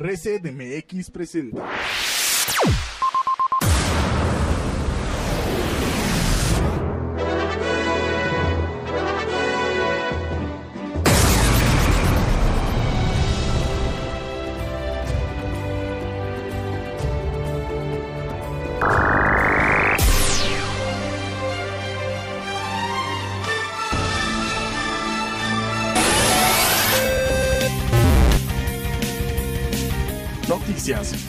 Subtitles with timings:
[0.00, 1.60] Reset MX presenta.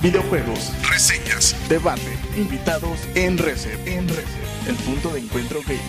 [0.01, 5.79] Videojuegos, reseñas, debate, invitados en Reset, en Reset, el punto de encuentro gamer.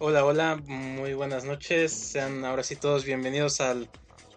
[0.00, 1.92] Hola, hola, muy buenas noches.
[1.92, 3.88] Sean ahora sí todos bienvenidos al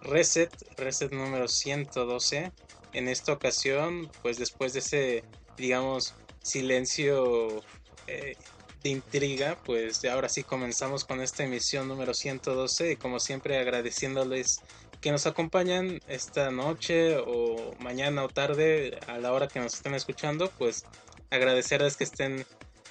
[0.03, 2.51] Reset, Reset número 112.
[2.93, 5.23] En esta ocasión, pues después de ese,
[5.57, 6.13] digamos,
[6.43, 7.63] silencio
[8.05, 8.35] eh,
[8.83, 14.61] de intriga, pues ahora sí comenzamos con esta emisión número 112 y como siempre agradeciéndoles
[15.01, 19.95] que nos acompañan esta noche o mañana o tarde a la hora que nos estén
[19.95, 20.85] escuchando, pues
[21.29, 22.45] agradecerles que estén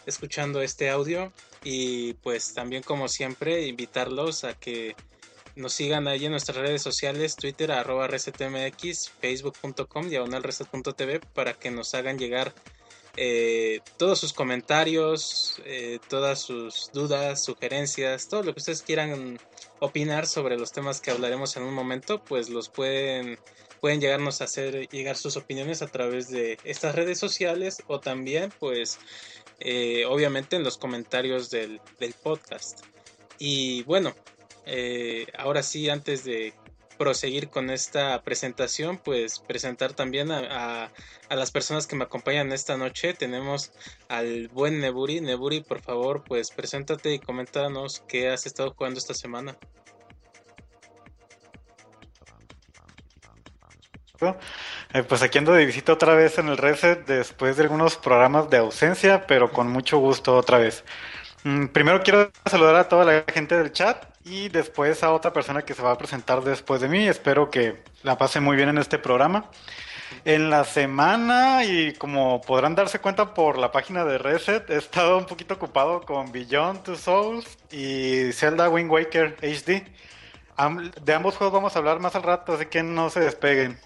[0.07, 1.33] escuchando este audio
[1.65, 4.97] y pues también como siempre invitarlos a que
[5.55, 11.71] nos sigan ahí en nuestras redes sociales, Twitter arroba resetmx, facebook.com, diagonal reset.tv para que
[11.71, 12.55] nos hagan llegar
[13.21, 19.41] eh, todos sus comentarios, eh, todas sus dudas, sugerencias, todo lo que ustedes quieran
[19.81, 23.37] opinar sobre los temas que hablaremos en un momento, pues los pueden
[23.81, 28.53] pueden llegarnos a hacer llegar sus opiniones a través de estas redes sociales o también
[28.61, 29.01] pues
[29.59, 32.83] eh, obviamente en los comentarios del, del podcast.
[33.41, 34.15] Y bueno
[35.39, 36.55] ahora sí antes de
[36.99, 40.91] proseguir con esta presentación, pues presentar también a,
[41.29, 43.15] a, las personas que me acompañan esta noche.
[43.15, 43.73] Tenemos
[44.09, 45.21] al buen Neburi.
[45.21, 49.57] Neburi, por favor, pues preséntate y coméntanos qué has estado jugando esta semana.
[54.95, 58.51] Eh, pues aquí ando de visita otra vez en el Reset después de algunos programas
[58.51, 60.85] de ausencia, pero con mucho gusto otra vez.
[61.45, 65.63] Mm, primero quiero saludar a toda la gente del chat y después a otra persona
[65.63, 67.09] que se va a presentar después de mí.
[67.09, 69.51] Espero que la pase muy bien en este programa.
[70.25, 75.19] En la semana, y como podrán darse cuenta por la página de Reset, he estado
[75.19, 79.87] un poquito ocupado con Beyond Two Souls y Zelda Wind Waker HD.
[81.03, 83.79] de ambos juegos vamos a hablar más al rato, así que no se despeguen.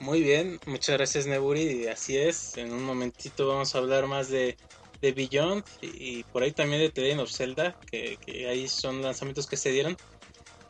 [0.00, 4.56] Muy bien, muchas gracias Neburi, así es, en un momentito vamos a hablar más de
[5.04, 9.58] de Beyond y, por ahí también de The Legend Zelda, que, ahí son lanzamientos que
[9.58, 9.96] se dieron.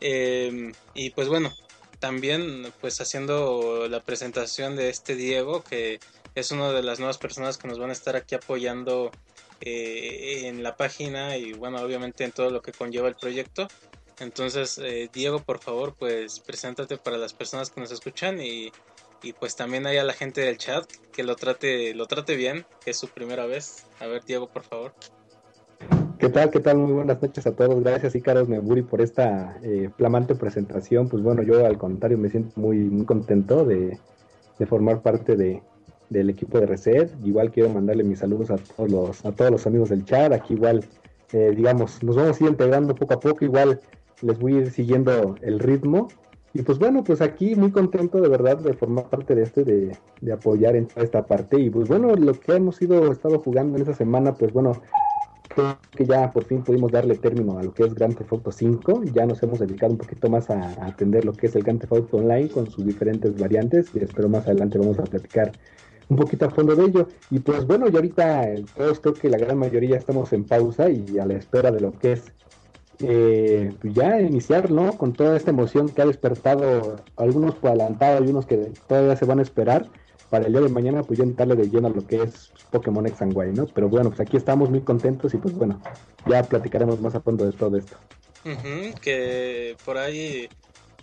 [0.01, 1.53] Em, y pues bueno,
[1.99, 5.99] también pues haciendo la presentación de este Diego, que
[6.35, 9.09] es una de las nuevas personas que nos van a estar aquí apoyando
[9.61, 13.69] eh, en la página y bueno, obviamente en todo lo que conlleva el proyecto.
[14.19, 18.71] Entonces, eh, Diego, por favor, pues preséntate para las personas que nos escuchan y
[19.25, 22.63] y pues también hay a la gente del chat que lo trate, lo trate bien,
[22.83, 23.87] que es su primera vez.
[23.99, 24.93] A ver, Diego, por favor.
[26.19, 26.51] ¿Qué tal?
[26.51, 26.77] ¿Qué tal?
[26.77, 27.83] Muy buenas noches a todos.
[27.83, 31.09] Gracias, Icaros Neburi, por esta eh, flamante presentación.
[31.09, 33.97] Pues bueno, yo al contrario me siento muy, muy contento de,
[34.67, 35.61] formar parte de,
[36.09, 37.11] del equipo de Reset.
[37.23, 40.31] Igual quiero mandarle mis saludos a todos los, a todos los amigos del chat.
[40.33, 40.85] Aquí igual,
[41.33, 43.43] eh, digamos, nos vamos a ir integrando poco a poco.
[43.43, 43.81] Igual
[44.21, 46.09] les voy a ir siguiendo el ritmo
[46.55, 49.97] y pues bueno, pues aquí muy contento de verdad de formar parte de este, de,
[50.21, 51.59] de apoyar en toda esta parte.
[51.59, 54.71] Y pues bueno, lo que hemos ido, estado jugando en esta semana, pues bueno,
[55.49, 58.53] creo que ya por fin pudimos darle término a lo que es Grand Theft Auto
[58.53, 59.03] 5.
[59.13, 61.91] Ya nos hemos dedicado un poquito más a, atender lo que es el Grand Theft
[61.91, 63.89] Auto Online con sus diferentes variantes.
[63.93, 65.51] Y espero más adelante vamos a platicar
[66.07, 67.09] un poquito a fondo de ello.
[67.31, 68.45] Y pues bueno, y ahorita
[68.77, 71.91] todos creo que la gran mayoría estamos en pausa y a la espera de lo
[71.91, 72.31] que es
[72.99, 74.97] eh, pues ya iniciar, ¿no?
[74.97, 79.25] Con toda esta emoción que ha despertado algunos por adelantado y unos que todavía se
[79.25, 79.89] van a esperar
[80.29, 83.05] para el día de mañana, pues ya entrarle de lleno a lo que es Pokémon
[83.07, 83.67] X and Y, ¿no?
[83.67, 85.81] Pero bueno, pues aquí estamos muy contentos y pues bueno,
[86.25, 87.97] ya platicaremos más a fondo de todo esto.
[89.01, 90.49] que por ahí,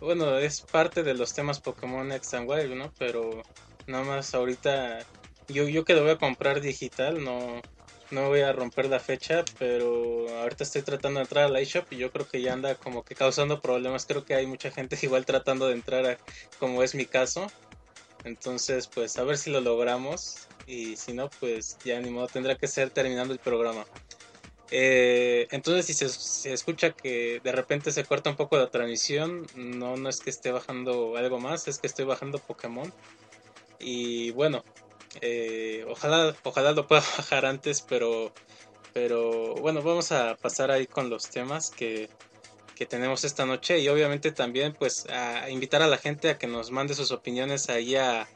[0.01, 2.93] bueno, es parte de los temas Pokémon X and Y, ¿no?
[2.99, 3.43] Pero
[3.87, 5.01] nada más ahorita,
[5.49, 7.61] yo, yo que lo voy a comprar digital, no,
[8.13, 11.97] no voy a romper la fecha, pero ahorita estoy tratando de entrar al iShop y
[11.97, 14.07] yo creo que ya anda como que causando problemas.
[14.07, 16.19] Creo que hay mucha gente igual tratando de entrar
[16.59, 17.47] como es mi caso.
[18.25, 20.47] Entonces, pues a ver si lo logramos.
[20.67, 23.85] Y si no, pues ya ni modo, tendrá que ser terminando el programa.
[24.71, 29.97] Eh, entonces, si se, escucha que de repente se corta un poco la transmisión, no,
[29.97, 32.93] no es que esté bajando algo más, es que estoy bajando Pokémon.
[33.81, 34.65] Y bueno,
[35.21, 38.33] Eh, ojalá, ojalá lo pueda bajar antes, pero,
[38.93, 42.09] pero bueno, vamos a pasar ahí con los temas que,
[42.75, 46.47] que tenemos esta noche y obviamente también pues a invitar a la gente a que
[46.47, 48.29] nos mande sus opiniones ahí a,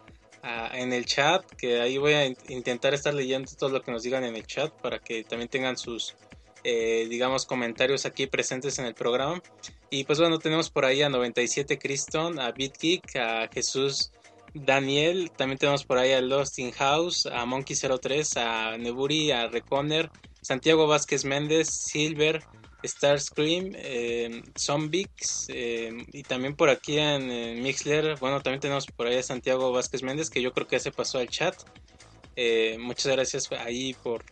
[0.74, 4.22] en el chat, que ahí voy a intentar estar leyendo todo lo que nos digan
[4.22, 6.14] en el chat para que también tengan sus,
[6.62, 9.42] eh, digamos, comentarios aquí presentes en el programa.
[9.90, 14.12] Y pues bueno, tenemos por ahí a 97 Criston, a BitGeek, a Jesús
[14.64, 20.10] Daniel, también tenemos por ahí a Lost in House, a Monkey03, a Neburi, a Reconer,
[20.40, 22.42] Santiago Vázquez Méndez, Silver,
[22.84, 29.16] Starscream, eh, Zombix eh, y también por aquí en, Mixler, bueno, también tenemos por ahí
[29.16, 31.56] a Santiago Vázquez Méndez que yo creo que ya se pasó al chat.
[32.36, 34.24] Eh, muchas gracias ahí por,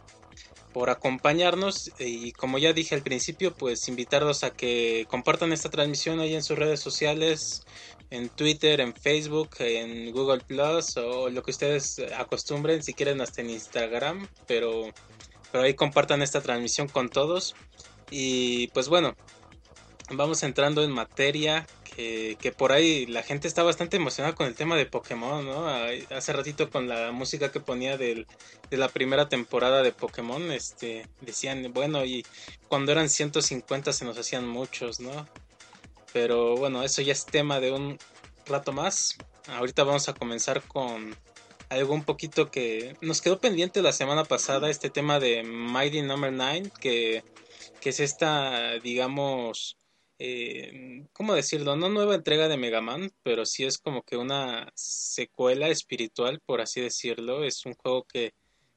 [0.74, 6.18] por acompañarnos y como ya dije al principio, pues invitarlos a que compartan esta transmisión
[6.18, 7.62] ahí en sus redes sociales,
[8.10, 13.40] en Twitter, en Facebook, en Google Plus o lo que ustedes acostumbren, si quieren hasta
[13.40, 14.90] en Instagram, pero,
[15.52, 17.54] pero ahí compartan esta transmisión con todos.
[18.10, 19.14] Y pues bueno,
[20.10, 21.68] vamos entrando en materia.
[21.96, 25.68] Que, por ahí la gente está bastante emocionada con el tema de Pokémon, ¿no?
[25.68, 28.26] Hace ratito con la música que ponía de
[28.70, 32.26] la primera temporada de Pokémon, este, decían, bueno, y
[32.68, 35.28] cuando eran 150 se nos hacían muchos, ¿no?
[36.12, 37.98] Pero bueno, eso ya es tema de un
[38.46, 39.16] rato más.
[39.46, 41.16] Ahorita vamos a comenzar con
[41.68, 46.32] algo un poquito que nos quedó pendiente la semana pasada, este tema de Mighty Number
[46.32, 46.44] no.
[46.44, 47.22] 9, que
[47.84, 49.76] que es esta, digamos,
[50.18, 51.76] eh, ¿cómo decirlo?
[51.76, 56.60] No nueva entrega de Mega Man, pero sí es como que una secuela espiritual, por
[56.60, 57.44] así decirlo.
[57.44, 58.34] Es un juego que,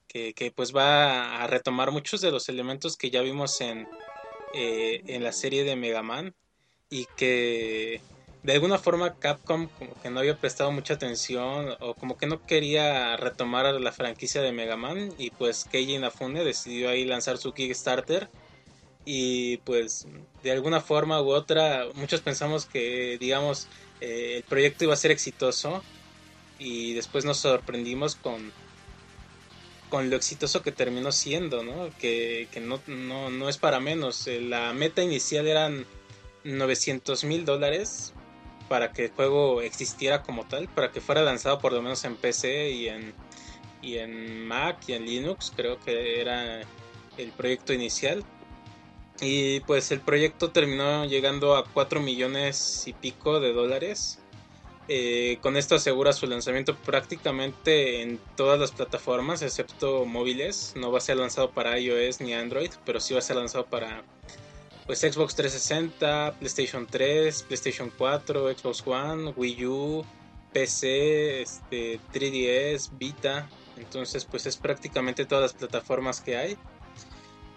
[0.08, 3.88] que, pues va a retomar muchos de los elementos que ya vimos en,
[4.54, 6.36] eh, en la serie de Mega Man
[6.90, 8.02] y que
[8.44, 12.46] de alguna forma Capcom como que no había prestado mucha atención o como que no
[12.46, 17.54] quería retomar la franquicia de Mega Man y pues Keiji Inafune decidió ahí lanzar su
[17.54, 18.30] Kickstarter
[19.10, 20.06] y pues
[20.44, 23.70] de alguna forma u otra muchos pensamos que digamos
[24.02, 25.82] eh, el proyecto iba a ser exitoso
[26.60, 28.52] y después nos sorprendimos con
[29.90, 31.90] con lo exitoso que terminó siendo, ¿no?
[31.98, 32.82] Que, no,
[33.30, 34.28] no, es para menos.
[34.28, 35.86] Eh, la meta inicial eran
[36.44, 38.14] 900 mil dólares
[38.68, 42.18] para que el juego existiera como tal, para que fuera lanzado por lo menos en
[42.18, 43.14] PC y en,
[43.82, 46.60] y en Mac y en Linux, creo que era
[47.18, 48.26] el proyecto inicial.
[49.20, 54.20] Y pues el proyecto terminó llegando a 4 millones y pico de dólares.
[54.90, 60.74] Eh, con esto asegura su lanzamiento prácticamente en todas las plataformas, excepto móviles.
[60.76, 63.66] No va a ser lanzado para iOS ni Android, pero sí va a ser lanzado
[63.66, 64.04] para
[64.86, 70.06] pues Xbox 360, PlayStation 3, PlayStation 4, Xbox One, Wii U,
[70.54, 73.50] PC, este, 3DS, Vita.
[73.76, 76.58] Entonces pues es prácticamente todas las plataformas que hay.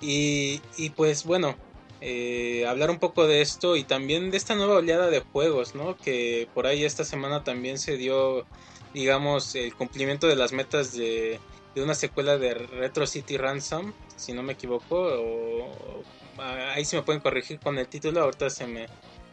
[0.00, 0.61] Y,
[0.97, 1.56] pues bueno,
[2.00, 5.97] eh, hablar un poco de esto y también de esta nueva oleada de juegos, ¿no?
[5.97, 8.47] Que por ahí esta semana también se dio,
[8.94, 11.38] digamos, el cumplimiento de las metas de,
[11.75, 16.03] de una secuela de Retro City Ransom, si no me equivoco, o,
[16.38, 18.87] ahí se me pueden corregir con el título, ahorita se me,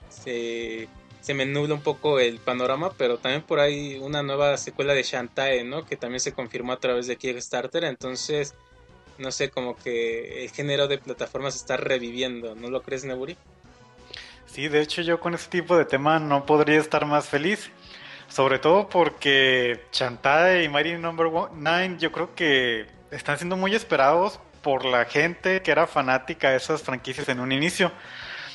[0.10, 0.88] se,
[1.22, 5.04] se me nubla un poco el panorama, pero también por ahí una nueva secuela de
[5.04, 5.86] Shantae, ¿no?
[5.86, 8.54] Que también se confirmó a través de Kickstarter, entonces
[9.18, 13.38] no sé, como que el género de plataformas está reviviendo, ¿no lo crees, Neburi?
[14.46, 17.70] Sí, de hecho yo con este tipo de tema no podría estar más feliz.
[18.28, 24.40] Sobre todo porque Chantae y Mighty Number 9 yo creo que están siendo muy esperados
[24.62, 27.92] por la gente que era fanática de esas franquicias en un inicio.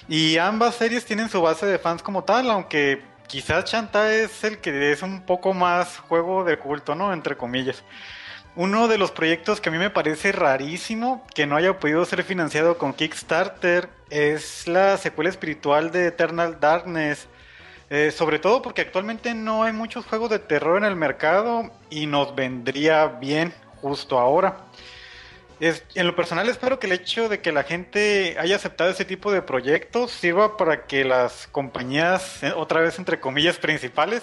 [0.09, 4.59] Y ambas series tienen su base de fans como tal, aunque quizás Chantae es el
[4.59, 7.13] que es un poco más juego de culto, ¿no?
[7.13, 7.83] Entre comillas.
[8.55, 12.23] Uno de los proyectos que a mí me parece rarísimo que no haya podido ser
[12.23, 17.29] financiado con Kickstarter es la secuela espiritual de Eternal Darkness.
[17.89, 22.07] Eh, sobre todo porque actualmente no hay muchos juegos de terror en el mercado y
[22.07, 24.59] nos vendría bien justo ahora.
[25.59, 29.33] En lo personal espero que el hecho de que la gente haya aceptado ese tipo
[29.33, 34.23] de proyectos sirva para que las compañías, eh, otra vez entre comillas principales,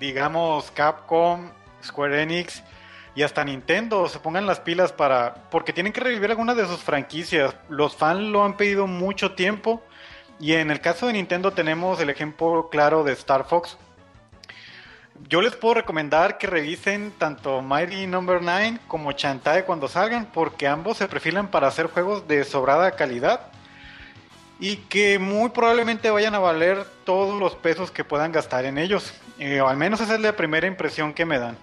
[0.00, 1.50] digamos Capcom,
[1.84, 2.62] Square Enix,
[3.14, 6.80] y hasta Nintendo se pongan las pilas para porque tienen que revivir algunas de sus
[6.80, 7.54] franquicias.
[7.68, 9.82] Los fans lo han pedido mucho tiempo
[10.40, 13.76] y en el caso de Nintendo tenemos el ejemplo claro de Star Fox.
[15.28, 18.50] Yo les puedo recomendar que revisen tanto Mighty Number no.
[18.50, 23.52] 9 como Chantae cuando salgan porque ambos se perfilan para hacer juegos de sobrada calidad
[24.58, 29.12] y que muy probablemente vayan a valer todos los pesos que puedan gastar en ellos.
[29.38, 31.56] Eh, o al menos esa es la primera impresión que me dan.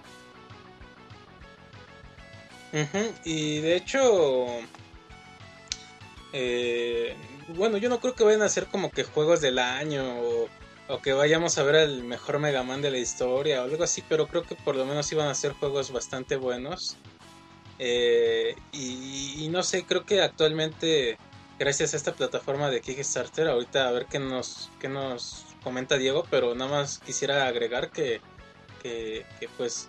[3.24, 4.46] Y de hecho,
[6.32, 7.16] eh,
[7.48, 10.04] bueno, yo no creo que vayan a ser como que juegos del año
[10.88, 14.02] o, que vayamos a ver el mejor Mega Man de la historia o algo así,
[14.08, 16.96] pero creo que por lo menos iban a ser juegos bastante buenos.
[17.78, 21.16] Eh, y, no sé, creo que actualmente,
[21.58, 26.24] gracias a esta plataforma de Kickstarter, ahorita a ver qué nos, qué nos comenta Diego,
[26.28, 28.20] pero nada más quisiera agregar que,
[28.82, 29.24] que
[29.56, 29.88] pues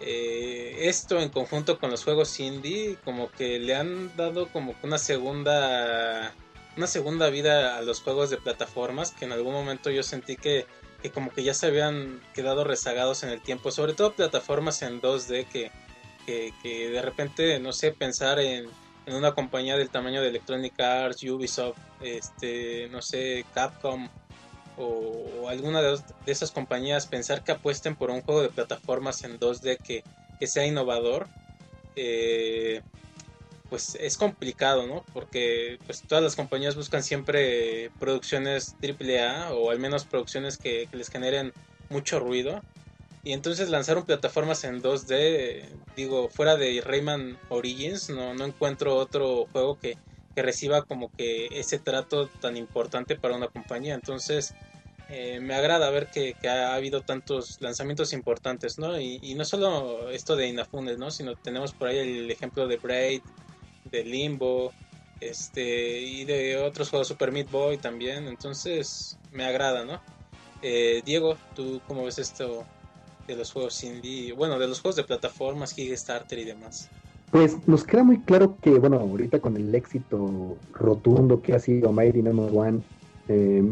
[0.00, 4.98] eh, esto en conjunto con los juegos indie como que le han dado como una
[4.98, 6.32] segunda
[6.76, 10.66] una segunda vida a los juegos de plataformas que en algún momento yo sentí que,
[11.02, 15.00] que como que ya se habían quedado rezagados en el tiempo sobre todo plataformas en
[15.00, 15.72] 2D que,
[16.26, 18.66] que, de repente no sé pensar en,
[19.06, 24.08] en, una compañía del tamaño de Electronic Arts Ubisoft este no sé Capcom
[24.78, 29.78] o, alguna de, esas compañías pensar que apuesten por un juego de plataformas en 2D
[29.78, 30.04] que,
[30.46, 31.26] sea innovador,
[31.96, 32.82] eh,
[33.68, 35.04] pues es complicado, ¿no?
[35.12, 41.08] Porque pues todas las compañías buscan siempre producciones AAA o al menos producciones que, les
[41.08, 41.52] generen
[41.88, 42.62] mucho ruido.
[43.24, 45.64] Y entonces lanzaron plataformas en 2D,
[45.96, 49.98] digo, fuera de Rayman Origins, no, no encuentro otro juego que,
[50.34, 53.94] que reciba como que ese trato tan importante para una compañía.
[53.94, 54.54] Entonces,
[55.10, 59.00] eh, me agrada ver que, ha habido tantos lanzamientos importantes, ¿no?
[59.00, 61.10] Y, no solo esto de Inafune, ¿no?
[61.10, 63.22] Sino tenemos por ahí el ejemplo de Braid,
[63.90, 64.72] de Limbo,
[65.20, 68.28] este, y de otros juegos Super Meat Boy también.
[68.28, 70.00] Entonces, me agrada, ¿no?
[70.60, 72.64] Eh, Diego, ¿tú cómo ves esto
[73.26, 74.32] de los juegos indie?
[74.32, 76.90] Bueno, de los juegos de plataformas, Kickstarter y demás.
[77.30, 81.92] Pues nos queda muy claro que, bueno, ahorita con el éxito rotundo que ha sido
[81.92, 82.80] Mighty Number One,
[83.28, 83.62] eh,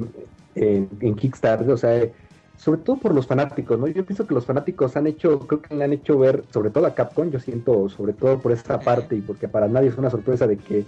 [0.56, 2.08] en, Kickstarter, o sea,
[2.56, 3.86] sobre todo por los fanáticos, ¿no?
[3.86, 6.86] Yo pienso que los fanáticos han hecho, creo que le han hecho ver, sobre todo
[6.86, 10.10] a Capcom, yo siento, sobre todo por esta parte, y porque para nadie es una
[10.10, 10.84] sorpresa de que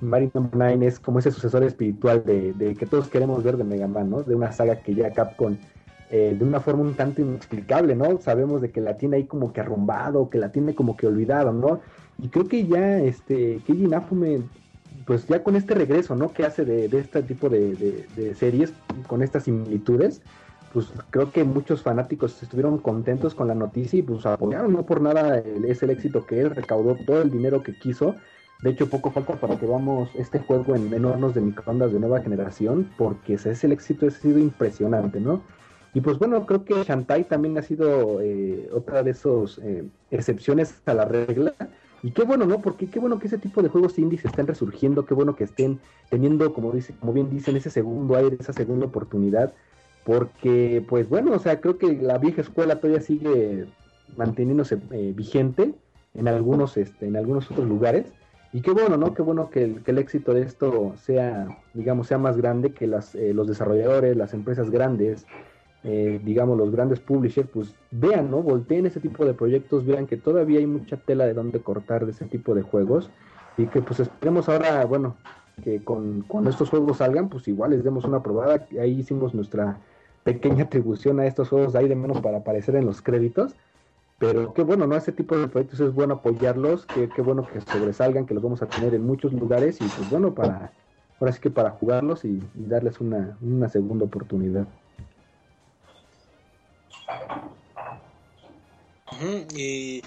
[0.00, 4.10] Mario 9 es como ese sucesor espiritual de, que todos queremos ver de Mega Man,
[4.10, 4.22] ¿no?
[4.22, 5.56] De una saga que ya Capcom,
[6.10, 8.20] eh, de una forma un tanto inexplicable, ¿no?
[8.20, 11.52] Sabemos de que la tiene ahí como que arrumbado, que la tiene como que olvidado,
[11.52, 11.80] ¿no?
[12.18, 14.42] Y creo que ya este Keiji Nafume,
[15.04, 16.32] pues ya con este regreso, ¿no?
[16.32, 18.72] Que hace de, este tipo de, series,
[19.06, 20.22] con estas similitudes,
[20.72, 25.00] pues creo que muchos fanáticos estuvieron contentos con la noticia y pues apoyaron, no por
[25.00, 28.16] nada es el éxito que él recaudó todo el dinero que quiso.
[28.62, 32.22] De hecho, poco falta para que veamos este juego en, hornos de microondas de nueva
[32.22, 35.42] generación, porque ese es el éxito, ha sido impresionante, ¿no?
[35.92, 40.82] Y pues bueno, creo que Shantai también ha sido eh, otra de esas eh, excepciones
[40.86, 41.52] a la regla
[42.04, 42.60] y qué bueno, ¿no?
[42.60, 45.80] Porque qué bueno que ese tipo de juegos indies estén resurgiendo, qué bueno que estén
[46.10, 49.54] teniendo, como dice, como bien dicen, ese segundo aire, esa segunda oportunidad.
[50.04, 53.64] Porque, pues bueno, o sea, creo que la vieja escuela todavía sigue
[54.18, 55.72] manteniéndose eh, vigente
[56.12, 58.12] en algunos, este, en algunos otros lugares.
[58.52, 59.14] Y qué bueno, ¿no?
[59.14, 63.32] Qué bueno que el, éxito de esto sea, digamos, sea más grande que las, eh,
[63.32, 65.24] los desarrolladores, las empresas grandes,
[65.84, 68.42] eh, digamos, los grandes publishers, pues vean, ¿no?
[68.42, 72.12] Volteen ese tipo de proyectos, vean que todavía hay mucha tela de donde cortar de
[72.12, 73.10] ese tipo de juegos
[73.58, 75.16] y que pues esperemos ahora, bueno,
[75.62, 78.66] que con, cuando estos juegos salgan, pues igual les demos una probada.
[78.80, 79.78] Ahí hicimos nuestra
[80.24, 83.54] pequeña atribución a estos juegos de ahí de menos para aparecer en los créditos.
[84.18, 84.96] Pero qué bueno, ¿no?
[84.96, 88.62] Ese tipo de proyectos es bueno apoyarlos, qué, qué bueno que sobresalgan, que los vamos
[88.62, 90.72] a tener en muchos lugares y pues bueno, para,
[91.20, 94.66] ahora sí que para jugarlos y, y darles una, una segunda oportunidad.
[99.56, 100.02] Y,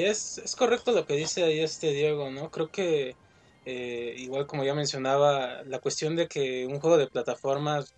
[0.00, 2.50] es, es, correcto lo que dice ahí este Diego, ¿no?
[2.50, 3.14] Creo que,
[3.66, 7.92] eh, igual como ya mencionaba, la cuestión de que un juego de plataformas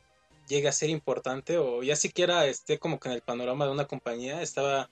[0.48, 3.86] llegue a ser importante o ya siquiera esté como que en el panorama de una
[3.86, 4.88] compañía, estaba,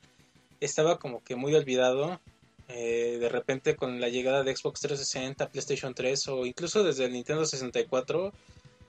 [0.61, 2.21] estaba como que muy olvidado.
[2.69, 7.13] Eh, de repente con la llegada de Xbox 360, PlayStation 3 o incluso desde el
[7.13, 8.33] Nintendo 64,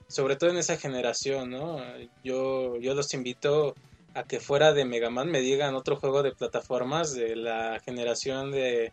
[0.07, 1.79] sobre todo en esa generación, ¿no?
[2.23, 3.75] Yo, yo los invito
[4.17, 8.51] a que fuera de Mega Man me digan otro juego de plataformas de la generación
[8.51, 8.91] de,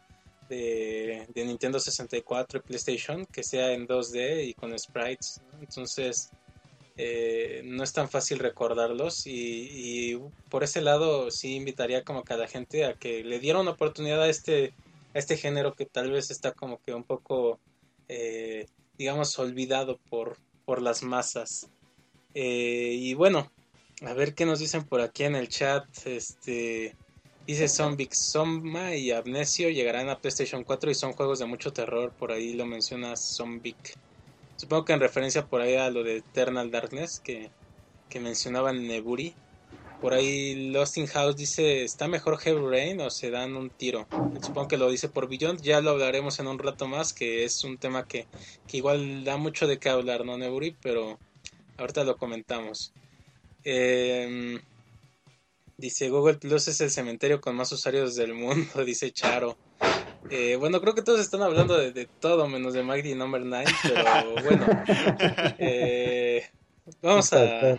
[0.50, 5.40] de, Nintendo 64 y PlayStation que sea en 2D y con sprites.
[5.58, 6.30] Entonces
[6.98, 12.36] eh, no es tan fácil recordarlos y, por ese lado sí invitaría como que a
[12.36, 14.74] la gente a que le diera una oportunidad a este,
[15.14, 17.58] a este género que tal vez está como que un poco,
[18.08, 18.66] eh,
[18.98, 21.70] digamos, olvidado por, por las masas.
[22.34, 23.50] Eh, y bueno,
[24.02, 25.84] a ver qué nos dicen por aquí en el chat.
[26.06, 26.96] Este
[27.46, 32.12] dice Zombic Soma y Amnesio llegarán a PlayStation 4 y son juegos de mucho terror.
[32.12, 33.96] Por ahí lo menciona Zombic.
[34.56, 37.50] Supongo que en referencia por ahí a lo de Eternal Darkness que,
[38.08, 39.34] que mencionaba Neburi.
[40.00, 44.06] Por ahí Lost in House dice, ¿está mejor Heavy Rain o se dan un tiro?
[44.42, 47.64] Supongo que lo dice por Beyond, ya lo hablaremos en un rato más, que es
[47.64, 48.26] un tema que,
[48.66, 50.76] que igual da mucho de qué hablar, ¿no, Neburi?
[50.82, 51.18] Pero
[51.78, 52.92] ahorita lo comentamos.
[53.64, 54.60] Eh,
[55.76, 59.56] dice, Google Plus es el cementerio con más usuarios del mundo, dice Charo.
[60.30, 64.02] Eh, bueno, creo que todos están hablando de, todo menos de Mighty Number 9, pero
[64.44, 64.66] bueno.
[65.58, 66.42] Eh,
[67.02, 67.76] vamos a...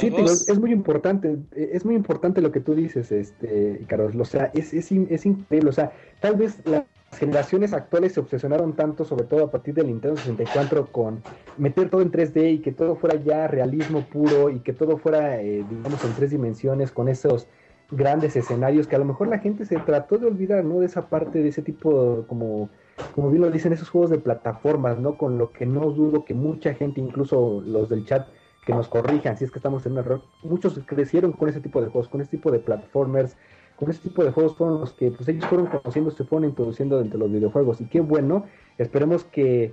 [0.00, 0.10] sí,
[0.48, 4.14] es muy importante, es muy importante lo que tú dices, este, Carlos.
[4.18, 5.68] O sea, es, es, es increíble.
[5.68, 9.86] O sea, tal vez las generaciones actuales se obsesionaron tanto, sobre todo a partir del
[9.86, 11.22] Nintendo 64, con
[11.56, 15.40] meter todo en 3D y que todo fuera ya realismo puro y que todo fuera,
[15.40, 17.46] eh, digamos, en tres dimensiones, con esos
[17.90, 20.80] grandes escenarios que a lo mejor la gente se trató de olvidar, ¿no?
[20.80, 22.68] De esa parte, de ese tipo, como,
[23.14, 25.16] como bien lo dicen, esos juegos de plataformas, ¿no?
[25.16, 28.28] Con lo que no dudo que mucha gente, incluso los del chat,
[28.66, 31.80] que nos corrijan si es que estamos en un error, muchos crecieron con ese tipo
[31.80, 33.34] de juegos, con ese tipo de platformers,
[33.78, 36.98] con ese tipo de juegos fueron los que pues ellos fueron conociendo, se fueron introduciendo
[36.98, 37.80] dentro de los videojuegos.
[37.80, 38.44] Y qué bueno,
[38.76, 39.72] esperemos que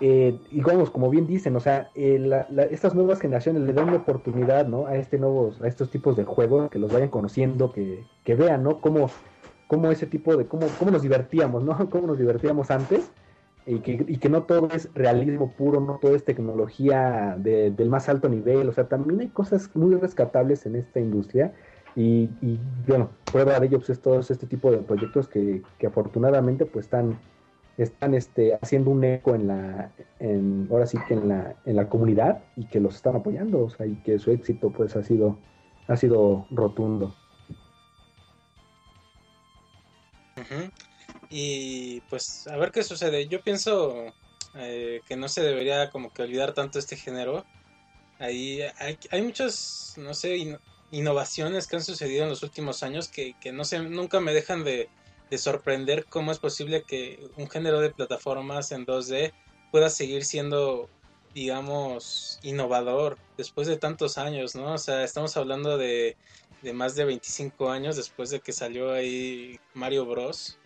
[0.00, 3.98] eh, y vamos, como bien dicen, o sea, eh, estas nuevas generaciones le dan una
[3.98, 4.86] oportunidad, ¿no?
[4.86, 8.62] A este nuevos, a estos tipos de juegos, que los vayan conociendo, que, que vean,
[8.62, 8.80] ¿no?
[8.80, 9.10] Cómo,
[9.66, 11.76] cómo ese tipo de, cómo, cómo nos divertíamos, ¿no?
[11.90, 13.10] Cómo nos divertíamos antes
[13.66, 18.08] y que, y que no todo es realismo puro, no todo es tecnología del más
[18.08, 21.52] alto nivel, o sea, también hay cosas muy rescatables en esta industria
[21.94, 22.28] y,
[22.86, 26.86] bueno, prueba de ello pues, es todo este tipo de proyectos que, que afortunadamente pues
[26.86, 27.18] están
[27.78, 31.88] están este, haciendo un eco en la, en, ahora sí que en la, en la
[31.88, 35.38] comunidad y que los están apoyando, o sea, y que su éxito pues ha sido,
[35.88, 37.14] ha sido rotundo.
[41.30, 43.26] Y pues a ver qué sucede.
[43.26, 44.12] Yo pienso
[44.54, 47.46] eh, que no se debería como que olvidar tanto este género.
[48.18, 50.36] Ahí hay, hay muchas, no sé,
[50.92, 54.62] innovaciones que han sucedido en los últimos años que, que no sé, nunca me dejan
[54.62, 54.88] de,
[55.30, 59.32] de sorprender cómo es posible que un género de plataformas en 2D
[59.70, 60.90] pueda seguir siendo,
[61.34, 64.74] digamos, innovador después de tantos años, ¿no?
[64.74, 66.18] O sea, estamos hablando de,
[66.60, 70.58] de más de 25 años después de que salió ahí Mario Bros.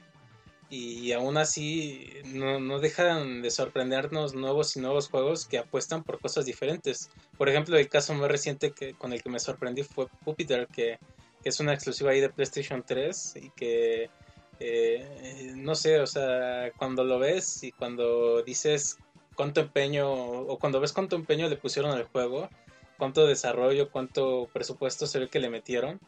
[0.68, 6.20] Y aún así no, no, dejan de sorprendernos nuevos y nuevos juegos que apuestan por
[6.20, 7.10] cosas diferentes.
[7.38, 10.98] Por ejemplo, el caso más reciente que, con el que me sorprendí fue Jupiter, que,
[11.42, 14.10] que es una exclusiva ahí de PlayStation 3 y que
[14.58, 18.98] eh, no sé, o sea, cuando lo ves y cuando dices
[19.34, 22.48] cuánto empeño, o cuando ves cuánto empeño le pusieron al juego,
[22.98, 26.00] cuánto desarrollo, cuánto presupuesto se ve que le metieron.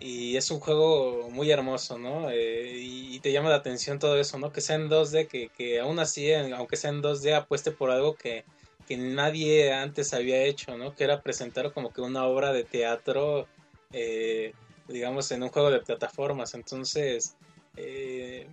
[0.00, 2.30] Y es un juego muy hermoso, ¿no?
[2.30, 4.50] Eh, y, te llama la atención todo eso, ¿no?
[4.50, 8.14] Que sea en 2D, que, que aún así, aunque sea en 2D, apueste por algo
[8.14, 8.44] que,
[8.88, 10.96] que nadie antes había hecho, ¿no?
[10.96, 13.46] Que era presentar como que una obra de teatro,
[13.92, 14.54] eh,
[14.88, 16.54] digamos, en un juego de plataformas.
[16.54, 17.36] Entonces,
[17.76, 18.48] eh,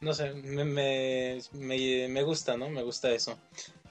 [0.00, 1.38] no sé, me, me,
[2.08, 2.68] me, gusta, ¿no?
[2.70, 3.38] Me gusta eso.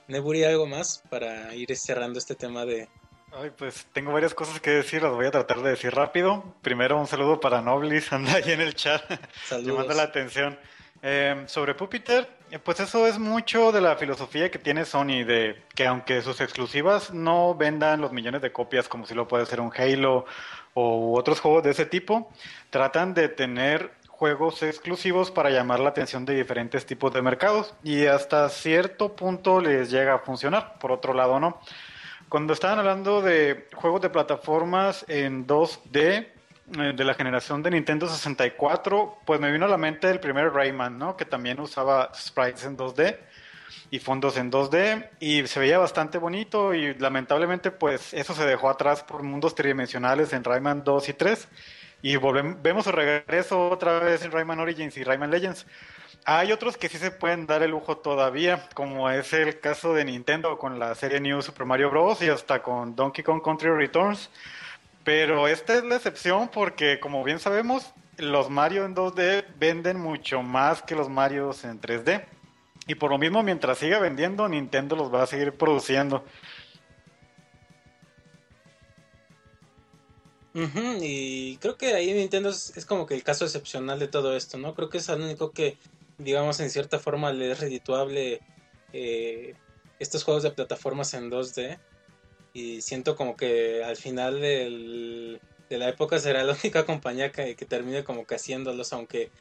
[0.07, 2.87] Neburi, ¿algo más para ir cerrando este tema de...
[3.31, 6.43] Ay, pues tengo varias cosas que decir, las voy a tratar de decir rápido.
[6.61, 9.03] Primero un saludo para Noblis, anda ahí en el chat,
[9.49, 10.57] llamando la atención.
[11.01, 15.63] Eh, sobre Pupiter, eh, pues eso es mucho de la filosofía que tiene Sony, de
[15.73, 19.61] que aunque sus exclusivas no vendan los millones de copias como si lo puede ser
[19.61, 20.25] un Halo
[20.73, 22.29] o otros juegos de ese tipo,
[22.69, 28.05] tratan de tener juegos exclusivos para llamar la atención de diferentes tipos de mercados y
[28.05, 31.61] hasta cierto punto les llega a funcionar, por otro lado no.
[32.29, 38.07] Cuando estaban hablando de juegos de plataformas en 2D eh, de la generación de Nintendo
[38.07, 41.17] 64, pues me vino a la mente el primer Rayman, ¿no?
[41.17, 43.17] Que también usaba sprites en 2D
[43.89, 48.69] y fondos en 2D y se veía bastante bonito y lamentablemente pues eso se dejó
[48.69, 51.47] atrás por mundos tridimensionales en Rayman 2 y 3
[52.03, 55.65] y volvemos, vemos el regreso otra vez en Rayman Origins y Rayman Legends.
[56.25, 60.05] Hay otros que sí se pueden dar el lujo todavía, como es el caso de
[60.05, 62.21] Nintendo con la serie New Super Mario Bros.
[62.21, 64.29] y hasta con Donkey Kong Country Returns.
[65.03, 70.43] Pero esta es la excepción porque, como bien sabemos, los Mario en 2D venden mucho
[70.43, 72.25] más que los Marios en 3D.
[72.87, 76.23] Y por lo mismo, mientras siga vendiendo, Nintendo los va a seguir produciendo.
[81.01, 84.73] y creo que ahí Nintendo es, como que el caso excepcional de todo esto, ¿no?
[84.75, 85.77] Creo que es el único que,
[86.19, 88.41] digamos, en cierta forma le es redituable
[88.93, 89.55] eh,
[89.97, 91.79] estos juegos de plataformas en 2D.
[92.53, 98.03] Y siento como que al final de la época será la única compañía que, termine
[98.03, 99.31] como que haciéndolos, aunque,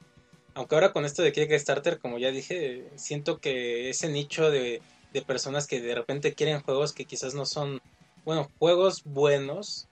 [0.54, 4.80] aunque ahora con esto de Kickstarter, como ya dije, siento que ese nicho de,
[5.12, 7.80] de personas que de repente quieren juegos que quizás no son,
[8.24, 9.88] bueno, juegos buenos,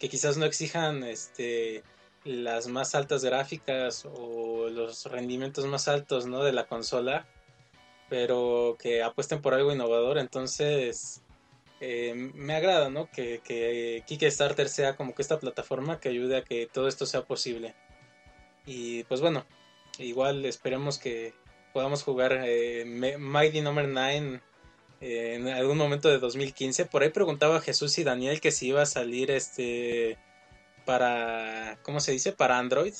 [0.00, 1.84] que quizás no exijan este
[2.24, 6.44] las más altas gráficas o los rendimientos más altos ¿no?
[6.44, 7.26] de la consola,
[8.08, 10.18] pero que apuesten por algo innovador.
[10.18, 11.22] Entonces,
[11.80, 13.10] eh, me agrada ¿no?
[13.10, 17.24] que, que Kickstarter sea como que esta plataforma que ayude a que todo esto sea
[17.24, 17.74] posible.
[18.66, 19.44] Y pues bueno,
[19.98, 21.34] igual esperemos que
[21.72, 22.84] podamos jugar eh,
[23.18, 24.40] Mighty Number 9
[25.00, 26.86] eh, en algún momento de 2015.
[26.86, 30.18] Por ahí preguntaba Jesús y Daniel que si iba a salir este
[30.84, 32.32] para, ¿cómo se dice?
[32.32, 32.94] Para Android.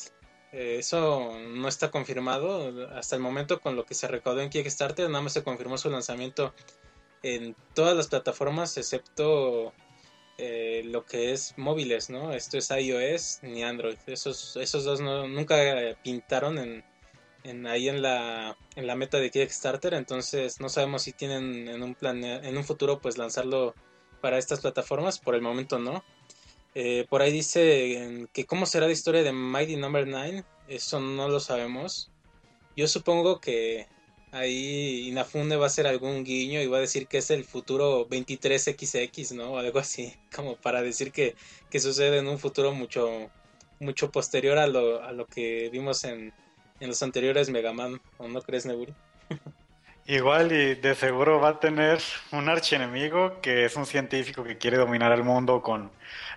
[0.53, 2.89] Eh, eso no está confirmado.
[2.95, 5.91] Hasta el momento con lo que se recaudó en Kickstarter, nada más se confirmó su
[5.91, 6.55] lanzamiento
[7.23, 9.73] en todas las plataformas excepto
[10.39, 12.33] eh, lo que es móviles, ¿no?
[12.33, 13.99] Esto es iOS ni Android.
[14.07, 15.57] Esos, esos dos no, nunca
[16.03, 16.85] pintaron en,
[17.45, 21.83] en, ahí en la, en la meta de Kickstarter, entonces no sabemos si tienen en
[21.83, 23.75] un, plan, en un futuro pues lanzarlo
[24.21, 26.05] para estas plataformas, por el momento no.
[26.75, 30.19] Eh, por ahí dice que cómo será la historia de Mighty Number no.
[30.19, 32.11] 9, eso no lo sabemos.
[32.77, 33.89] Yo supongo que
[34.33, 38.09] ahí Inafune va a hacer algún guiño y va a decir que es el futuro
[38.09, 39.53] 23XX, ¿no?
[39.53, 41.37] O algo así, como para decir que,
[41.71, 43.31] que sucede en un futuro mucho,
[43.79, 46.33] mucho posterior a lo, a lo que vimos en,
[46.81, 48.95] en los anteriores Mega Man, ¿o no crees, Neburi?
[50.07, 52.01] Igual y de seguro va a tener
[52.33, 55.93] un archienemigo que es un científico que quiere dominar el mundo con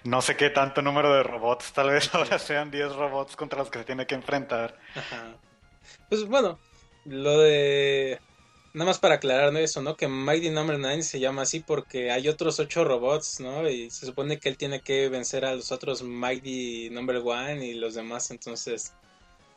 [0.06, 1.74] no sé qué tanto número de robots.
[1.74, 4.78] Tal vez ahora sean 10 robots contra los que se tiene que enfrentar.
[6.10, 6.60] Pues bueno,
[7.06, 8.20] lo de...
[8.74, 9.96] Nada más para aclarar eso, ¿no?
[9.96, 13.68] Que Mighty Number 9 se llama así porque hay otros 8 robots, ¿no?
[13.70, 17.76] Y se supone que él tiene que vencer a los otros Mighty Number 1 y
[17.76, 18.94] los demás, entonces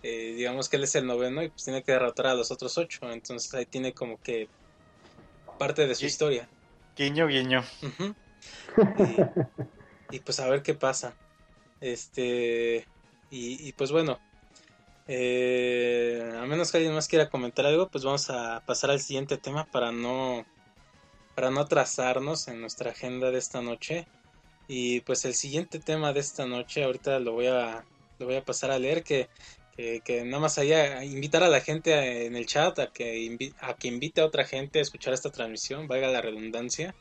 [0.03, 2.79] eh, digamos que él es el noveno y pues tiene que derrotar a los otros
[2.79, 3.11] ocho.
[3.11, 4.49] Entonces ahí tiene como que
[5.59, 6.49] parte de su historia.
[6.97, 7.65] Guiño, guiño.
[8.77, 9.78] y,
[10.25, 11.15] pues a ver qué pasa.
[11.81, 12.87] Este.
[13.31, 14.19] Y, pues bueno.
[15.11, 19.37] Eh, a menos que alguien más quiera comentar algo, pues vamos a pasar al siguiente
[19.37, 20.47] tema para no.
[21.35, 24.07] Para no atrasarnos en nuestra agenda de esta noche.
[24.67, 27.85] Y pues el siguiente tema de esta noche, ahorita lo voy a,
[28.19, 29.29] lo voy a pasar a leer, que
[30.05, 33.89] que, nada más allá invitar a la gente en el chat a que, a que
[33.89, 36.97] invite a otra gente a escuchar esta transmisión, valga la redundancia,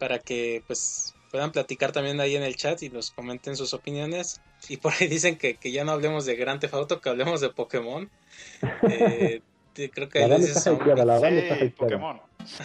[0.00, 4.40] para que pues puedan platicar también ahí en el chat y nos comenten sus opiniones.
[4.68, 7.40] Y por ahí dicen que, que ya no hablemos de Grand Theft Auto, que hablemos
[7.40, 8.10] de Pokémon.
[9.80, 12.20] Eh, creo que la está la Pokémon.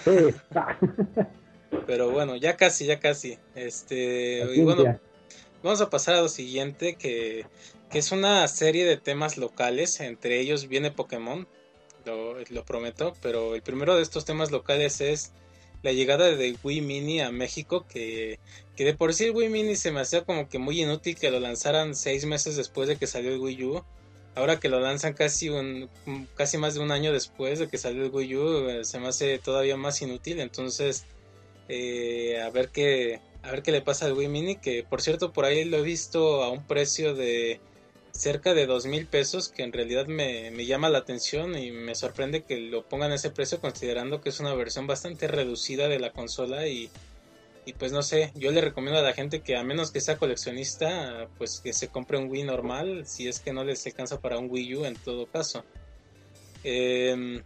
[1.85, 3.37] Pero bueno, ya casi, ya casi.
[3.53, 4.99] Este, y bueno,
[5.61, 7.45] vamos a pasar a lo siguiente que
[7.93, 11.47] que es una serie de temas locales, entre ellos viene Pokémon,
[12.05, 15.31] lo, prometo, pero el primero de estos temas locales es
[15.83, 18.39] la llegada de Wii Mini a México, que,
[18.75, 21.29] que de por sí el Wii Mini se me hacía como que muy inútil que
[21.29, 23.83] lo lanzaran seis meses después de que salió el Wii U.
[24.35, 25.89] Ahora que lo lanzan casi un
[26.35, 29.07] casi más de un año después de que salió el Wii U, eh, se me
[29.09, 30.39] hace todavía más inútil.
[30.39, 31.05] Entonces,
[31.69, 35.33] eh, a ver qué a ver qué le pasa al Wii Mini, que por cierto
[35.33, 37.59] por ahí lo he visto a un precio de
[38.13, 42.43] cerca de dos mil pesos que en realidad me, llama la atención y me sorprende
[42.43, 46.11] que lo pongan a ese precio considerando que es una versión bastante reducida de la
[46.11, 46.89] consola y,
[47.65, 50.17] y pues no sé, yo le recomiendo a la gente que a menos que sea
[50.17, 54.37] coleccionista pues que se compre un Wii normal si es que no les alcanza para
[54.37, 55.65] un Wii U en todo caso.
[56.63, 57.41] Eh,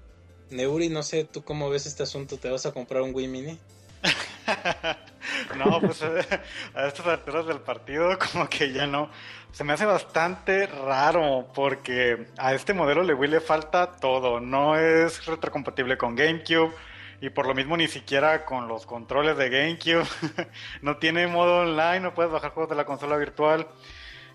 [0.49, 2.37] Neuri, no sé, ¿tú cómo ves este asunto?
[2.37, 3.57] ¿Te vas a comprar un Wii Mini?
[5.55, 9.09] no, pues a estas alturas del partido como que ya no.
[9.51, 14.39] Se me hace bastante raro porque a este modelo de Wii le falta todo.
[14.39, 16.73] No es retrocompatible con GameCube
[17.21, 20.07] y por lo mismo ni siquiera con los controles de GameCube.
[20.81, 23.67] no tiene modo online, no puedes bajar juegos de la consola virtual.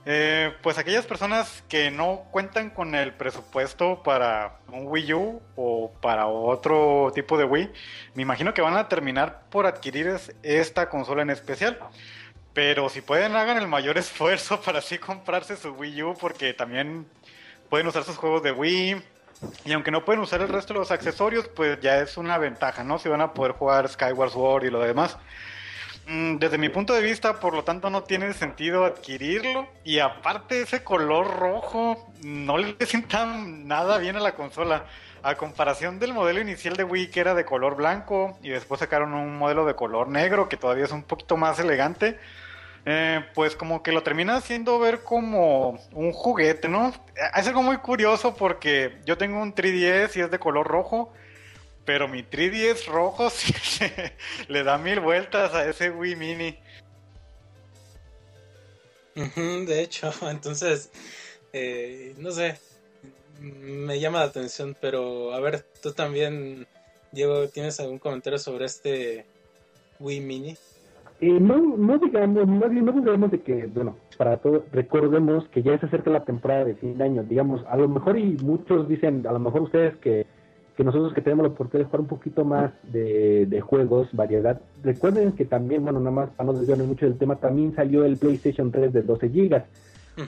[0.04, 5.92] Eh, pues aquellas personas que no cuentan con el presupuesto para un Wii U o
[6.00, 7.72] para otro tipo de Wii,
[8.14, 11.78] me imagino que van a terminar por adquirir esta consola en especial.
[12.52, 17.06] Pero si pueden, hagan el mayor esfuerzo para así comprarse su Wii U porque también
[17.70, 19.02] pueden usar sus juegos de Wii.
[19.64, 22.84] Y aunque no pueden usar el resto de los accesorios, pues ya es una ventaja,
[22.84, 22.98] ¿no?
[22.98, 25.16] Si van a poder jugar Skyward Sword y lo demás.
[26.12, 29.66] Mm, desde mi punto de vista, por lo tanto, no tiene sentido adquirirlo.
[29.82, 34.84] Y aparte, ese color rojo no le sienta nada bien a la consola.
[35.22, 39.14] A comparación del modelo inicial de Wii, que era de color blanco, y después sacaron
[39.14, 42.18] un modelo de color negro, que todavía es un poquito más elegante.
[42.84, 46.92] Eh, pues como que lo termina haciendo ver como un juguete, ¿no?
[47.36, 51.12] Es algo muy curioso porque yo tengo un 3DS y es de color rojo
[51.84, 53.52] pero mi 3DS rojo sí
[54.48, 56.58] le da mil vueltas a ese Wii Mini.
[59.14, 60.90] de hecho, entonces,
[61.52, 62.58] eh, no sé,
[63.40, 66.66] me llama la atención, pero a ver, tú también,
[67.10, 69.26] Diego, ¿tienes algún comentario sobre este
[70.00, 70.56] Wii Mini?
[71.20, 75.86] Eh, no, no digamos, no digamos de que, bueno, para todos, recordemos que ya se
[75.86, 79.32] acerca la temporada de fin de año, digamos, a lo mejor y muchos dicen, a
[79.32, 80.26] lo mejor ustedes que,
[80.76, 84.60] que nosotros que tenemos la oportunidad de jugar un poquito más de, de juegos, variedad,
[84.82, 88.16] recuerden que también, bueno, nada más para no desviarnos mucho del tema, también salió el
[88.16, 89.64] PlayStation 3 de 12 gigas.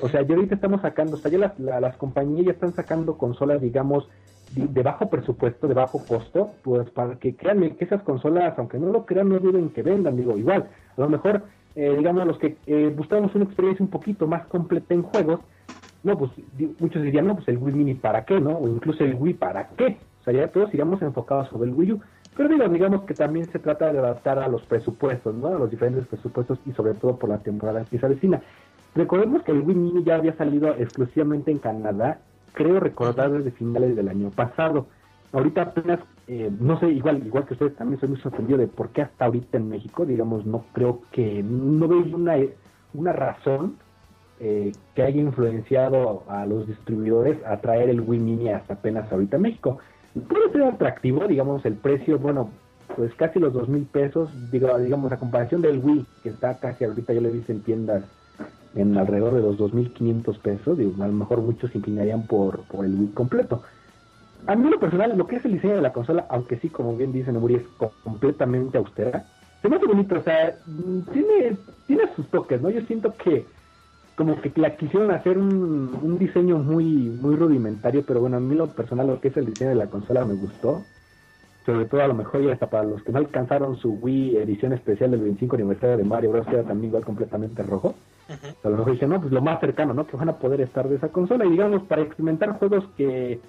[0.01, 3.19] O sea, ya ahorita estamos sacando, o sea, ya las, las compañías ya están sacando
[3.19, 4.09] consolas, digamos,
[4.55, 8.91] de, bajo presupuesto, de bajo costo, pues para que créanme que esas consolas, aunque no
[8.91, 11.43] lo crean, no duden que vendan, digo, igual, a lo mejor,
[11.75, 15.41] eh, digamos, los que eh, buscamos una experiencia un poquito más completa en juegos,
[16.03, 16.31] no, pues
[16.79, 18.59] muchos dirían, no, pues el Wii Mini para qué, ¿no?
[18.59, 19.97] O incluso el Wii para qué.
[20.25, 22.01] O sea, ya todos iríamos enfocados sobre el Wii U.
[22.35, 25.49] Pero digo, digamos que también se trata de adaptar a los presupuestos, ¿no?
[25.49, 28.41] A los diferentes presupuestos y sobre todo por la temporada que se avecina.
[28.95, 32.21] Recordemos que el Wii Mini ya había salido exclusivamente en Canadá,
[32.55, 34.87] creo recordar desde finales del año pasado.
[35.35, 38.89] Ahorita apenas, eh, no sé, igual igual que ustedes también soy muy sorprendido de por
[38.91, 42.37] qué hasta ahorita en México, digamos, no creo que, no veo una,
[42.95, 43.77] una razón
[44.41, 49.37] eh, que haya influenciado a los distribuidores a traer el Wii Mini hasta apenas ahorita
[49.37, 49.79] en México.
[50.29, 52.51] Puede ser atractivo, digamos, el precio, bueno,
[52.97, 56.85] pues casi los dos mil pesos, digo, digamos, a comparación del Wii, que está casi
[56.85, 58.05] ahorita, yo le he en tiendas
[58.77, 62.85] en alrededor de los 2.500 pesos, digo, a lo mejor muchos se inclinarían por, por
[62.85, 63.63] el Wii completo.
[64.47, 66.97] A mí lo personal, lo que es el diseño de la consola, aunque sí, como
[66.97, 67.67] bien dice Nemuri, es
[68.03, 69.25] completamente austera,
[69.63, 70.55] se me hace bonito, o sea,
[71.13, 72.69] tiene, tiene sus toques, ¿no?
[72.69, 73.47] Yo siento que
[74.17, 78.55] como que la quisieron hacer un, un diseño muy, muy rudimentario, pero bueno, a mí
[78.55, 80.85] lo personal, lo que es el diseño de la consola me gustó
[81.65, 84.73] sobre todo a lo mejor y hasta para los que no alcanzaron su Wii edición
[84.73, 86.47] especial del 25 aniversario de Mario Bros.
[86.47, 87.95] que era también igual completamente rojo.
[88.63, 90.07] A lo mejor dicen, no, pues lo más cercano, ¿no?
[90.07, 93.41] Que van a poder estar de esa consola y digamos para experimentar juegos que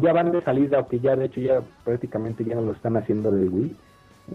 [0.00, 2.96] ya van de salida o que ya de hecho ya prácticamente ya no lo están
[2.96, 3.76] haciendo del Wii,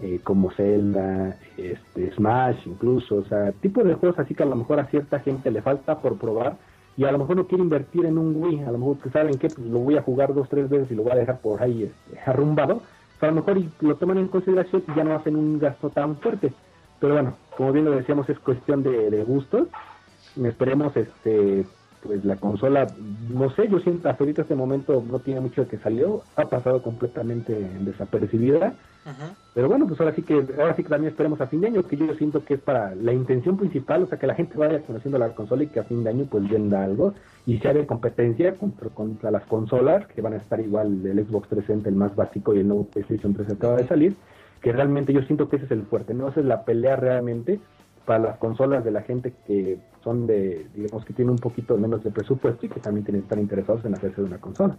[0.02, 4.56] eh, como Zelda, este, Smash incluso, o sea, tipo de juegos así que a lo
[4.56, 6.56] mejor a cierta gente le falta por probar
[6.96, 9.38] y a lo mejor no quiere invertir en un Wii, a lo mejor que saben
[9.38, 11.62] que pues lo voy a jugar dos, tres veces y lo voy a dejar por
[11.62, 12.82] ahí este, arrumbado
[13.20, 16.52] a lo mejor lo toman en consideración y ya no hacen un gasto tan fuerte.
[17.00, 19.68] Pero bueno, como bien lo decíamos, es cuestión de, de gustos.
[20.42, 21.66] Esperemos este
[22.06, 22.86] pues la consola,
[23.28, 26.44] no sé, yo siento hasta ahorita este momento no tiene mucho de que salió, ha
[26.44, 28.74] pasado completamente desapercibida.
[29.54, 31.84] Pero bueno, pues ahora sí que ahora sí que también esperemos a fin de año,
[31.84, 34.80] que yo siento que es para la intención principal, o sea, que la gente vaya
[34.80, 37.14] conociendo la consola y que a fin de año pues venda algo
[37.46, 41.48] y se haga competencia contra, contra las consolas, que van a estar igual el Xbox
[41.48, 44.16] 360, el más básico, y el nuevo PlayStation 3 acaba de salir,
[44.60, 46.28] que realmente yo siento que ese es el fuerte, ¿no?
[46.28, 47.60] Esa es la pelea realmente
[48.06, 52.02] para las consolas de la gente que son de, digamos, que tiene un poquito menos
[52.02, 54.76] de presupuesto y que también tienen, están interesados en hacerse de una consola.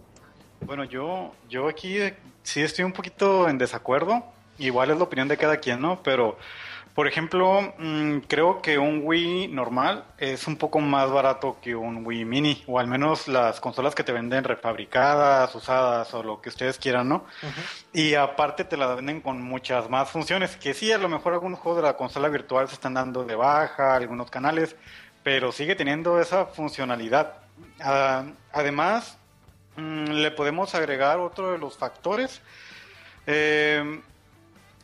[0.66, 1.98] Bueno, yo, yo aquí
[2.42, 4.24] sí estoy un poquito en desacuerdo.
[4.58, 6.00] Igual es la opinión de cada quien, ¿no?
[6.02, 6.36] Pero,
[6.98, 12.04] por ejemplo, mm, creo que un Wii normal es un poco más barato que un
[12.04, 16.48] Wii Mini, o al menos las consolas que te venden refabricadas, usadas o lo que
[16.48, 17.24] ustedes quieran, ¿no?
[17.92, 21.60] Y aparte te la venden con muchas más funciones, que sí, a lo mejor algunos
[21.60, 24.74] juegos de la consola virtual se están dando de baja, algunos canales,
[25.22, 27.34] pero sigue teniendo esa funcionalidad.
[27.78, 29.18] Ah, además,
[29.76, 32.42] mm, le podemos agregar otro de los factores.
[33.24, 34.00] Eh,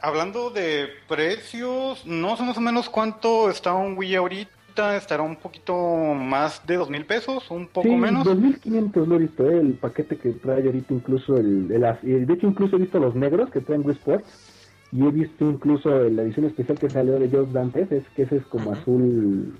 [0.05, 4.97] hablando de precios, no sé más o menos cuánto está un Wii ahorita.
[4.97, 5.75] Estará un poquito
[6.15, 8.25] más de dos mil pesos, un poco sí, menos.
[8.25, 9.61] 2500 lo he visto, ¿eh?
[9.61, 13.51] el paquete que trae ahorita, incluso el, el, De hecho, incluso he visto los negros
[13.51, 14.51] que traen Wii Sports.
[14.91, 18.37] Y he visto incluso la edición especial que salió de Just Dantes, es que ese
[18.37, 19.57] es como azul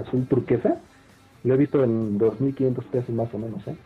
[0.00, 0.76] azul turquesa.
[1.44, 3.76] Lo he visto en 2.500 pesos más o menos, ¿eh?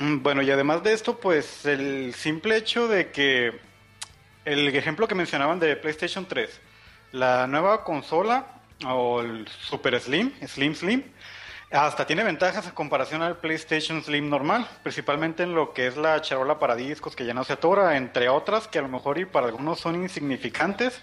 [0.00, 3.52] Mm, bueno, y además de esto, pues el simple hecho de que
[4.44, 6.60] el ejemplo que mencionaban de PlayStation 3,
[7.12, 8.46] la nueva consola
[8.86, 11.02] o el Super Slim, Slim Slim,
[11.70, 16.20] hasta tiene ventajas en comparación al PlayStation Slim normal, principalmente en lo que es la
[16.20, 19.24] charola para discos que ya no se atora, entre otras que a lo mejor y
[19.24, 21.00] para algunos son insignificantes,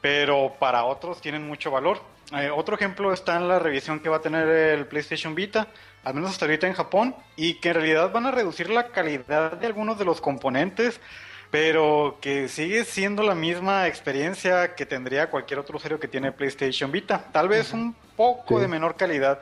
[0.00, 2.02] pero para otros tienen mucho valor.
[2.36, 5.68] Eh, otro ejemplo está en la revisión que va a tener el PlayStation Vita,
[6.04, 9.52] al menos hasta ahorita en Japón, y que en realidad van a reducir la calidad
[9.52, 11.00] de algunos de los componentes,
[11.52, 16.90] pero que sigue siendo la misma experiencia que tendría cualquier otro usuario que tiene PlayStation
[16.90, 17.26] Vita.
[17.30, 19.38] Tal vez un poco de menor calidad,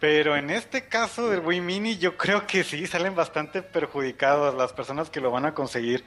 [0.00, 4.72] pero en este caso del Wii Mini yo creo que sí salen bastante perjudicadas las
[4.72, 6.02] personas que lo van a conseguir.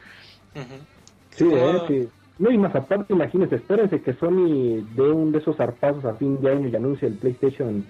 [1.31, 2.09] Sí, eh, sí.
[2.37, 6.41] No, y más aparte, imagínense, espérense que Sony dé un de esos zarpazos a fin
[6.41, 7.85] de año y anuncie el PlayStation,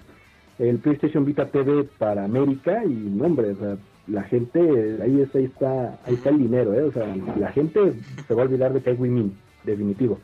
[0.60, 4.60] el PlayStation Vita TV para América y, no, hombre, o sea, la gente,
[5.02, 6.82] ahí, es, ahí está ahí está el dinero, ¿eh?
[6.82, 7.94] O sea, la gente
[8.26, 10.20] se va a olvidar de que hay Win definitivo.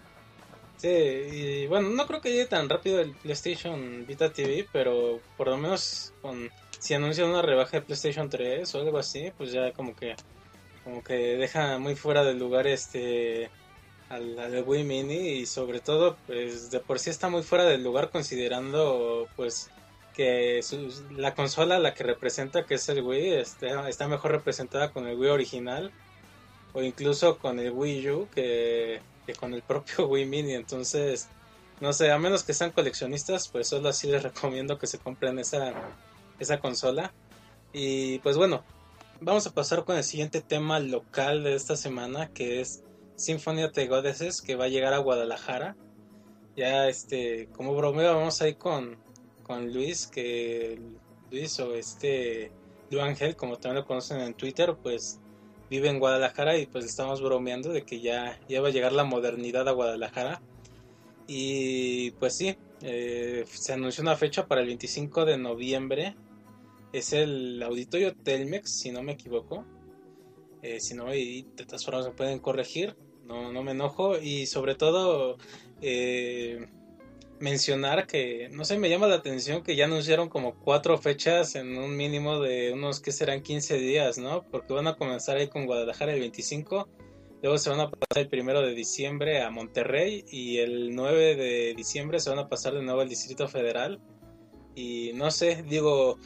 [0.76, 5.48] Sí, y bueno, no creo que llegue tan rápido el PlayStation Vita TV, pero por
[5.48, 9.72] lo menos con si anuncian una rebaja de PlayStation 3 o algo así, pues ya
[9.72, 10.16] como que
[10.84, 13.50] como que deja muy fuera del lugar este
[14.08, 17.84] al, al Wii Mini y sobre todo pues de por sí está muy fuera del
[17.84, 19.70] lugar considerando pues
[20.20, 20.60] que
[21.16, 25.18] la consola la que representa que es el Wii está, está mejor representada con el
[25.18, 25.92] Wii original
[26.74, 31.30] o incluso con el Wii U que, que con el propio Wii Mini entonces
[31.80, 35.38] no sé a menos que sean coleccionistas pues solo así les recomiendo que se compren
[35.38, 35.72] esa
[36.38, 37.14] esa consola
[37.72, 38.62] y pues bueno
[39.22, 42.84] vamos a pasar con el siguiente tema local de esta semana que es
[43.16, 45.76] Symphony of the Goddesses que va a llegar a Guadalajara.
[46.56, 48.98] Ya este, como bromeo vamos a ir con,
[49.50, 50.80] con Luis, que
[51.32, 52.52] Luis o este
[52.88, 55.18] Lu Ángel, como también lo conocen en Twitter, pues
[55.68, 59.02] vive en Guadalajara y pues estamos bromeando de que ya, ya va a llegar la
[59.02, 60.40] modernidad a Guadalajara.
[61.26, 66.14] Y pues sí, eh, se anunció una fecha para el 25 de noviembre.
[66.92, 69.64] Es el auditorio Telmex, si no me equivoco.
[70.62, 72.94] Eh, si no, y de todas formas se pueden corregir
[73.30, 75.38] no, no me enojo y sobre todo
[75.80, 76.66] eh,
[77.40, 81.76] mencionar que, no sé, me llama la atención que ya anunciaron como cuatro fechas en
[81.78, 84.44] un mínimo de unos que serán 15 días, ¿no?
[84.50, 86.88] Porque van a comenzar ahí con Guadalajara el 25,
[87.42, 91.74] luego se van a pasar el primero de diciembre a Monterrey y el 9 de
[91.74, 94.00] diciembre se van a pasar de nuevo al Distrito Federal.
[94.74, 96.18] Y no sé, digo,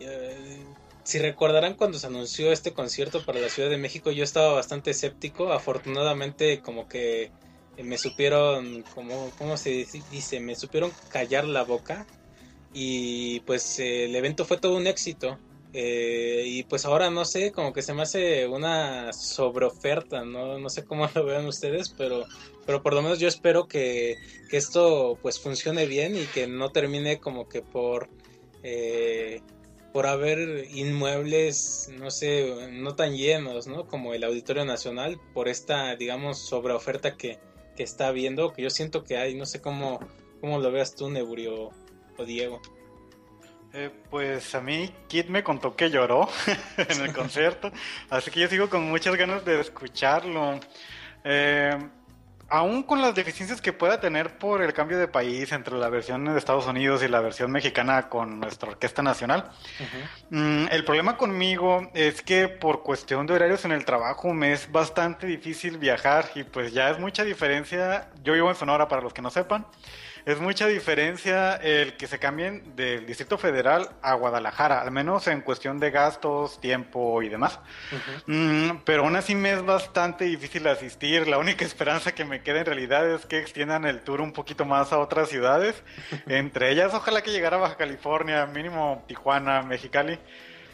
[0.00, 0.64] eh,
[1.04, 4.90] si recordarán cuando se anunció este concierto para la Ciudad de México, yo estaba bastante
[4.90, 5.52] escéptico.
[5.52, 7.30] Afortunadamente, como que
[7.82, 10.40] me supieron, como, ¿cómo se dice?
[10.40, 12.06] Me supieron callar la boca.
[12.72, 15.38] Y pues el evento fue todo un éxito.
[15.72, 20.58] Eh, y pues ahora no sé, como que se me hace una sobreoferta, ¿no?
[20.58, 22.24] No sé cómo lo vean ustedes, pero,
[22.64, 24.16] pero por lo menos yo espero que,
[24.48, 28.08] que esto pues funcione bien y que no termine como que por...
[28.62, 29.42] Eh,
[29.92, 33.86] por haber inmuebles, no sé, no tan llenos, ¿no?
[33.86, 37.38] Como el Auditorio Nacional, por esta, digamos, sobreoferta que,
[37.76, 40.00] que está habiendo, que yo siento que hay, no sé cómo,
[40.40, 41.70] cómo lo veas tú, Neburio
[42.16, 42.60] o Diego.
[43.72, 46.28] Eh, pues a mí Kit me contó que lloró
[46.76, 47.70] en el concierto,
[48.10, 50.58] así que yo sigo con muchas ganas de escucharlo.
[51.22, 51.76] Eh,
[52.48, 56.24] aún con las deficiencias que pueda tener por el cambio de país entre la versión
[56.24, 59.50] de Estados Unidos y la versión mexicana con nuestra orquesta nacional,
[60.30, 64.70] mm, el problema conmigo es que por cuestión de horarios en el trabajo me es
[64.70, 68.08] bastante difícil viajar y pues ya es mucha diferencia.
[68.22, 69.66] Yo vivo en Sonora para los que no sepan
[70.26, 75.40] es mucha diferencia el que se cambien del Distrito Federal a Guadalajara, al menos en
[75.40, 77.60] cuestión de gastos, tiempo y demás.
[78.26, 81.28] Mm, pero aún así me es bastante difícil asistir.
[81.28, 84.64] La única esperanza que me queda en realidad es que extiendan el tour un poquito
[84.64, 85.84] más a otras ciudades.
[86.26, 90.18] Entre ellas, ojalá que llegara a Baja California, mínimo Tijuana, Mexicali.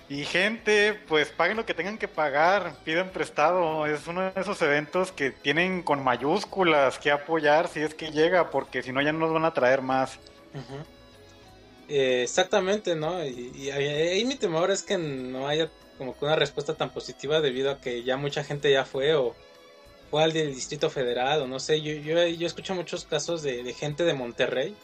[0.09, 3.87] Y gente, pues paguen lo que tengan que pagar, piden prestado.
[3.87, 8.51] Es uno de esos eventos que tienen con mayúsculas que apoyar si es que llega,
[8.51, 10.19] porque si no ya no nos van a traer más.
[11.89, 13.25] Eh, exactamente, ¿no?
[13.25, 17.71] Y, ahí mi temor es que no haya como que una respuesta tan positiva debido
[17.71, 19.35] a que ya mucha gente ya fue o
[20.11, 21.81] fue al Distrito Federal o no sé.
[21.81, 24.77] Yo, yo, yo escucho muchos casos de, de gente de Monterrey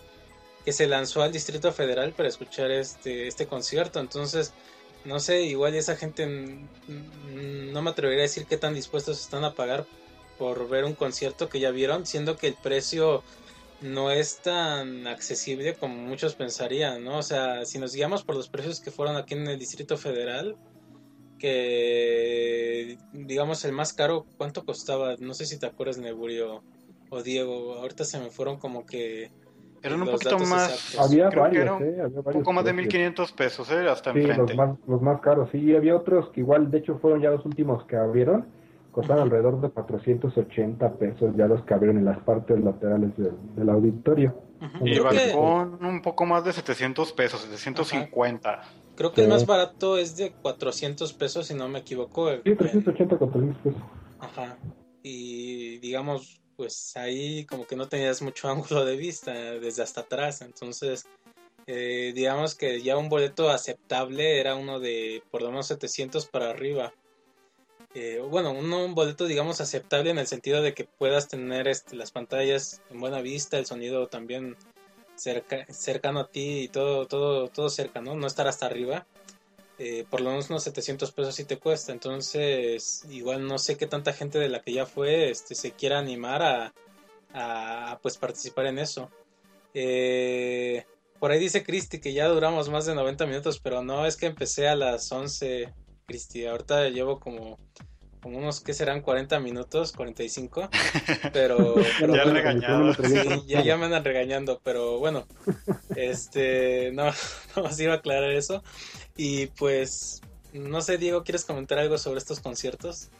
[0.65, 4.01] que se lanzó al Distrito Federal para escuchar este, este concierto.
[4.01, 4.53] Entonces
[5.05, 9.55] no sé, igual esa gente no me atrevería a decir qué tan dispuestos están a
[9.55, 9.87] pagar
[10.39, 13.23] por ver un concierto que ya vieron, siendo que el precio
[13.81, 17.19] no es tan accesible como muchos pensarían, ¿no?
[17.19, 20.57] O sea, si nos guiamos por los precios que fueron aquí en el Distrito Federal,
[21.39, 25.17] que digamos el más caro, ¿cuánto costaba?
[25.19, 26.63] No sé si te acuerdas, Neburio
[27.11, 29.31] o Diego, ahorita se me fueron como que
[29.83, 30.97] eran un poquito más.
[30.99, 33.89] Había varios, eh, un poco más de 1500 pesos, ¿eh?
[33.89, 34.55] Hasta sí, enfrente.
[34.55, 35.75] Los más, los más caros, sí.
[35.75, 38.47] Había otros que igual, de hecho, fueron ya los últimos que abrieron.
[38.93, 44.35] Costaban alrededor de 480 pesos, ya los que abrieron en las partes laterales del, auditorio.
[44.83, 48.61] Y el balcón un poco más de 700 pesos, 750.
[48.97, 52.33] Creo que el más barato es de 400 pesos, si no me equivoco.
[52.45, 53.83] Sí, 380, 400 pesos.
[54.19, 54.57] Ajá.
[55.03, 60.43] Y digamos, pues ahí como que no tenías mucho ángulo de vista desde hasta atrás,
[60.43, 61.07] entonces
[61.67, 66.51] eh, digamos que ya un boleto aceptable era uno de por lo menos 700 para
[66.51, 66.93] arriba.
[67.95, 72.11] eh, bueno, un, boleto digamos aceptable en el sentido de que puedas tener este, las
[72.11, 74.57] pantallas en buena vista, el sonido también
[75.15, 78.17] cerca, cercano a ti y todo, todo, todo cerca, ¿no?
[78.17, 79.07] No estar hasta arriba.
[79.79, 81.93] Eh, por lo menos unos 700 pesos sí te cuesta.
[81.93, 85.99] Entonces, igual no sé qué tanta gente de la que ya fue este, se quiera
[85.99, 86.75] animar a,
[87.33, 89.11] a pues participar en eso.
[89.75, 90.85] Eh,
[91.19, 94.27] por ahí dice Cristi que ya duramos más de 90 minutos, pero no, es que
[94.27, 95.73] empecé a las 11,
[96.07, 96.47] Cristi.
[96.47, 97.59] Ahorita llevo como,
[98.23, 99.01] como unos, ¿qué serán?
[99.01, 100.69] 40 minutos, 45.
[101.33, 102.93] Pero, pero ya, regañado.
[103.47, 105.27] ya, ya, me andan regañando, pero bueno,
[105.97, 107.07] este, no,
[107.57, 108.63] no iba a aclarar eso.
[109.19, 110.23] Y pues,
[110.55, 113.11] no sé, Diego, ¿quieres comentar algo sobre estos conciertos?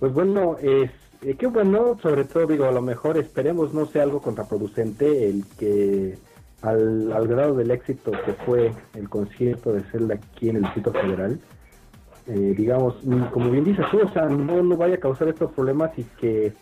[0.00, 0.90] Pues bueno, es,
[1.22, 5.44] eh, qué bueno, sobre todo digo, a lo mejor esperemos no sea algo contraproducente el
[5.56, 6.18] que
[6.62, 11.38] al, grado del éxito que fue el concierto de Zelda aquí en el Distrito Federal,
[12.26, 12.96] eh, digamos,
[13.32, 16.52] como bien dices tú, o sea, no, no vaya a causar estos problemas y que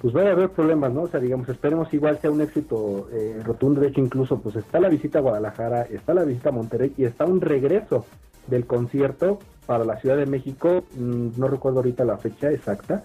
[0.00, 1.02] pues vaya a haber problemas, ¿no?
[1.02, 4.80] O sea, digamos, esperemos igual sea un éxito eh, rotundo, de hecho incluso pues está
[4.80, 8.04] la visita a Guadalajara, está la visita a Monterrey y está un regreso
[8.46, 13.02] del concierto para la Ciudad de México, mm, no recuerdo ahorita la fecha exacta,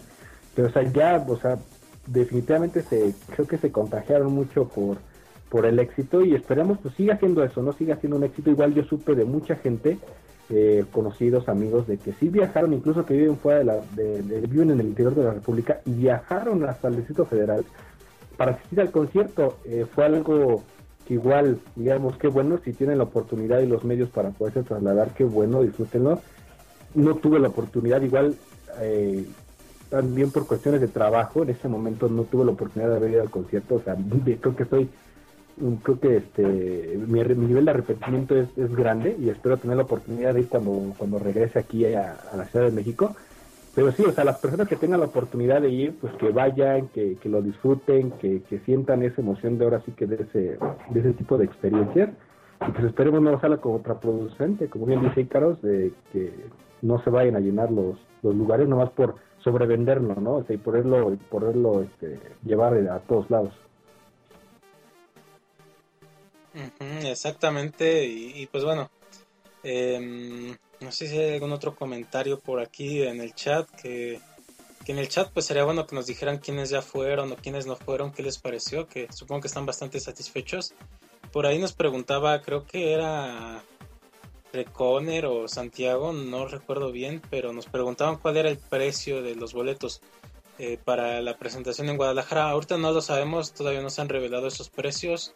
[0.55, 1.57] pero o sea, ya, o sea,
[2.07, 4.97] definitivamente se, creo que se contagiaron mucho por,
[5.49, 8.49] por el éxito y esperemos pues siga haciendo eso, no siga siendo un éxito.
[8.49, 9.97] Igual yo supe de mucha gente,
[10.49, 14.71] eh, conocidos, amigos, de que sí viajaron, incluso que viven fuera de la, de, viven
[14.71, 17.63] en el interior de la República y viajaron hasta el Distrito Federal
[18.37, 19.57] para asistir al concierto.
[19.65, 20.63] Eh, fue algo
[21.07, 25.13] que igual, digamos, qué bueno, si tienen la oportunidad y los medios para poderse trasladar,
[25.13, 26.19] qué bueno, disfrútenlo.
[26.95, 28.35] No tuve la oportunidad, igual,
[28.81, 29.25] eh,
[29.89, 33.21] también por cuestiones de trabajo, en ese momento no tuve la oportunidad de haber ido
[33.21, 33.95] al concierto, o sea,
[34.41, 34.89] creo que estoy
[35.83, 40.41] creo que este mi, nivel de arrepentimiento es, grande y espero tener la oportunidad de
[40.41, 43.15] ir cuando, cuando regrese aquí a, la Ciudad de México.
[43.73, 46.89] Pero sí, o sea, las personas que tengan la oportunidad de ir, pues que vayan,
[46.89, 50.57] que, lo disfruten, que, sientan esa emoción de ahora sí que de ese,
[50.89, 52.09] de ese tipo de experiencias.
[52.67, 56.33] Y pues esperemos no como contraproducente, como bien dice Icaros, de que
[56.81, 60.35] no se vayan a llenar los, los lugares nomás por sobrevenderlo, ¿no?
[60.35, 63.53] O sea, y poderlo, poderlo este, llevar a todos lados
[67.03, 68.89] exactamente, y, pues bueno,
[69.63, 74.19] em, no sé si hay algún otro comentario por aquí en el chat, que,
[74.87, 77.77] en el chat pues sería bueno que nos dijeran quiénes ya fueron o quiénes no
[77.77, 80.73] fueron, qué les pareció, que supongo que están bastante satisfechos.
[81.31, 83.63] Por ahí nos preguntaba, creo que era
[84.51, 89.53] Reconer o Santiago, no recuerdo bien, pero nos preguntaban cuál era el precio de los
[89.53, 90.01] boletos.
[90.63, 92.51] Eh, para la presentación en Guadalajara.
[92.51, 95.33] Ahorita no lo sabemos, todavía no se han revelado esos precios.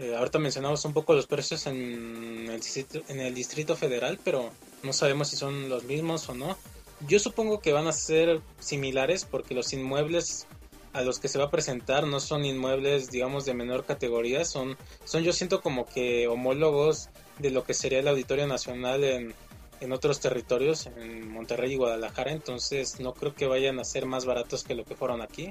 [0.00, 4.50] Eh, ahorita mencionamos un poco los precios en el, distrito, Federal, pero
[4.82, 6.56] no sabemos si son los mismos o no.
[7.06, 10.46] Yo supongo que van a ser similares porque los inmuebles
[10.94, 14.78] a los que se va a presentar no son inmuebles, digamos, de menor categoría, son,
[15.04, 19.34] son yo siento como que homólogos de lo que sería el Auditorio Nacional en,
[19.80, 24.24] en otros territorios, en Monterrey y Guadalajara, entonces no creo que vayan a ser más
[24.24, 25.50] baratos que lo que fueron aquí.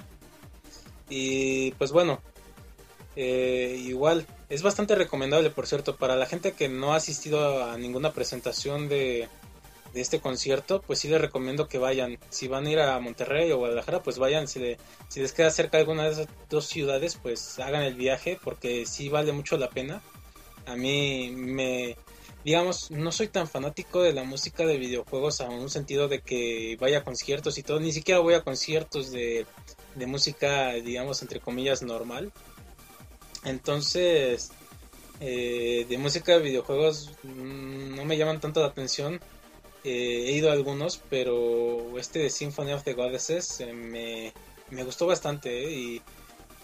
[1.08, 2.20] Y pues bueno,
[3.16, 7.78] eh, igual, es bastante recomendable, por cierto, para la gente que no ha asistido a
[7.78, 9.30] ninguna presentación de,
[9.94, 12.18] este concierto, pues sí les recomiendo que vayan.
[12.30, 14.48] Si van a ir a Monterrey o Guadalajara, pues vayan.
[14.48, 19.10] Si, les queda cerca alguna de esas dos ciudades, pues hagan el viaje, porque sí
[19.10, 20.02] vale mucho la pena.
[20.66, 21.96] A mí me,
[22.44, 26.78] digamos, no soy tan fanático de la música de videojuegos a un sentido de que
[26.80, 27.80] vaya a conciertos y todo.
[27.80, 29.46] Ni siquiera voy a conciertos de
[29.96, 32.32] música, digamos, entre comillas, normal.
[33.44, 34.52] Entonces,
[35.20, 39.20] eh, de música de videojuegos mm, no me llaman tanto la atención.
[39.84, 44.34] Eh, he ido a algunos, pero este de Symphony of the Goddesses eh, me,
[44.72, 45.72] me, gustó bastante.
[45.72, 46.02] y,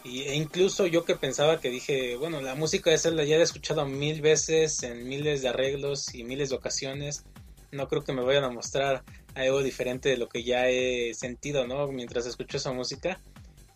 [0.06, 3.44] e incluso yo que pensaba que dije, bueno, la música de Zelda ya la he
[3.44, 7.24] escuchado mil veces en miles de arreglos y miles de ocasiones.
[7.72, 9.04] No creo que me vayan a mostrar
[9.34, 11.88] algo diferente de lo que ya he sentido, ¿no?
[11.88, 13.20] Mientras escucho esa música.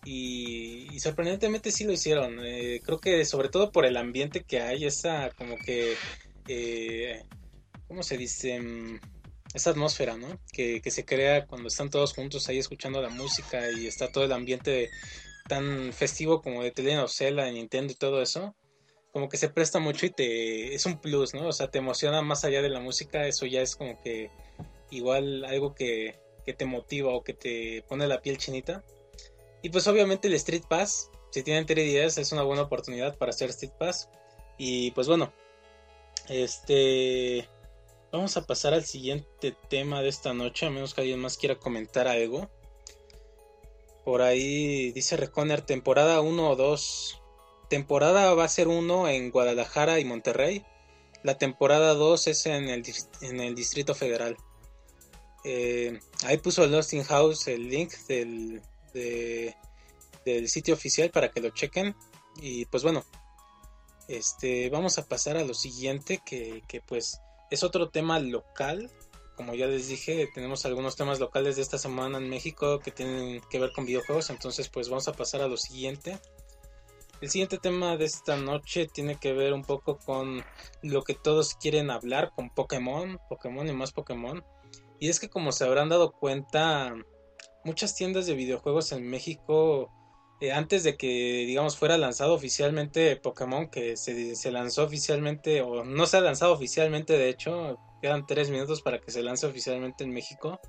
[0.06, 2.40] Y, sorprendentemente sí lo hicieron.
[2.46, 5.96] Eh, creo que sobre todo por el ambiente que hay, esa como que,
[6.48, 7.24] eh,
[7.88, 8.60] ¿cómo se dice?
[8.60, 9.00] Mm,
[9.54, 10.40] esa atmósfera, ¿no?
[10.52, 14.32] Que, se crea cuando están todos juntos ahí escuchando la música y está todo el
[14.32, 14.90] ambiente
[15.48, 18.56] tan festivo como de of Zelda, Nintendo y todo eso.
[19.12, 21.48] Como que se presta mucho y te es un plus, ¿no?
[21.48, 24.30] O sea, te emociona más allá de la música, eso ya es como que
[24.92, 28.84] igual algo que, que te motiva o que te pone la piel chinita.
[29.62, 33.50] Y pues obviamente el Street Pass, si tienen 3DS es una buena oportunidad para hacer
[33.50, 34.10] Street Pass.
[34.58, 35.32] Y pues bueno,
[36.28, 37.48] este...
[38.12, 41.60] Vamos a pasar al siguiente tema de esta noche, a menos que alguien más quiera
[41.60, 42.50] comentar algo.
[44.04, 47.22] Por ahí dice Reconer, temporada 1 o 2.
[47.70, 50.66] Temporada va a ser 1 en Guadalajara y Monterrey.
[51.22, 52.84] La temporada 2 es en el,
[53.22, 54.38] en el Distrito Federal.
[55.44, 61.50] Eh, ahí puso Lost in House el link del, del sitio oficial para que lo
[61.50, 61.96] chequen.
[62.42, 63.04] Y pues bueno,
[64.08, 67.20] este, vamos a pasar a lo siguiente que, que pues
[67.52, 68.90] es otro tema local.
[69.36, 73.42] Como ya les dije, tenemos algunos temas locales de esta semana en México que tienen
[73.50, 74.30] que ver con videojuegos.
[74.30, 76.20] Entonces pues vamos a pasar a lo siguiente.
[77.22, 80.44] El siguiente tema de esta noche tiene que ver un poco con
[80.82, 84.44] lo que todos quieren hablar con Pokémon, Pokémon y más Pokémon.
[85.00, 86.94] Y es que como se habrán dado cuenta,
[87.70, 89.92] muchas tiendas de videojuegos en México,
[90.42, 96.08] eh, antes de que digamos fuera lanzado oficialmente Pokémon, que se, lanzó oficialmente, o no
[96.08, 100.12] se ha lanzado oficialmente, de hecho, quedan tres minutos para que se lance oficialmente en
[100.12, 100.60] México.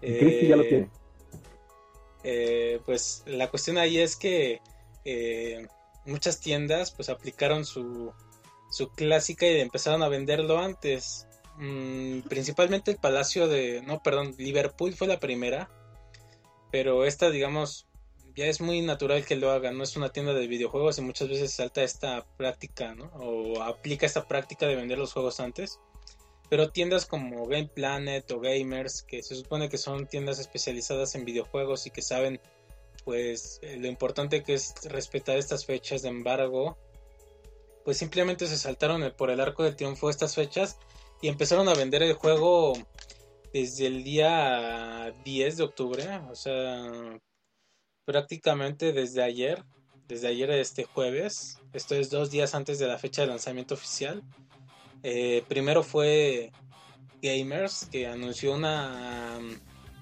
[0.00, 0.88] ya lo tiene.
[2.24, 4.60] Eh, pues la cuestión ahí es que
[5.04, 5.66] eh,
[6.06, 8.12] muchas tiendas pues aplicaron su,
[8.70, 11.26] su clásica y empezaron a venderlo antes.
[11.58, 13.82] Mm, principalmente el Palacio de...
[13.82, 15.68] No, perdón, Liverpool fue la primera.
[16.70, 17.86] Pero esta, digamos,
[18.34, 19.76] ya es muy natural que lo hagan.
[19.76, 23.06] No es una tienda de videojuegos y muchas veces salta esta práctica, ¿no?
[23.14, 25.80] O aplica esta práctica de vender los juegos antes.
[26.48, 31.24] Pero tiendas como Game Planet o Gamers, que se supone que son tiendas especializadas en
[31.24, 32.40] videojuegos y que saben
[33.04, 36.76] pues eh, lo importante que es respetar estas fechas de embargo,
[37.84, 40.76] pues simplemente se saltaron por el arco de triunfo estas fechas
[41.22, 42.74] y empezaron a vender el juego
[43.52, 47.18] desde el día 10 de octubre, o sea,
[48.04, 49.64] prácticamente desde ayer,
[50.06, 54.22] desde ayer este jueves, esto es dos días antes de la fecha de lanzamiento oficial.
[55.02, 56.52] Eh, primero fue
[57.22, 59.38] Gamers que anunció una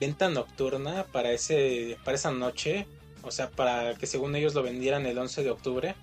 [0.01, 2.87] venta nocturna para, ese, para esa noche,
[3.23, 5.95] o sea, para que según ellos lo vendieran el 11 de octubre.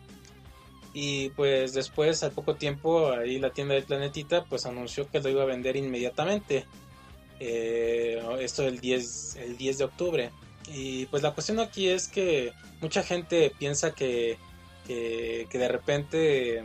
[0.93, 5.29] Y pues después, al poco tiempo, ahí la tienda de Planetita pues anunció que lo
[5.29, 6.65] iba a vender inmediatamente.
[7.39, 10.31] Eh, esto el 10, el 10 de octubre.
[10.73, 14.37] Y pues la cuestión aquí es que mucha gente piensa que,
[14.87, 16.63] que, que de repente...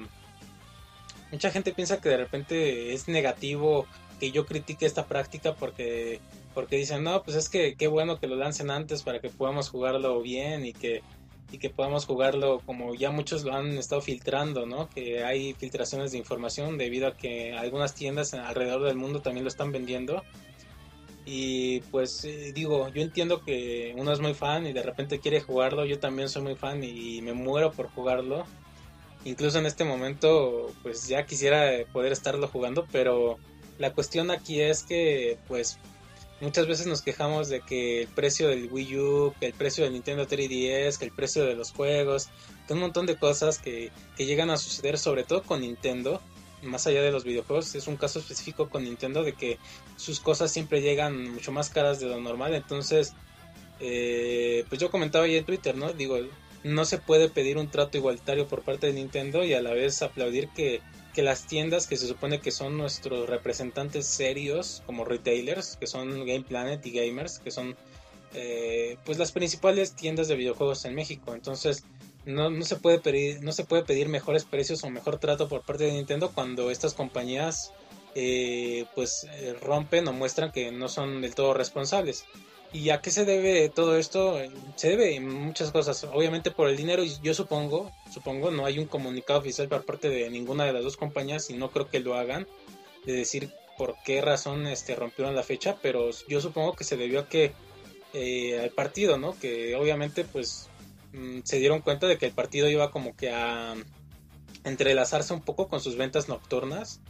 [1.30, 3.86] Mucha gente piensa que de repente es negativo
[4.18, 6.20] que yo critique esta práctica porque
[6.54, 9.68] porque dicen, no, pues es que qué bueno que lo lancen antes para que podamos
[9.68, 11.02] jugarlo bien y que,
[11.52, 14.88] y que podamos jugarlo como ya muchos lo han estado filtrando, ¿no?
[14.90, 19.48] Que hay filtraciones de información debido a que algunas tiendas alrededor del mundo también lo
[19.48, 20.24] están vendiendo.
[21.26, 25.40] Y pues eh, digo, yo entiendo que uno es muy fan y de repente quiere
[25.40, 28.44] jugarlo, yo también soy muy fan y me muero por jugarlo.
[29.24, 33.38] Incluso en este momento, pues ya quisiera poder estarlo jugando, pero
[33.78, 35.78] la cuestión aquí es que pues
[36.40, 39.92] Muchas veces nos quejamos de que el precio del Wii U, que el precio del
[39.92, 42.30] Nintendo 3DS, que el precio de los juegos,
[42.66, 46.22] que un montón de cosas que, llegan a suceder, sobre todo con Nintendo,
[46.62, 49.58] más allá de los videojuegos, es un caso específico con Nintendo de que
[49.96, 52.54] sus cosas siempre llegan mucho más caras de lo normal.
[52.54, 53.14] Entonces,
[53.80, 55.92] eh, pues yo comentaba ahí en Twitter, ¿no?
[55.92, 56.18] Digo,
[56.62, 60.02] no se puede pedir un trato igualitario por parte de Nintendo y a la vez
[60.02, 60.80] aplaudir que
[61.14, 66.24] que las tiendas que se supone que son nuestros representantes serios como retailers, que son
[66.24, 67.76] Game Planet y Gamers, que son
[68.34, 71.34] eh, pues las principales tiendas de videojuegos en México.
[71.34, 71.84] Entonces
[72.26, 75.62] no, no, se puede pedir, no se puede pedir mejores precios o mejor trato por
[75.62, 77.72] parte de Nintendo cuando estas compañías
[78.14, 82.24] eh, pues eh, rompen o muestran que no son del todo responsables.
[82.72, 84.38] ¿Y a qué se debe todo esto?
[84.76, 86.04] Se debe muchas cosas.
[86.04, 90.30] Obviamente por el dinero, yo supongo, supongo, no hay un comunicado oficial por parte de
[90.30, 92.46] ninguna de las dos compañías y no creo que lo hagan,
[93.06, 97.20] de decir por qué razón este, rompieron la fecha, pero yo supongo que se debió
[97.20, 97.52] a que
[98.12, 99.36] eh, al partido, ¿no?
[99.38, 100.69] Que obviamente pues
[101.12, 103.74] mm, se dieron cuenta de que el partido iba como que a
[104.64, 107.00] entrelazarse un poco con sus ventas nocturnas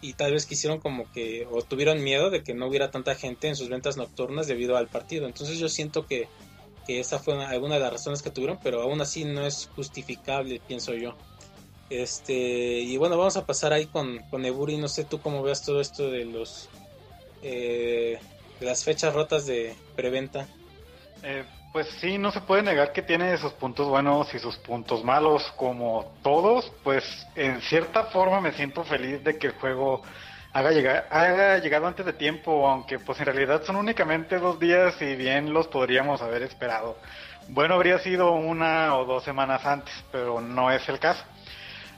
[0.00, 3.48] y tal vez quisieron como que o tuvieron miedo de que no hubiera tanta gente
[3.48, 5.26] en sus ventas nocturnas debido al partido.
[5.26, 6.28] Entonces yo siento que,
[6.86, 10.60] que esa fue alguna de las razones que tuvieron, pero aún así no es justificable,
[10.66, 11.16] pienso yo.
[11.88, 15.62] Este, y bueno, vamos a pasar ahí con, con Eburi, no sé tú cómo veas
[15.62, 16.68] todo esto de los
[17.42, 18.18] eh,
[18.58, 20.48] de las fechas rotas de preventa.
[21.22, 25.02] Eh, pues sí, no se puede negar que tiene sus puntos buenos y sus puntos
[25.02, 26.70] malos, como todos.
[26.84, 27.04] Pues
[27.34, 30.02] en cierta forma me siento feliz de que el juego
[30.52, 35.16] haga, llegar, llegado antes de tiempo, aunque pues en realidad son únicamente dos días y
[35.16, 36.98] bien los podríamos haber esperado.
[37.48, 41.24] Bueno, habría sido una o dos semanas antes, pero no es el caso.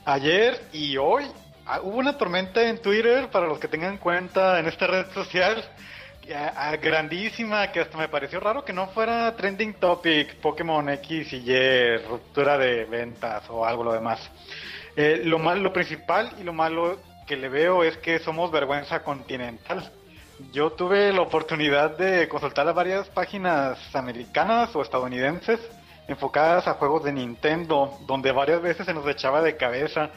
[0.05, 1.25] Ayer y hoy
[1.65, 5.63] ah, hubo una tormenta en Twitter, para los que tengan cuenta en esta red social,
[6.81, 11.97] grandísima, que hasta me pareció raro que no fuera trending topic Pokémon X y Y,
[12.07, 14.19] ruptura de ventas o algo lo demás.
[14.95, 19.03] Eh, lo, mal, lo principal y lo malo que le veo es que somos vergüenza
[19.03, 19.91] continental.
[20.51, 25.59] Yo tuve la oportunidad de consultar a varias páginas americanas o estadounidenses
[26.07, 30.11] enfocadas a juegos de Nintendo, donde varias veces se nos echaba de cabeza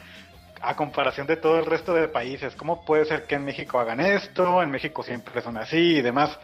[0.61, 2.55] a comparación de todo el resto de países.
[2.55, 4.61] ¿Cómo puede ser que en México hagan esto?
[4.61, 6.37] En México siempre son así y demás.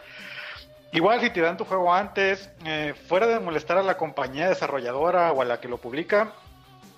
[0.92, 5.32] Igual si te dan tu juego antes, eh, fuera de molestar a la compañía desarrolladora
[5.32, 6.32] o a la que lo publica,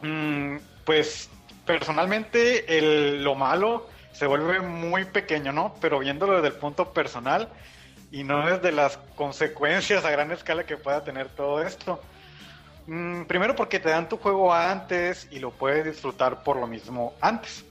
[0.02, 1.30] mm, pues
[1.64, 5.74] personalmente el, lo malo se vuelve muy pequeño, ¿no?
[5.80, 7.48] Pero viéndolo desde el punto personal
[8.10, 12.00] y no desde las consecuencias a gran escala que pueda tener todo esto.
[12.88, 17.12] Mm, primero porque te dan tu juego antes y lo puedes disfrutar por lo mismo
[17.20, 17.62] antes.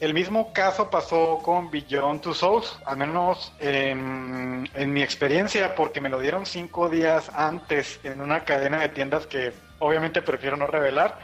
[0.00, 6.08] El mismo caso pasó con Beyond Two Souls, al menos en, mi experiencia, porque me
[6.08, 11.20] lo dieron cinco días antes en una cadena de tiendas que obviamente prefiero no revelar.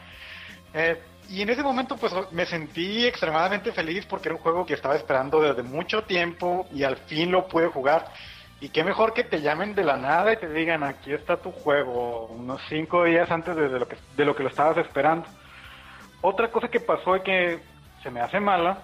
[0.73, 4.75] Eh, y en ese momento pues me sentí extremadamente feliz porque era un juego que
[4.75, 8.13] estaba esperando desde mucho tiempo y al fin lo pude jugar.
[8.61, 11.53] Y qué mejor que te llamen de la nada y te digan, aquí está tu
[11.53, 15.27] juego, unos cinco días antes de, lo, que, de lo que lo estabas esperando.
[16.23, 17.59] Otra cosa que pasó es que
[18.03, 18.79] se me hace mala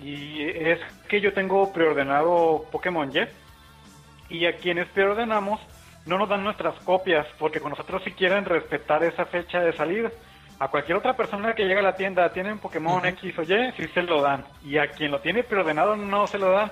[0.00, 0.78] y es
[1.08, 5.60] que yo tengo preordenado Pokémon Y y a quienes preordenamos
[6.06, 10.10] no nos dan nuestras copias porque con nosotros si quieren respetar esa fecha de salida.
[10.58, 13.88] A cualquier otra persona que llega a la tienda, tienen Pokémon X o Y, sí
[13.92, 14.44] se lo dan.
[14.64, 16.70] Y a quien lo tiene preordenado no se lo dan.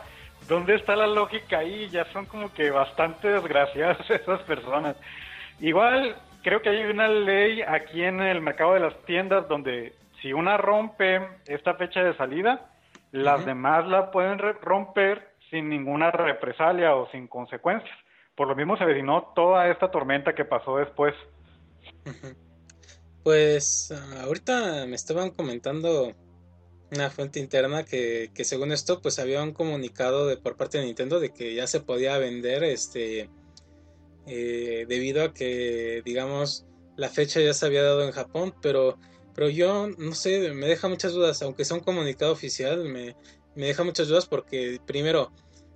[0.50, 1.88] ¿Dónde está la lógica ahí?
[1.90, 4.96] Ya son como que bastante desgraciadas esas personas.
[5.60, 10.32] Igual, creo que hay una ley aquí en el mercado de las tiendas donde si
[10.32, 12.68] una rompe esta fecha de salida,
[13.12, 17.96] las demás la pueden romper sin ninguna represalia o sin consecuencias.
[18.34, 21.14] Por lo mismo se vecino toda esta tormenta que pasó después.
[23.22, 26.10] Pues ah, ahorita me estaban comentando
[26.92, 30.84] una fuente interna que, que según esto pues había un comunicado de por parte de
[30.84, 33.30] Nintendo de que ya se podía vender este
[34.26, 36.66] eh, debido a que digamos
[36.96, 38.98] la fecha ya se había dado en Japón pero
[39.34, 43.16] pero yo no sé me deja muchas dudas aunque sea un comunicado oficial me,
[43.54, 45.32] me deja muchas dudas porque primero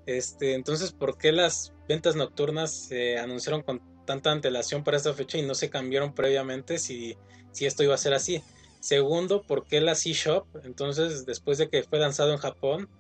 [0.07, 5.39] este entonces por qué las ventas nocturnas se anunciaron con tanta antelación para esta fecha
[5.39, 7.17] y no se cambiaron previamente si,
[7.53, 8.43] si esto iba a ser así
[8.85, 10.45] Segundo, ¿por qué la eShop?
[10.63, 12.91] Entonces, después de que fue lanzado en Japón,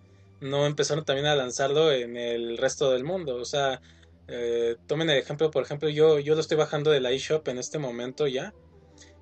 [0.40, 3.36] no empezaron también a lanzarlo en el resto del mundo.
[3.36, 3.82] O sea,
[4.26, 7.58] eh, tomen el ejemplo, por ejemplo, yo, yo lo estoy bajando de la eShop en
[7.58, 8.54] este momento ya.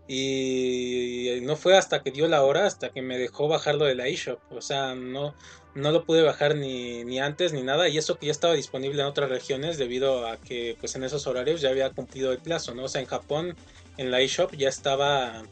[0.06, 4.06] Y no fue hasta que dio la hora, hasta que me dejó bajarlo de la
[4.06, 4.38] eShop.
[4.52, 5.34] O sea, no,
[5.74, 7.88] no lo pude bajar ni, ni antes ni nada.
[7.88, 11.26] Y eso que ya estaba disponible en otras regiones debido a que pues en esos
[11.26, 12.84] horarios ya había cumplido el plazo, ¿no?
[12.84, 13.56] O sea, en Japón,
[13.96, 15.42] en la eShop ya estaba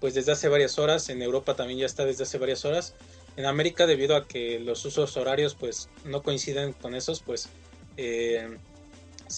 [0.00, 2.94] pues desde hace varias horas, en Europa también ya está desde hace varias horas.
[3.36, 7.48] En América, debido a que los usos horarios pues no coinciden con esos, pues
[7.96, 8.56] eh,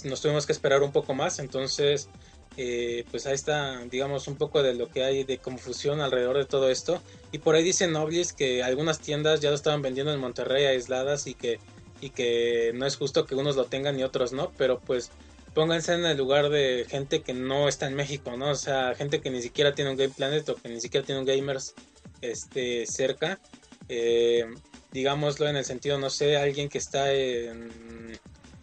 [0.05, 1.39] nos tuvimos que esperar un poco más.
[1.39, 2.09] Entonces,
[2.57, 6.45] eh, pues ahí está, digamos, un poco de lo que hay de confusión alrededor de
[6.45, 7.03] todo esto.
[7.33, 11.27] Y por ahí dicen Noblis que algunas tiendas ya lo estaban vendiendo en Monterrey aisladas
[11.27, 11.59] y que,
[12.01, 15.11] y que no es justo que unos lo tengan y otros no, pero pues
[15.55, 18.51] pónganse en el lugar de gente que no está en México, ¿no?
[18.51, 21.21] O sea, gente que ni siquiera tiene un Game Planet o que ni siquiera tiene
[21.21, 21.75] un Gamers
[22.21, 23.41] este, cerca.
[23.89, 24.47] Eh,
[24.93, 27.71] digámoslo en el sentido, no sé, alguien que está en,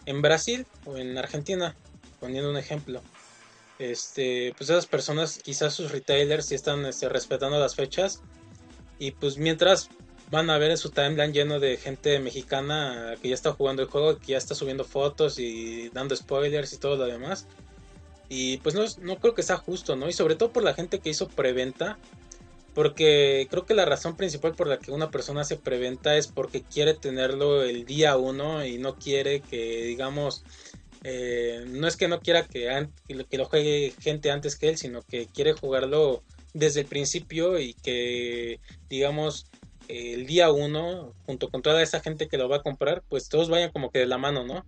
[0.06, 1.76] en Brasil o en Argentina,
[2.20, 3.02] poniendo un ejemplo.
[3.80, 8.22] Este, pues esas personas, quizás sus retailers sí están este, respetando las fechas.
[9.00, 9.90] Y pues mientras
[10.30, 14.18] van a ver su timeline lleno de gente mexicana que ya está jugando el juego,
[14.20, 17.46] que ya está subiendo fotos y dando spoilers y todo lo demás.
[18.30, 20.10] Y pues no, no creo que sea justo, ¿no?
[20.10, 21.98] Y sobre todo por la gente que hizo preventa.
[22.74, 26.62] Porque creo que la razón principal por la que una persona hace preventa es porque
[26.62, 30.44] quiere tenerlo el día uno y no quiere que, digamos,
[31.04, 35.02] eh, no es que no quiera que, que lo juegue gente antes que él, sino
[35.02, 36.22] que quiere jugarlo
[36.54, 38.60] desde el principio y que,
[38.90, 39.48] digamos,
[39.88, 43.50] el día uno, junto con toda esa gente que lo va a comprar, pues todos
[43.50, 44.66] vayan como que de la mano, ¿no?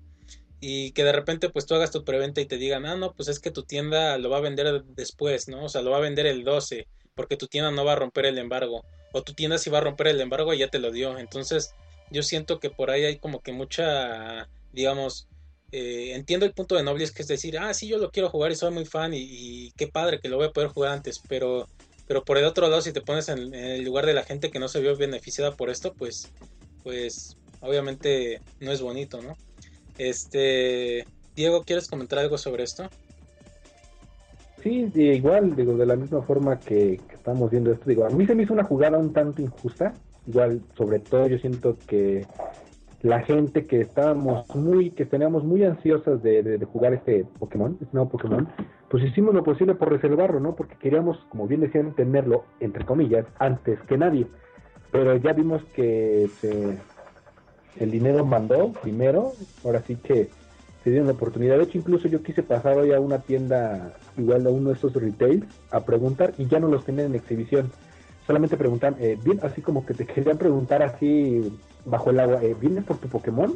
[0.62, 3.30] Y que de repente pues tú hagas tu preventa y te digan, ah, no, pues
[3.30, 5.66] es que tu tienda lo va a vender después, ¿no?
[5.66, 8.26] O sea, lo va a vender el 12, porque tu tienda no va a romper
[8.26, 8.84] el embargo.
[9.14, 11.18] O tu tienda sí va a romper el embargo y ya te lo dio.
[11.18, 11.74] Entonces,
[12.12, 15.28] yo siento que por ahí hay como que mucha, digamos,
[15.72, 18.52] eh, entiendo el punto de Noblis que es decir, ah, sí, yo lo quiero jugar
[18.52, 21.22] y soy muy fan y, y, qué padre que lo voy a poder jugar antes,
[21.28, 21.68] pero
[22.10, 24.58] pero por el otro lado, si te pones en, el lugar de la gente que
[24.58, 26.34] no se vio beneficiada por esto, pues,
[26.82, 29.38] pues, obviamente no es bonito, ¿no?
[30.00, 31.06] Este,
[31.36, 32.90] Diego, ¿quieres comentar algo sobre esto?
[34.64, 38.26] Sí, igual, digo, de la misma forma que, que, estamos viendo esto, digo, a mí
[38.26, 39.94] se me hizo una jugada un tanto injusta,
[40.26, 42.26] igual, sobre todo yo siento que
[43.04, 48.10] la gente que estábamos muy, que teníamos muy ansiosas de, jugar este Pokémon, este nuevo
[48.10, 48.50] Pokémon,
[48.90, 50.56] pues hicimos lo posible por reservarlo, ¿no?
[50.56, 54.28] Porque queríamos, como bien decían, tenerlo, entre comillas, antes que nadie.
[54.92, 56.28] Pero ya vimos que
[57.80, 59.34] el dinero mandó primero,
[59.64, 60.30] ahora sí que
[60.84, 61.58] se dieron la oportunidad.
[61.58, 64.94] De hecho, incluso yo quise pasar hoy a una tienda, igual a uno de estos
[64.94, 67.72] retails, a preguntar y ya no los tenían en exhibición.
[68.26, 71.52] Solamente preguntan, eh, bien, así como que te querían preguntar así
[71.86, 73.56] bajo el agua, eh, ¿vienes por tu Pokémon?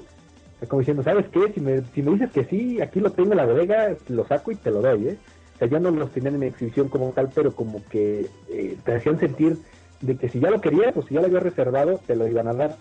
[0.68, 1.52] Como diciendo, ¿sabes qué?
[1.54, 4.52] Si me, si me dices que sí, aquí lo tengo en la bodega, lo saco
[4.52, 5.18] y te lo doy, ¿eh?
[5.56, 8.96] O sea, ya no los tenían en exhibición como tal, pero como que eh, te
[8.96, 9.58] hacían sentir
[10.02, 12.48] de que si ya lo querías o si ya lo había reservado, te lo iban
[12.48, 12.78] a dar.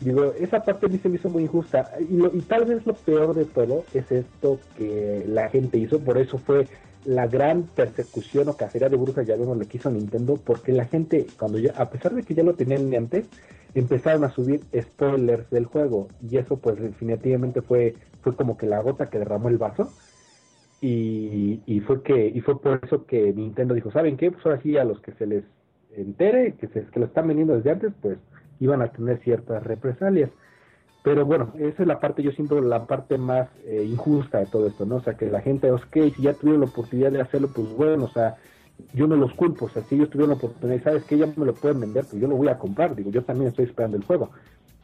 [0.00, 1.90] Digo, esa parte a mí se me hizo muy injusta.
[2.00, 6.18] Y, y tal vez lo peor de todo es esto que la gente hizo, por
[6.18, 6.66] eso fue
[7.06, 10.84] la gran persecución o cacería de brujas, ya vemos lo que hizo Nintendo, porque la
[10.86, 13.26] gente, cuando ya, a pesar de que ya lo tenían antes,
[13.76, 18.80] empezaron a subir spoilers del juego y eso pues definitivamente fue fue como que la
[18.80, 19.92] gota que derramó el vaso
[20.80, 24.62] y, y fue que y fue por eso que Nintendo dijo saben qué pues ahora
[24.62, 25.44] sí a los que se les
[25.94, 28.18] entere que se que lo están vendiendo desde antes pues
[28.60, 30.30] iban a tener ciertas represalias
[31.02, 34.68] pero bueno esa es la parte yo siento la parte más eh, injusta de todo
[34.68, 37.48] esto no o sea que la gente ok si ya tuvieron la oportunidad de hacerlo
[37.54, 38.36] pues bueno o sea
[38.92, 41.46] yo no los culpo, o sea, si ellos tuvieron la oportunidad, sabes que ya me
[41.46, 44.04] lo pueden vender, pues yo lo voy a comprar, digo, yo también estoy esperando el
[44.04, 44.30] juego.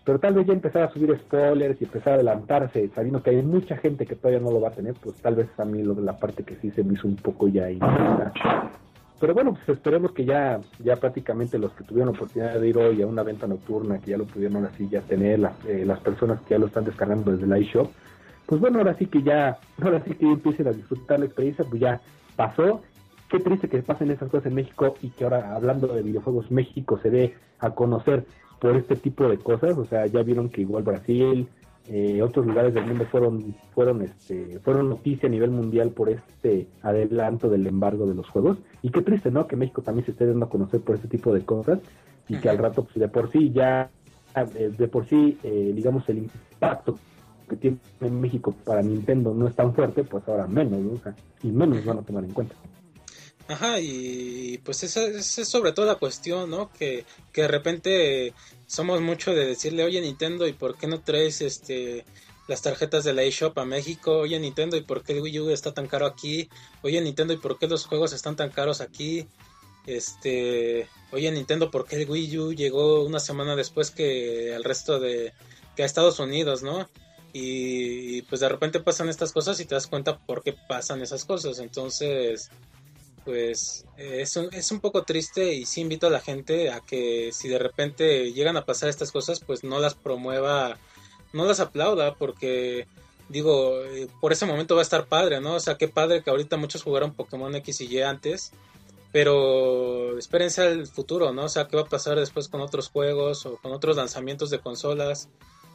[0.05, 3.43] Pero tal vez ya empezar a subir spoilers y empezar a adelantarse, sabiendo que hay
[3.43, 5.95] mucha gente que todavía no lo va a tener, pues tal vez a mí lo
[5.95, 8.33] de la parte que sí se me hizo un poco ya injusta.
[9.21, 12.77] Pero bueno, pues esperemos que ya, ya prácticamente los que tuvieron la oportunidad de ir
[12.77, 16.01] hoy a una venta nocturna, que ya lo pudieron así ya tener, las, eh, las
[16.01, 17.89] personas que ya lo están descargando desde el iShop,
[18.47, 21.81] pues bueno, ahora sí que ya, ahora sí que empiecen a disfrutar la experiencia, pues
[21.81, 22.01] ya
[22.35, 22.83] pasó
[23.33, 27.01] qué triste que pasen esas cosas en México y que ahora hablando de videojuegos México
[27.03, 28.27] se dé a conocer
[28.61, 31.49] por este tipo de cosas, o sea, ya vieron que igual Brasil,
[31.89, 36.69] eh, otros lugares del mundo fueron fueron este fueron noticia a nivel mundial por este
[36.83, 38.59] adelanto del embargo de los juegos.
[38.83, 41.33] Y qué triste no que México también se esté dando a conocer por este tipo
[41.33, 41.81] de cosas
[42.29, 43.91] y que al rato pues de por sí ya
[44.37, 46.99] eh, de por sí eh, digamos el impacto
[47.49, 51.13] que tiene en México para Nintendo no es tan fuerte pues ahora menos ¿no?
[51.43, 52.55] y menos van a tomar en cuenta
[53.49, 56.73] Ajá, y pues esa, es sobre todo la cuestión, ¿no?
[56.73, 58.35] Que, que de repente
[58.67, 62.05] somos mucho de decirle, oye Nintendo, ¿y por qué no traes este
[62.49, 64.19] las tarjetas de la eShop a México?
[64.19, 66.49] Oye Nintendo, ¿y por qué el Wii U está tan caro aquí?
[66.83, 69.27] Oye Nintendo, ¿y por qué los juegos están tan caros aquí?
[69.87, 75.01] Este, oye Nintendo, ¿por qué el Wii U llegó una semana después que el resto
[75.01, 75.33] de
[75.77, 76.89] que a Estados Unidos, ¿no?
[77.33, 81.01] Y, y pues de repente pasan estas cosas y te das cuenta por qué pasan
[81.03, 81.59] esas cosas.
[81.59, 82.51] Entonces,
[83.25, 86.81] pues eh, es, un, es un poco triste y sí invito a la gente a
[86.81, 90.79] que si de repente llegan a pasar estas cosas, pues no las promueva,
[91.33, 92.87] no las aplauda, porque
[93.29, 95.55] digo, eh, por ese momento va a estar padre, ¿no?
[95.55, 98.53] O sea, qué padre que ahorita muchos jugaron Pokémon X y Y antes,
[99.11, 101.45] pero espérense al futuro, ¿no?
[101.45, 104.61] O sea, qué va a pasar después con otros juegos o con otros lanzamientos de
[104.61, 105.29] consolas.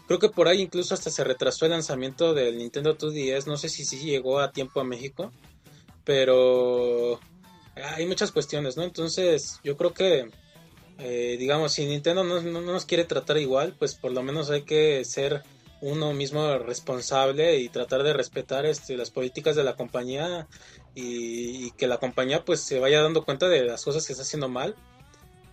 [0.08, 3.70] Creo que por ahí incluso hasta se retrasó el lanzamiento del Nintendo 2DS, no sé
[3.70, 5.32] si sí llegó a tiempo a México,
[6.06, 7.20] pero
[7.84, 8.84] hay muchas cuestiones, ¿no?
[8.84, 10.30] Entonces, yo creo que,
[11.00, 15.04] eh, digamos, si Nintendo no, nos quiere tratar igual, pues por lo menos hay que
[15.06, 15.44] ser
[15.82, 20.48] uno mismo responsable y tratar de respetar este, las políticas de la compañía
[20.96, 24.50] y, que la compañía pues se vaya dando cuenta de las cosas que está haciendo
[24.50, 24.76] mal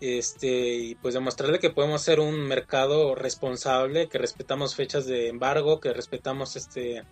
[0.01, 5.81] este y pues demostrarle que podemos ser un mercado responsable que respetamos fechas de embargo
[5.81, 7.05] que respetamos este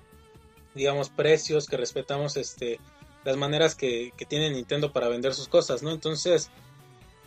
[0.75, 2.81] digamos precios que respetamos este
[3.25, 5.91] las maneras que, tiene Nintendo para vender sus cosas, ¿no?
[5.91, 6.51] Entonces,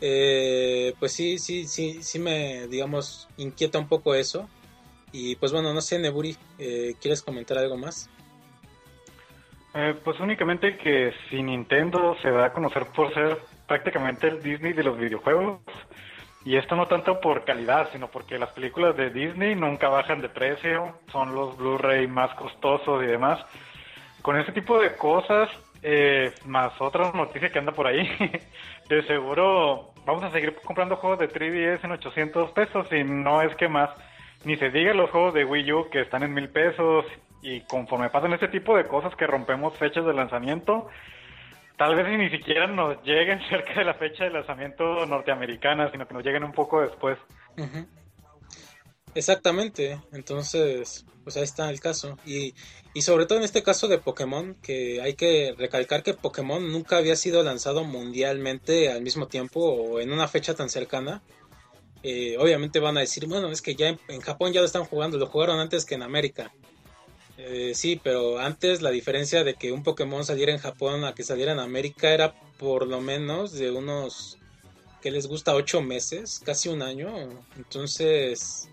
[0.01, 4.49] eh, pues sí, sí, sí, sí me, digamos, inquieta un poco eso.
[5.11, 8.09] Y pues bueno, no sé, Neburi, eh, ¿quieres comentar algo más?
[9.73, 13.37] Eh, pues únicamente que si Nintendo se da a conocer por ser
[13.67, 15.59] prácticamente el Disney de los videojuegos,
[16.45, 20.29] y esto no tanto por calidad, sino porque las películas de Disney nunca bajan de
[20.29, 23.43] precio, son los Blu-ray más costosos y demás.
[24.21, 25.49] Con ese tipo de cosas,
[25.87, 28.09] eh, más otra noticia que anda por ahí.
[28.89, 33.55] de seguro vamos a seguir comprando juegos de 3DS en 800 pesos y no es
[33.55, 33.91] que más.
[34.45, 37.05] Ni se diga los juegos de Wii U que están en mil pesos
[37.43, 40.89] y conforme pasan este tipo de cosas que rompemos fechas de lanzamiento,
[41.77, 46.15] tal vez ni siquiera nos lleguen cerca de la fecha de lanzamiento norteamericana, sino que
[46.15, 47.19] nos lleguen un poco después.
[49.15, 52.19] Exactamente, entonces, pues ahí está el caso.
[52.25, 52.53] Y,
[52.93, 56.97] y sobre todo en este caso de Pokémon, que hay que recalcar que Pokémon nunca
[56.97, 61.23] había sido lanzado mundialmente al mismo tiempo o en una fecha tan cercana.
[62.03, 65.17] Eh, obviamente van a decir, bueno, es que ya en, Japón ya lo están jugando,
[65.17, 66.53] lo jugaron antes que en América.
[67.37, 71.23] Eh, sí, pero antes la diferencia de que un Pokémon saliera en Japón a que
[71.23, 74.37] saliera en América era por lo menos de unos,
[75.01, 75.55] que les gusta?
[75.55, 77.09] Ocho meses, casi un año.
[77.55, 78.69] Entonces,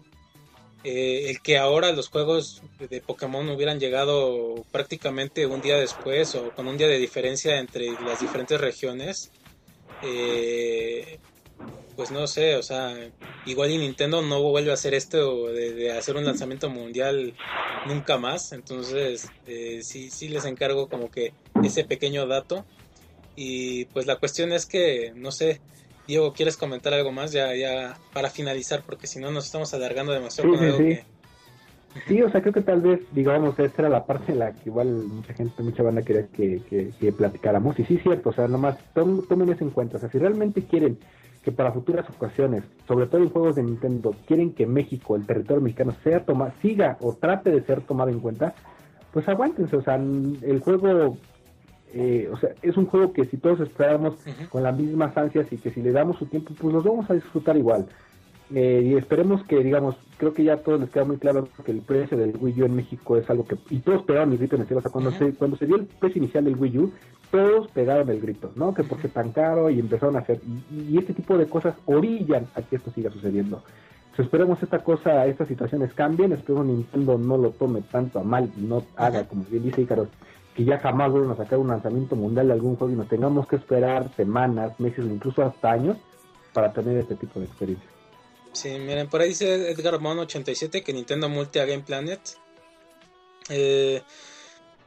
[0.84, 6.50] eh, el que ahora los juegos de Pokémon hubieran llegado prácticamente un día después o
[6.50, 9.30] con un día de diferencia entre las diferentes regiones,
[10.02, 11.18] eh,
[11.94, 12.96] pues no sé, o sea,
[13.44, 17.32] igual y Nintendo no vuelve a hacer esto de, hacer un lanzamiento mundial
[17.84, 22.64] nunca más, entonces eh, sí, sí les encargo como que ese pequeño dato.
[23.34, 25.62] Y pues la cuestión es que, no sé,
[26.06, 28.82] Diego, ¿quieres comentar algo más ya, ya para finalizar?
[28.84, 30.98] Porque si no nos estamos alargando demasiado sí, sí,
[32.08, 32.22] sí.
[32.22, 34.88] o sea, creo que tal vez, digamos, esta era la parte en la que igual
[34.88, 36.60] mucha gente, mucha banda quería que,
[36.98, 37.78] que, platicáramos.
[37.78, 39.98] Y sí, cierto, o sea, nomás tomen eso en cuenta.
[39.98, 40.98] O sea, si realmente quieren
[41.44, 45.62] que para futuras ocasiones, sobre todo en juegos de Nintendo, quieren que México, el territorio
[45.62, 48.54] mexicano, sea toma, siga o trate de ser tomado en cuenta,
[49.12, 49.76] pues aguántense.
[49.76, 51.16] O sea, el juego
[51.94, 54.14] eh, o sea, es un juego que si todos esperamos
[54.48, 57.14] con las mismas ansias y que si le damos su tiempo, pues los vamos a
[57.14, 57.86] disfrutar igual.
[58.54, 61.72] Eh, y esperemos que, digamos, creo que ya a todos les queda muy claro que
[61.72, 64.56] el precio del Wii U en México es algo que, y todos pegaron el grito
[64.56, 66.78] en el cielo, o sea, cuando, se, cuando se dio el precio inicial del Wii
[66.78, 66.92] U,
[67.30, 68.74] todos pegaron el grito, ¿no?
[68.74, 70.40] Que porque tan caro y empezaron a hacer,
[70.70, 73.62] y, este tipo de cosas orillan a que esto siga sucediendo.
[74.02, 78.50] Entonces, esperemos esta cosa, estas situaciones cambien, espero Nintendo no lo tome tanto a mal
[78.58, 80.08] y no haga, como bien dice Icaros,
[80.54, 83.46] que ya jamás vuelvan a sacar un lanzamiento mundial de algún juego y nos tengamos
[83.46, 85.96] que esperar semanas, meses o incluso hasta años
[86.52, 87.88] para tener este tipo de experiencia.
[88.52, 92.20] Sí, miren, por ahí dice Edgar Mon 87 que Nintendo multi a Game Planet.
[93.48, 94.02] Eh,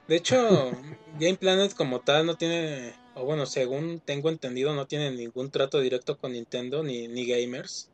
[0.07, 0.37] de hecho,
[1.19, 5.79] Game Planet como tal no tiene, o bueno, según tengo entendido, no tiene ningún trato
[5.79, 7.89] directo con Nintendo ni, ni gamers.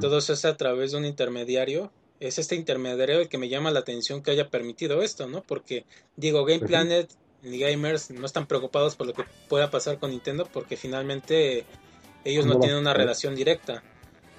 [0.00, 1.92] Todo se hace a través de un intermediario
[2.22, 5.42] es este intermediario el que me llama la atención que haya permitido esto, ¿no?
[5.42, 5.84] Porque
[6.16, 7.10] digo, Game Planet
[7.42, 11.64] ni gamers no están preocupados por lo que pueda pasar con Nintendo porque finalmente
[12.24, 13.82] ellos no, tienen una relación directa.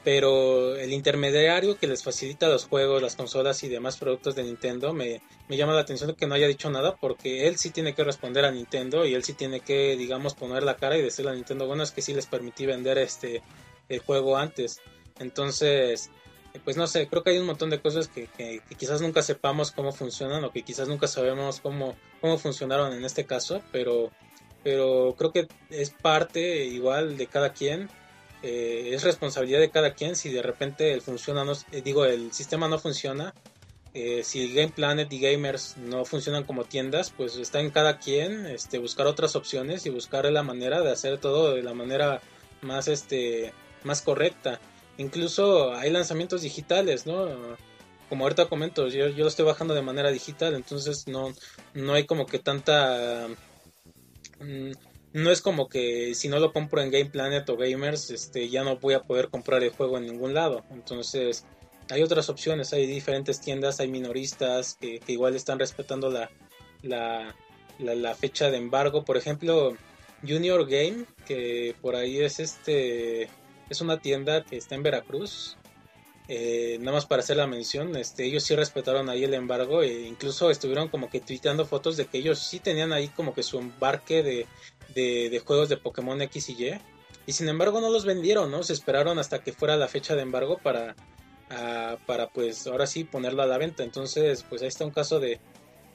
[0.05, 4.93] Pero el intermediario que les facilita los juegos, las consolas y demás productos de Nintendo
[4.93, 8.03] me, me llama la atención que no haya dicho nada porque él sí tiene que
[8.03, 11.36] responder a Nintendo y él sí tiene que, digamos, poner la cara y decirle a
[11.36, 13.43] Nintendo, bueno, es que sí les permití vender este
[13.88, 14.81] el juego antes.
[15.19, 16.09] Entonces,
[16.60, 18.30] pues no sé, creo que hay un montón de cosas que,
[18.78, 23.26] quizás nunca sepamos cómo funcionan o que quizás nunca sabemos cómo, cómo funcionaron en este
[23.26, 24.12] caso, pero,
[24.64, 27.89] pero creo que es parte igual de cada quien,
[28.43, 32.32] eh, es responsabilidad de cada quien si de repente el funciona, no, eh, digo, el
[32.34, 33.34] sistema no funciona,
[33.95, 38.45] eh, si Game Planet y Gamers no funcionan como tiendas, pues está en cada quien
[38.45, 42.22] este, buscar otras opciones y buscar la manera de hacer todo de la manera
[42.62, 44.60] más, este, más correcta
[44.97, 47.27] incluso hay lanzamientos digitales, ¿no?
[48.09, 51.33] Como ahorita comento, yo, yo lo estoy bajando de manera digital, entonces no,
[51.73, 53.27] no hay como que tanta...
[54.39, 54.71] Mm,
[55.13, 58.63] no es como que si no lo compro en Game Planet o Gamers, este, ya
[58.63, 60.63] no voy a poder comprar el juego en ningún lado.
[60.71, 61.45] Entonces,
[61.89, 66.31] hay otras opciones, hay diferentes tiendas, hay minoristas que, igual están respetando la,
[66.81, 67.35] la,
[67.77, 69.05] la, fecha de embargo.
[69.05, 69.77] Por ejemplo,
[70.27, 73.29] Junior Game, que por ahí es este
[73.70, 75.57] es una tienda que está en Veracruz.
[76.30, 80.07] Eh, nada más para hacer la mención, este, ellos sí respetaron ahí el embargo e
[80.07, 83.59] incluso estuvieron como que tuiteando fotos de que ellos sí tenían ahí como que su
[83.59, 84.47] embarque de,
[84.95, 86.80] de, juegos de Pokémon X y Y.
[87.26, 88.64] Y sin embargo no los vendieron, ¿no?
[88.64, 90.95] Se esperaron hasta que fuera la fecha de embargo para,
[92.05, 93.84] para pues ahora sí ponerlo a la venta.
[93.84, 95.39] Entonces pues ahí está un caso de,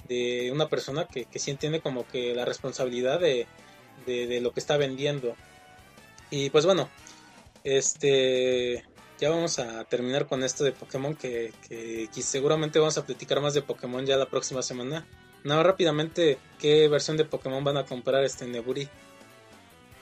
[0.08, 3.46] de una persona que, que sí entiende como que la responsabilidad de,
[4.06, 5.36] de lo que está vendiendo.
[6.30, 6.88] Y pues bueno,
[7.76, 8.84] este,
[9.18, 13.54] ya vamos a terminar con esto de Pokémon, que, que, seguramente vamos a platicar más
[13.54, 15.04] de Pokémon ya la próxima semana.
[15.44, 18.88] Nada, rápidamente, ¿qué versión de Pokémon van a comprar este Neburi?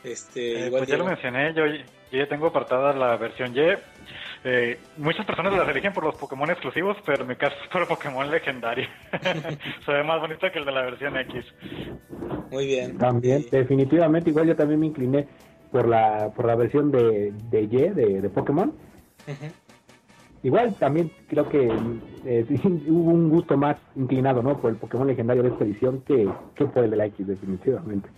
[0.05, 1.65] Este, eh, pues ya lo mencioné, yo,
[2.13, 3.61] ya tengo apartada la versión Y.
[4.45, 7.89] Eh, muchas personas las eligen por los Pokémon exclusivos, pero en mi caso es por
[7.89, 8.87] Pokémon legendario.
[9.85, 11.45] Se ve más bonito que el de la versión X.
[12.51, 12.97] Muy bien.
[12.97, 15.27] También, definitivamente, igual yo también me incliné
[15.77, 18.73] por la, por la versión de, de Y, de, Pokémon.
[20.43, 21.71] Igual también creo que
[22.25, 22.47] eh,
[22.89, 24.59] hubo un gusto más inclinado, ¿no?
[24.59, 28.09] Por el Pokémon legendario de esta edición que, que por el de la X, definitivamente.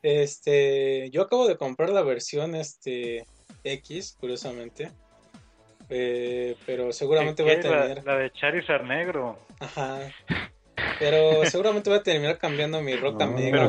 [0.00, 3.24] Este, yo acabo de comprar la versión este
[3.64, 4.92] X, curiosamente.
[5.88, 8.04] Eh, pero seguramente va a tener.
[8.04, 9.40] La, de Charizard negro.
[9.58, 10.02] Ajá.
[11.00, 13.68] Pero seguramente voy a terminar cambiando mi Roca Mega.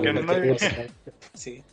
[1.33, 1.63] Sí.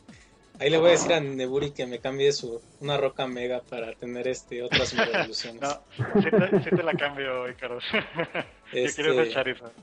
[0.63, 3.93] Ahí le voy a decir a Neburi que me cambie su una Roca Mega para
[3.95, 5.61] tener este otras evoluciones.
[5.61, 7.83] No, sí te, sí te la cambio, Icarus.
[8.71, 9.03] Este...
[9.03, 9.73] Yo quiero Charizard.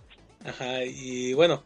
[0.43, 1.63] Ajá, y bueno,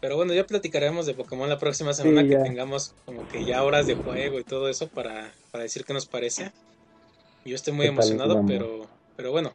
[0.00, 3.86] pero bueno, ya platicaremos de Pokémon la próxima semana que tengamos como que ya horas
[3.86, 6.50] de juego y todo eso para, para decir qué nos parece.
[7.44, 8.86] Yo estoy muy emocionado, pero,
[9.16, 9.52] pero bueno.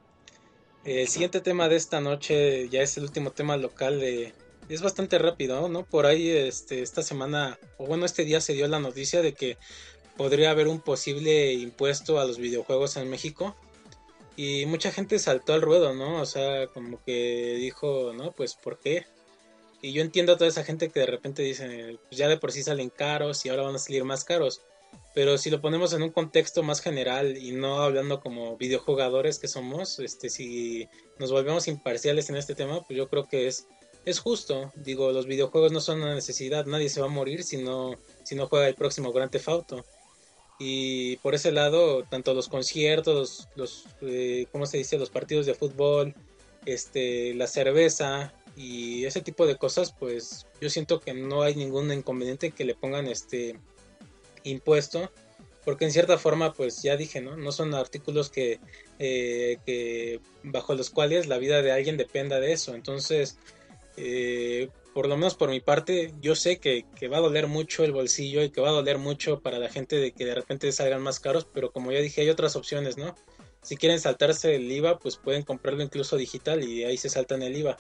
[0.84, 4.32] El siguiente tema de esta noche ya es el último tema local de...
[4.68, 5.86] Es bastante rápido, ¿no?
[5.86, 9.58] Por ahí este, esta semana, o bueno, este día se dio la noticia de que
[10.18, 13.56] podría haber un posible impuesto a los videojuegos en México.
[14.38, 16.22] Y mucha gente saltó al ruedo, ¿no?
[16.22, 19.06] O sea, como que dijo, no, pues ¿por qué?
[19.82, 22.52] Y yo entiendo a toda esa gente que de repente dice, pues ya de por
[22.52, 24.62] sí salen caros y ahora van a salir más caros.
[25.14, 29.48] Pero si lo ponemos en un contexto más general y no hablando como videojugadores que
[29.48, 30.90] somos, este, si
[31.20, 33.68] nos volvemos imparciales en este tema, pues yo creo que es,
[34.06, 34.72] es justo.
[34.76, 38.36] Digo, los videojuegos no son una necesidad, nadie se va a morir si no, si
[38.36, 39.74] no juega el próximo Grand Theft.
[40.58, 44.98] Y por ese lado, tanto los conciertos, los, eh, ¿cómo se dice?
[44.98, 46.16] Los partidos de fútbol,
[46.66, 51.92] este, la cerveza, y ese tipo de cosas, pues yo siento que no hay ningún
[51.92, 53.60] inconveniente que le pongan este
[54.44, 55.12] impuesto,
[55.66, 57.36] porque en cierta forma, pues ya dije, ¿no?
[57.36, 58.60] No son artículos que,
[59.00, 62.76] eh, que bajo los cuales la vida de alguien dependa de eso.
[62.76, 63.38] Entonces,
[63.98, 67.92] eh, por lo menos por mi parte, yo sé que, va a doler mucho el
[67.92, 71.02] bolsillo y que va a doler mucho para la gente de que de repente salgan
[71.02, 73.14] más caros, pero como ya dije, hay otras opciones, ¿no?
[73.62, 77.58] Si quieren saltarse el IVA, pues pueden comprarlo incluso digital y ahí se saltan el
[77.58, 77.78] IVA.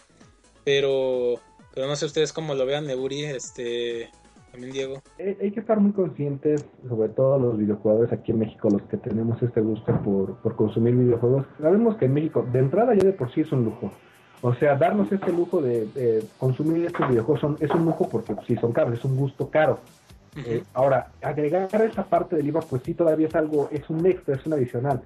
[0.66, 1.36] Pero,
[1.74, 4.10] pero no sé ustedes cómo lo vean, Neburi, este,
[4.52, 5.02] también Diego.
[5.18, 9.42] Hay que estar muy conscientes, sobre todo los videojuegos aquí en México, los que tenemos
[9.42, 11.46] este gusto por, por consumir videojuegos.
[11.62, 13.92] Sabemos que en México, de entrada ya de por sí es un lujo.
[14.46, 18.56] O sea, darnos este lujo de, consumir estos videojuegos son, es un lujo porque sí
[18.58, 19.80] son caros, es un gusto caro.
[20.36, 24.36] Eh, ahora, agregar esa parte del IVA, pues sí, todavía es algo, es un extra,
[24.36, 25.02] es un adicional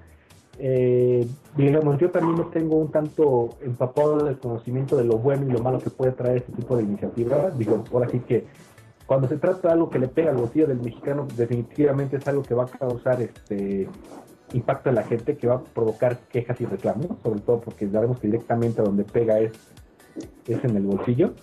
[0.61, 1.25] eh,
[1.55, 5.59] digamos, yo también no tengo un tanto empapado del conocimiento de lo bueno y lo
[5.59, 7.49] malo que puede traer este tipo de iniciativa.
[7.51, 8.45] Digo, ahora sí que
[9.05, 12.43] cuando se trata de algo que le pega al bolsillo del mexicano, definitivamente es algo
[12.43, 13.87] que va a causar este
[14.53, 18.19] impacto en la gente, que va a provocar quejas y reclamos, sobre todo porque sabemos
[18.19, 19.53] que directamente a donde pega es,
[20.47, 21.33] es en el bolsillo.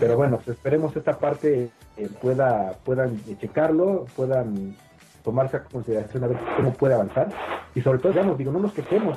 [0.00, 4.76] Pero bueno, pues esperemos esta parte eh, pueda puedan checarlo, puedan
[5.22, 7.28] tomarse a consideración a ver cómo puede avanzar.
[7.74, 9.16] Y sobre todo, digamos, digo, no nos quejemos.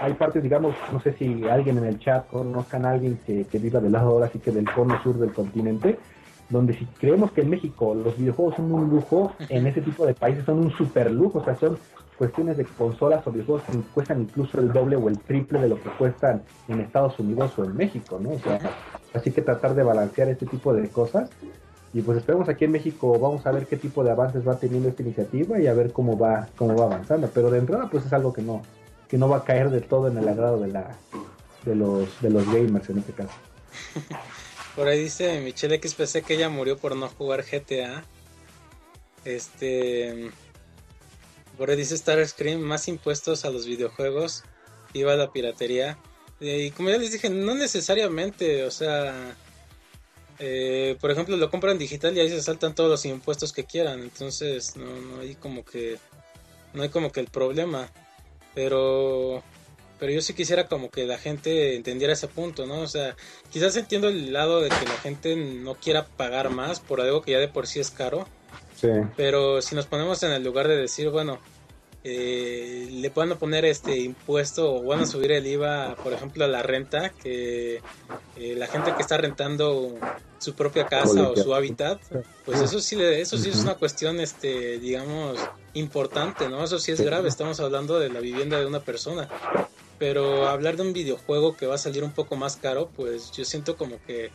[0.00, 3.58] Hay partes, digamos, no sé si alguien en el chat conozcan a alguien que, que
[3.58, 5.98] viva del lado ahora sí que del cono sur del continente,
[6.48, 10.14] donde si creemos que en México los videojuegos son un lujo, en ese tipo de
[10.14, 11.78] países son un super lujo, o sea, son
[12.20, 15.82] cuestiones de consolas o videojuegos que cuestan incluso el doble o el triple de lo
[15.82, 18.32] que cuestan en Estados Unidos o en México, ¿no?
[18.32, 18.60] O sea,
[19.14, 21.30] así que tratar de balancear este tipo de cosas
[21.94, 24.90] y pues esperemos aquí en México, vamos a ver qué tipo de avances va teniendo
[24.90, 27.30] esta iniciativa y a ver cómo va, cómo va avanzando.
[27.32, 28.60] Pero de entrada, pues es algo que no,
[29.08, 30.98] que no va a caer de todo en el agrado de la,
[31.64, 33.32] de los, de los gamers en este caso.
[34.76, 38.04] Por ahí dice Michelle XPC que ella murió por no jugar GTA.
[39.24, 40.30] Este.
[41.68, 44.44] Ahí dice Starscream, más impuestos a los videojuegos.
[44.94, 45.98] Iba la piratería.
[46.40, 49.36] Y como ya les dije, no necesariamente, o sea
[50.42, 54.00] eh, por ejemplo, lo compran digital y ahí se saltan todos los impuestos que quieran.
[54.00, 55.98] Entonces, no, no hay como que.
[56.72, 57.88] No hay como que el problema.
[58.54, 59.42] Pero.
[59.98, 62.80] Pero yo sí quisiera como que la gente entendiera ese punto, ¿no?
[62.80, 63.14] O sea,
[63.50, 67.32] quizás entiendo el lado de que la gente no quiera pagar más por algo que
[67.32, 68.26] ya de por sí es caro.
[68.80, 68.88] Sí.
[69.16, 71.38] Pero si nos ponemos en el lugar de decir, bueno,
[72.02, 76.48] eh, le puedan poner este impuesto o van a subir el IVA, por ejemplo, a
[76.48, 77.82] la renta, que
[78.36, 79.98] eh, la gente que está rentando
[80.38, 82.00] su propia casa o su hábitat,
[82.46, 85.38] pues eso sí, eso sí es una cuestión, este, digamos,
[85.74, 86.64] importante, ¿no?
[86.64, 89.28] Eso sí es grave, estamos hablando de la vivienda de una persona.
[89.98, 93.44] Pero hablar de un videojuego que va a salir un poco más caro, pues yo
[93.44, 94.30] siento como que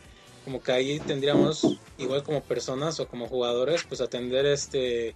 [0.46, 1.66] como que ahí tendríamos
[1.98, 5.12] igual como personas o como jugadores pues atender este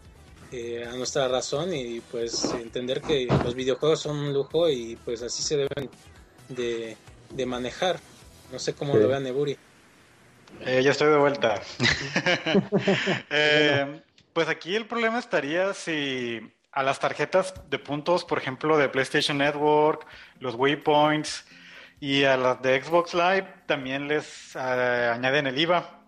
[0.51, 5.23] eh, a nuestra razón y pues entender que los videojuegos son un lujo y pues
[5.23, 5.89] así se deben
[6.49, 6.97] de,
[7.47, 8.01] manejar.
[8.51, 9.57] No sé cómo lo vean Neburi.
[10.67, 11.63] Eh, ya estoy de vuelta.
[13.31, 14.03] Eh,
[14.33, 16.41] pues aquí el problema estaría si
[16.73, 20.05] a las tarjetas de puntos, por ejemplo, de PlayStation Network,
[20.41, 21.45] los Waypoints
[22.01, 26.01] y a las de Xbox Live también les añaden el IVA.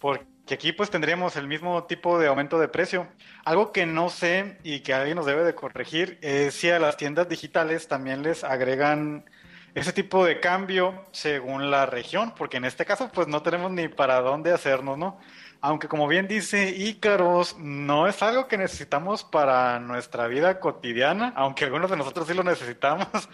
[0.00, 3.06] Porque que aquí pues tendríamos el mismo tipo de aumento de precio.
[3.44, 6.96] Algo que no sé y que alguien nos debe de corregir es si a las
[6.96, 9.26] tiendas digitales también les agregan
[9.74, 13.88] ese tipo de cambio según la región, porque en este caso pues no tenemos ni
[13.88, 15.18] para dónde hacernos, ¿no?
[15.60, 21.64] Aunque como bien dice Ícaros, no es algo que necesitamos para nuestra vida cotidiana, aunque
[21.64, 23.28] algunos de nosotros sí lo necesitamos.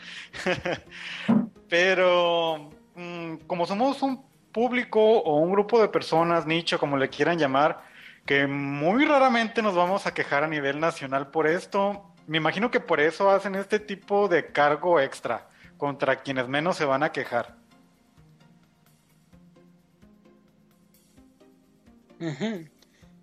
[1.68, 7.38] Pero mm, como somos un público o un grupo de personas, nicho, como le quieran
[7.38, 7.82] llamar,
[8.24, 12.14] que muy raramente nos vamos a quejar a nivel nacional por esto.
[12.26, 16.84] Me imagino que por eso hacen este tipo de cargo extra contra quienes menos se
[16.84, 17.56] van a quejar.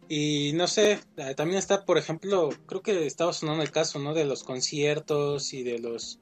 [0.07, 4.13] Y no sé, eh, también está, por ejemplo, creo que estaba sonando el caso, ¿no?
[4.13, 6.19] De los conciertos y de los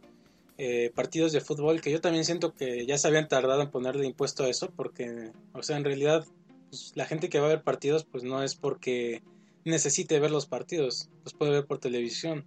[0.61, 4.05] eh, partidos de fútbol que yo también siento que ya se habían tardado en ponerle
[4.05, 6.25] impuesto a eso porque, o sea, en realidad
[6.69, 9.23] pues, la gente que va a ver partidos pues no es porque
[9.63, 12.45] necesite ver los partidos, los puede ver por televisión.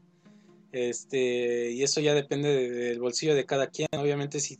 [0.72, 3.88] Este, y eso ya depende del bolsillo de cada quien.
[3.98, 4.58] Obviamente, si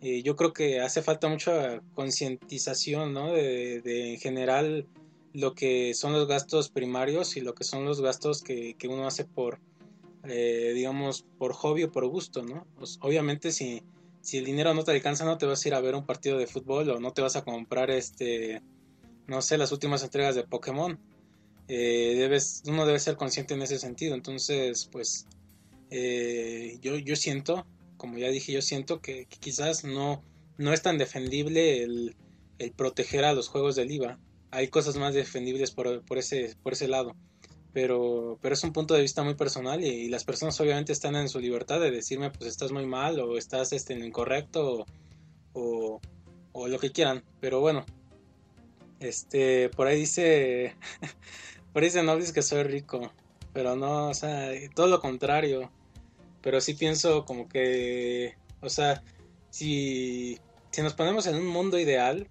[0.00, 3.32] eh, yo creo que hace falta mucha concientización, ¿no?
[3.32, 4.88] De, de, en general
[5.32, 9.06] lo que son los gastos primarios y lo que son los gastos que, que uno
[9.06, 9.60] hace por,
[10.24, 12.66] eh, digamos, por hobby o por gusto, ¿no?
[12.76, 13.82] Pues, obviamente si,
[14.20, 16.38] si el dinero no te alcanza no te vas a ir a ver un partido
[16.38, 18.62] de fútbol o no te vas a comprar, este,
[19.26, 20.98] no sé, las últimas entregas de Pokémon.
[21.68, 24.14] Eh, debes, uno debe ser consciente en ese sentido.
[24.14, 25.26] Entonces, pues,
[25.90, 27.66] eh, yo, yo siento,
[27.96, 30.22] como ya dije, yo siento que, quizás no,
[30.58, 32.16] no es tan defendible el,
[32.58, 34.18] el, proteger a los juegos del IVA.
[34.50, 37.14] Hay cosas más defendibles por, por, ese, por ese lado
[37.72, 41.28] pero, pero es un punto de vista muy personal y, las personas obviamente están en
[41.28, 44.86] su libertad de decirme pues estás muy mal o estás este, incorrecto
[45.52, 46.00] o,
[46.52, 47.84] o, lo que quieran, pero bueno,
[48.98, 50.74] este, por ahí dice,
[51.72, 53.12] por ahí dice Noblis que soy rico,
[53.52, 55.70] pero no, o sea, todo lo contrario,
[56.42, 59.02] pero sí pienso como que, o sea,
[59.50, 60.38] si,
[60.70, 62.28] si nos ponemos en un mundo ideal,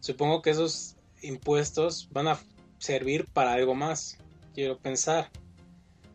[0.00, 2.38] supongo que esos impuestos van a
[2.78, 4.18] servir para algo más
[4.56, 5.30] quiero pensar.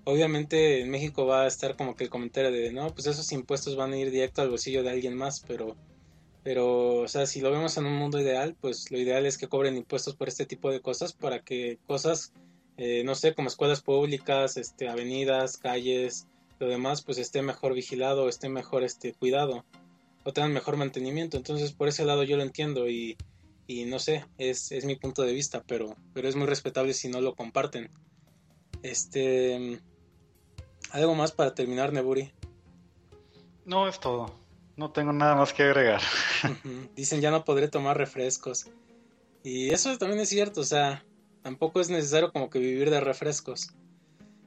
[0.03, 3.75] Obviamente en México va a estar como que el comentario de, no, pues esos impuestos
[3.75, 5.75] van a ir directo al bolsillo de alguien más, pero,
[6.43, 9.47] pero, o sea, si lo vemos en un mundo ideal, pues lo ideal es que
[9.47, 12.33] cobren impuestos por este tipo de cosas para que cosas,
[12.77, 16.25] eh, no sé, como escuelas públicas, este, avenidas, calles,
[16.57, 19.65] lo demás, pues esté mejor vigilado, esté mejor este, cuidado
[20.23, 21.37] o tengan mejor mantenimiento.
[21.37, 23.17] Entonces, por ese lado yo lo entiendo y,
[23.67, 27.07] y no sé, es, es mi punto de vista, pero, pero es muy respetable si
[27.07, 27.91] no lo comparten.
[28.83, 29.79] Este.
[30.91, 32.31] ¿Algo más para terminar, Neburi?
[33.65, 34.33] No, es todo.
[34.75, 36.01] No tengo nada más que agregar.
[36.95, 38.69] Dicen ya no podré tomar refrescos.
[39.43, 41.03] Y eso también es cierto, o sea,
[41.41, 43.73] tampoco es necesario como que vivir de refrescos.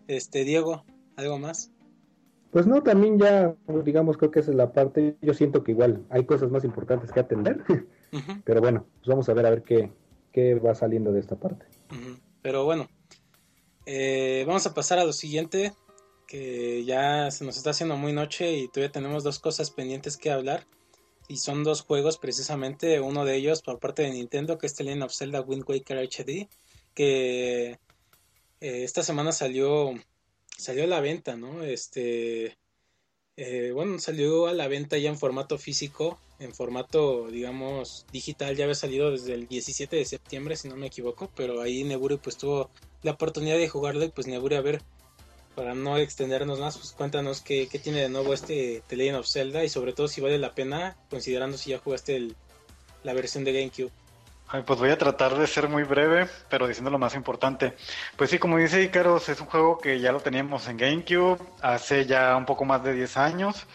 [0.07, 0.85] Este, Diego,
[1.17, 1.71] ¿algo más?
[2.51, 3.55] Pues no, también ya,
[3.85, 5.17] digamos, creo que esa es la parte.
[5.21, 7.65] Yo siento que igual hay cosas más importantes que atender.
[8.45, 9.91] Pero bueno, pues vamos a ver a ver qué,
[10.31, 11.67] qué va saliendo de esta parte.
[12.43, 12.87] Pero bueno,
[13.87, 15.73] eh, vamos a pasar a lo siguiente,
[16.27, 20.31] que ya se nos está haciendo muy noche y todavía tenemos dos cosas pendientes que
[20.31, 20.67] hablar.
[21.27, 24.85] Y son dos juegos precisamente, uno de ellos por parte de Nintendo, que es The
[24.85, 26.49] Legend of Zelda Wind Waker HD,
[26.95, 27.79] que
[28.61, 29.95] eh, esta semana salió,
[30.59, 31.63] salió a la venta, ¿no?
[31.63, 32.59] Este,
[33.37, 38.65] eh, bueno, salió a la venta ya en formato físico, en formato, digamos, digital, ya
[38.65, 42.37] había salido desde el 17 de septiembre, si no me equivoco, pero ahí Neburi pues
[42.37, 42.71] tuvo
[43.03, 44.83] la oportunidad de jugarlo y pues Neburi a ver,
[45.55, 49.65] para no extendernos más, pues cuéntanos qué, tiene de nuevo este The Legend of Zelda
[49.65, 52.29] y sobre todo si vale la pena, considerando si ya jugaste
[53.03, 53.91] la versión de GameCube.
[54.67, 57.75] Pues voy a tratar de ser muy breve, pero diciendo lo más importante.
[58.17, 62.07] Pues sí, como dice Icaros, es un juego que ya lo teníamos en GameCube hace
[62.07, 63.67] ya un poco más de 10 años.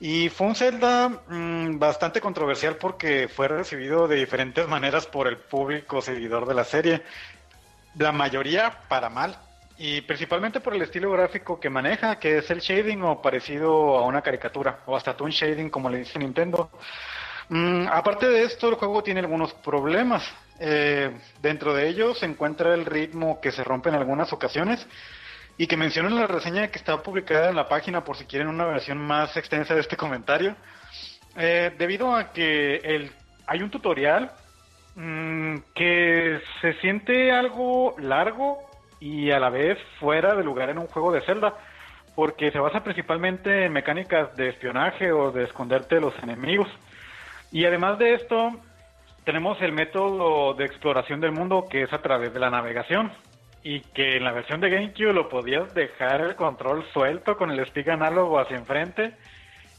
[0.00, 5.36] Y fue un Zelda mm, bastante controversial porque fue recibido de diferentes maneras por el
[5.36, 7.02] público seguidor de la serie
[7.96, 9.36] la mayoría para mal.
[9.76, 14.02] Y principalmente por el estilo gráfico que maneja, que es el shading o parecido a
[14.02, 16.70] una caricatura, o hasta un shading como le dice Nintendo.
[17.48, 20.22] Mm, aparte de esto, el juego tiene algunos problemas.
[20.60, 21.10] Eh,
[21.42, 24.86] dentro de ellos se encuentra el ritmo que se rompe en algunas ocasiones
[25.58, 28.48] y que menciono en la reseña que está publicada en la página por si quieren
[28.48, 30.56] una versión más extensa de este comentario.
[31.36, 33.10] Eh, debido a que
[33.46, 34.30] hay un tutorial
[34.96, 38.58] Mm, que se siente algo largo
[39.00, 41.54] y a la vez fuera de lugar en un juego de Zelda,
[42.14, 46.68] porque se basa principalmente en mecánicas de espionaje o de esconderte de los enemigos.
[47.54, 48.50] Y además de esto,
[49.22, 53.12] tenemos el método de exploración del mundo que es a través de la navegación
[53.62, 57.64] y que en la versión de GameCube lo podías dejar el control suelto con el
[57.66, 59.12] stick análogo hacia enfrente,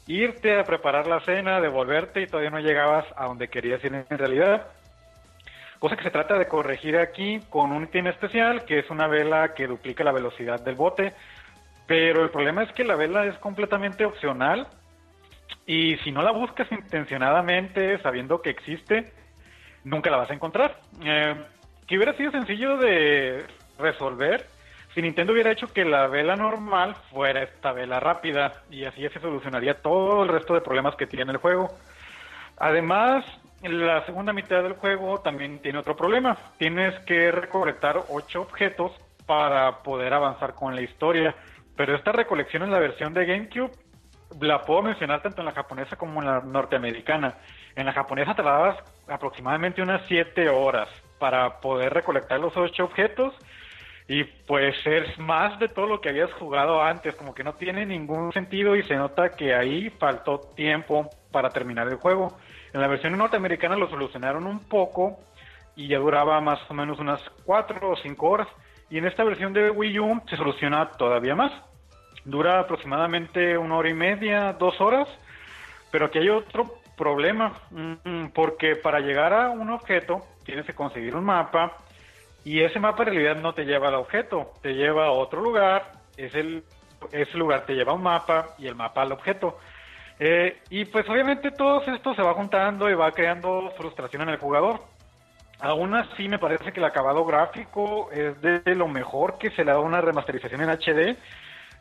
[0.06, 4.18] irte a preparar la cena, devolverte y todavía no llegabas a donde querías ir en
[4.18, 4.68] realidad.
[5.78, 9.52] Cosa que se trata de corregir aquí con un ítem especial, que es una vela
[9.52, 11.12] que duplica la velocidad del bote.
[11.86, 14.66] Pero el problema es que la vela es completamente opcional
[15.66, 19.12] y si no la buscas intencionadamente, sabiendo que existe,
[19.84, 20.80] nunca la vas a encontrar.
[21.04, 21.34] Eh,
[21.86, 23.44] que hubiera sido sencillo de
[23.78, 24.46] resolver
[24.96, 29.20] si Nintendo hubiera hecho que la vela normal fuera esta vela rápida y así se
[29.20, 31.68] solucionaría todo el resto de problemas que tiene el juego.
[32.56, 33.26] Además,
[33.62, 36.38] la segunda mitad del juego también tiene otro problema.
[36.56, 38.92] Tienes que recolectar ocho objetos
[39.26, 41.34] para poder avanzar con la historia.
[41.76, 43.72] Pero esta recolección en la versión de GameCube
[44.40, 47.34] la puedo mencionar tanto en la japonesa como en la norteamericana.
[47.74, 48.76] En la japonesa te dabas
[49.08, 50.88] aproximadamente unas siete horas
[51.18, 53.34] para poder recolectar los ocho objetos
[54.08, 57.84] y pues es más de todo lo que habías jugado antes, como que no tiene
[57.84, 62.36] ningún sentido y se nota que ahí faltó tiempo para terminar el juego.
[62.72, 65.18] En la versión norteamericana lo solucionaron un poco
[65.74, 68.48] y ya duraba más o menos unas 4 o 5 horas.
[68.90, 71.52] Y en esta versión de Wii U se soluciona todavía más.
[72.26, 75.08] Dura aproximadamente una hora y media, dos horas.
[75.90, 81.14] Pero aquí hay otro problema, mm, porque para llegar a un objeto tienes que conseguir
[81.14, 81.76] un mapa
[82.44, 85.92] y ese mapa en realidad no te lleva al objeto, te lleva a otro lugar,
[86.16, 86.64] es el,
[87.12, 89.58] ese lugar te lleva a un mapa y el mapa al objeto.
[90.18, 94.38] Eh, y pues obviamente todo esto se va juntando y va creando frustración en el
[94.38, 94.80] jugador.
[95.60, 99.72] Aún así me parece que el acabado gráfico es de lo mejor que se le
[99.72, 101.16] da una remasterización en HD.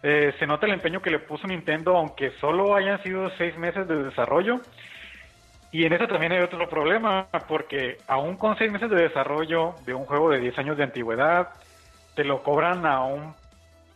[0.04, 3.88] Eh, se nota el empeño que le puso Nintendo, aunque solo hayan sido seis meses
[3.88, 4.62] de desarrollo.
[5.72, 9.94] Y en eso también hay otro problema, porque aún con seis meses de desarrollo de
[9.94, 11.50] un juego de 10 años de antigüedad,
[12.16, 13.34] te lo cobran aún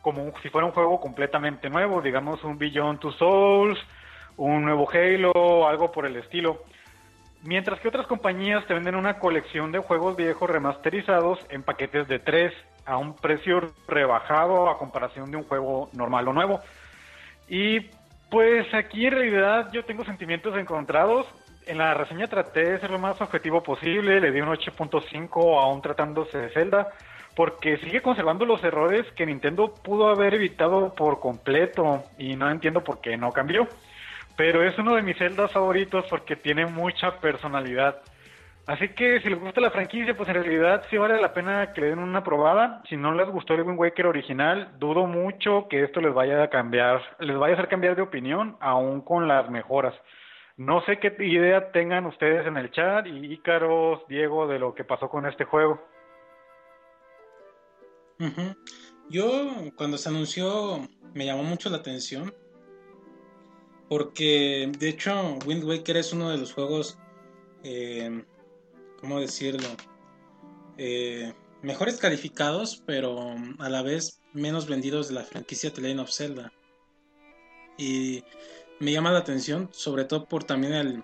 [0.01, 3.79] como si fuera un juego completamente nuevo, digamos un Beyond Two Souls,
[4.37, 6.63] un nuevo Halo, algo por el estilo.
[7.43, 12.19] Mientras que otras compañías te venden una colección de juegos viejos remasterizados en paquetes de
[12.19, 12.53] 3
[12.85, 16.59] a un precio rebajado a comparación de un juego normal o nuevo.
[17.47, 17.79] Y
[18.29, 21.27] pues aquí en realidad yo tengo sentimientos encontrados.
[21.65, 25.81] En la reseña traté de ser lo más objetivo posible, le di un 8.5 aún
[25.81, 26.89] tratándose de Zelda,
[27.35, 32.83] porque sigue conservando los errores que Nintendo pudo haber evitado por completo y no entiendo
[32.83, 33.67] por qué no cambió
[34.39, 38.01] pero es uno de mis celdas favoritos porque tiene mucha personalidad.
[38.67, 41.81] Así que si les gusta la franquicia, pues en realidad sí vale la pena que
[41.81, 42.81] le den una probada.
[42.87, 46.49] Si no les gustó el Wind Waker original, dudo mucho que esto les vaya a
[46.49, 49.93] cambiar, les vaya a hacer cambiar de opinión, aún con las mejoras.
[50.55, 54.85] No sé qué idea tengan ustedes en el chat y Ícaros, Diego, de lo que
[54.85, 55.85] pasó con este juego.
[59.09, 60.79] Yo, cuando se anunció,
[61.13, 62.31] me llamó mucho la atención
[63.89, 66.99] porque, de hecho, Wind Waker es uno de los juegos,
[67.63, 68.23] eh,
[68.99, 69.67] ¿cómo decirlo?
[70.77, 71.33] Eh,
[71.63, 76.53] mejores calificados, pero a la vez menos vendidos de la franquicia The Legend of Zelda.
[77.77, 78.23] Y
[78.79, 81.03] me llama la atención, sobre todo por también el,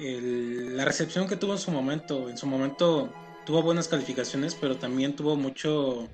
[0.00, 2.28] el, la recepción que tuvo en su momento.
[2.28, 3.12] En su momento
[3.46, 6.08] tuvo buenas calificaciones, pero también tuvo mucho,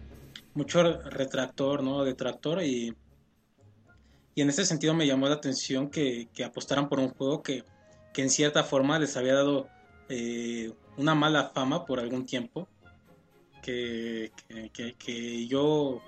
[0.52, 2.04] mucho retractor, ¿no?
[2.04, 2.94] Detractor y
[4.38, 7.64] y en ese sentido me llamó la atención que, apostaran por un juego que,
[8.14, 9.68] en cierta forma les había dado
[10.08, 12.68] eh, una mala fama por algún tiempo.
[13.60, 14.30] Que,
[15.48, 16.00] yo,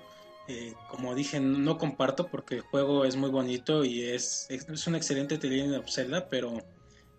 [0.47, 4.95] eh, como dije, no comparto porque el juego es muy bonito y es, es un
[4.95, 6.53] excelente de Zelda, pero,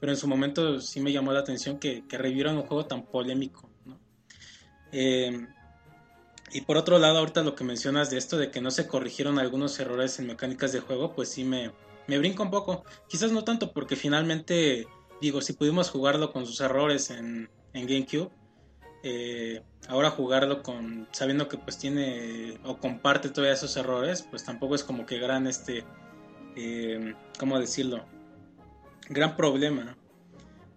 [0.00, 3.04] pero en su momento sí me llamó la atención que, que revivieran un juego tan
[3.04, 3.68] polémico.
[4.92, 5.46] Eh,
[6.52, 9.38] y por otro lado, ahorita lo que mencionas de esto de que no se corrigieron
[9.38, 11.72] algunos errores en mecánicas de juego, pues sí me,
[12.06, 12.84] me brinca un poco.
[13.08, 14.86] Quizás no tanto porque finalmente,
[15.20, 18.30] digo, si pudimos jugarlo con sus errores en, en GameCube,
[19.02, 24.74] eh, ahora jugarlo con sabiendo que pues tiene o comparte todos esos errores, pues tampoco
[24.74, 25.84] es como que gran este,
[26.56, 28.04] eh, ¿cómo decirlo?
[29.08, 29.96] Gran problema.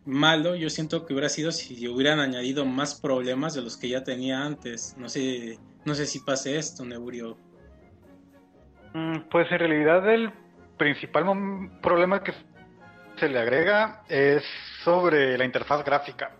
[0.05, 4.03] Malo, yo siento que hubiera sido si hubieran añadido más problemas de los que ya
[4.03, 4.95] tenía antes.
[4.97, 7.37] No sé, no sé si pase esto, Neburio.
[8.93, 10.31] Mm, pues en realidad el
[10.77, 11.25] principal
[11.81, 12.33] problema que
[13.19, 14.43] se le agrega es
[14.83, 16.35] sobre la interfaz gráfica.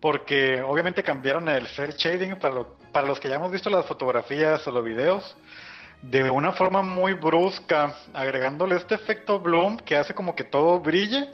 [0.00, 4.66] Porque obviamente cambiaron el cel shading para, para los que ya hemos visto las fotografías
[4.66, 5.36] o los videos
[6.10, 11.30] de una forma muy brusca, agregándole este efecto bloom que hace como que todo brille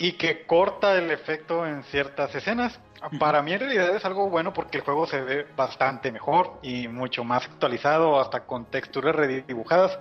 [0.00, 2.80] y que corta el efecto en ciertas escenas.
[3.18, 6.88] Para mí en realidad es algo bueno porque el juego se ve bastante mejor y
[6.88, 9.98] mucho más actualizado, hasta con texturas redibujadas,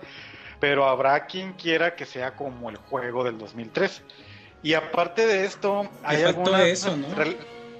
[0.62, 4.02] pero habrá quien quiera que sea como el juego del 2003.
[4.64, 6.24] Y aparte de esto, hay
[6.66, 7.08] eso, ¿no?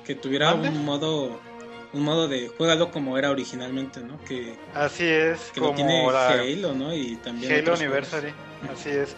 [0.06, 1.40] Que tuviera un modo
[1.92, 4.20] un modo de juégalo como era originalmente, ¿no?
[4.26, 6.94] Que Así es, como tiene Halo, ¿no?
[6.94, 8.34] Y también Halo Anniversary.
[8.72, 9.16] Así es.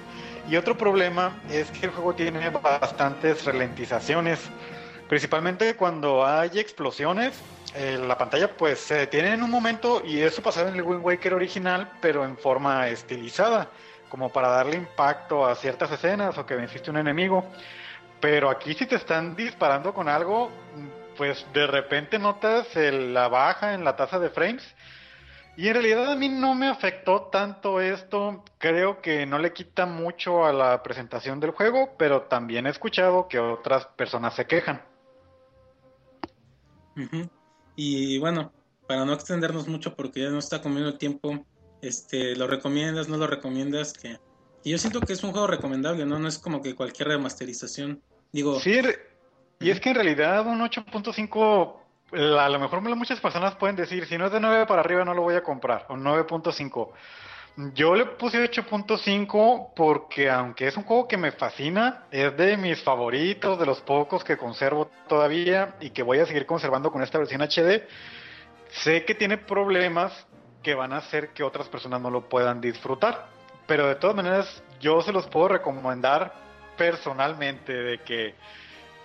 [0.50, 4.40] Y otro problema es que el juego tiene bastantes ralentizaciones,
[5.08, 7.40] principalmente cuando hay explosiones.
[7.74, 11.06] Eh, la pantalla pues se detiene en un momento y eso pasaba en el Wind
[11.06, 13.70] Waker original, pero en forma estilizada,
[14.10, 17.46] como para darle impacto a ciertas escenas o que venciste un enemigo.
[18.20, 20.52] Pero aquí si te están disparando con algo,
[21.18, 24.76] pues de repente notas la baja en la tasa de frames
[25.58, 29.86] y en realidad a mí no me afectó tanto esto, creo que no le quita
[29.86, 34.82] mucho a la presentación del juego, pero también he escuchado que otras personas se quejan.
[37.76, 38.52] Y bueno,
[38.88, 41.46] para no extendernos mucho porque ya no está comiendo el tiempo,
[41.82, 43.94] este, ¿lo recomiendas, no lo recomiendas?
[43.94, 44.20] Que
[44.64, 46.20] y yo siento que es un juego recomendable, ¿no?
[46.20, 48.02] No es como que cualquier remasterización.
[48.32, 48.80] Digo, sí,
[49.60, 51.81] y es que en realidad un 8.5
[52.12, 55.14] a lo mejor muchas personas pueden decir, si no es de 9 para arriba no
[55.14, 56.90] lo voy a comprar, o 9.5.
[57.74, 62.82] Yo le puse 8.5 porque aunque es un juego que me fascina, es de mis
[62.82, 67.18] favoritos, de los pocos que conservo todavía y que voy a seguir conservando con esta
[67.18, 67.88] versión HD,
[68.70, 70.26] sé que tiene problemas
[70.64, 73.28] que van a hacer que otras personas no lo puedan disfrutar.
[73.68, 76.34] Pero de todas maneras, yo se los puedo recomendar
[76.78, 78.36] personalmente de que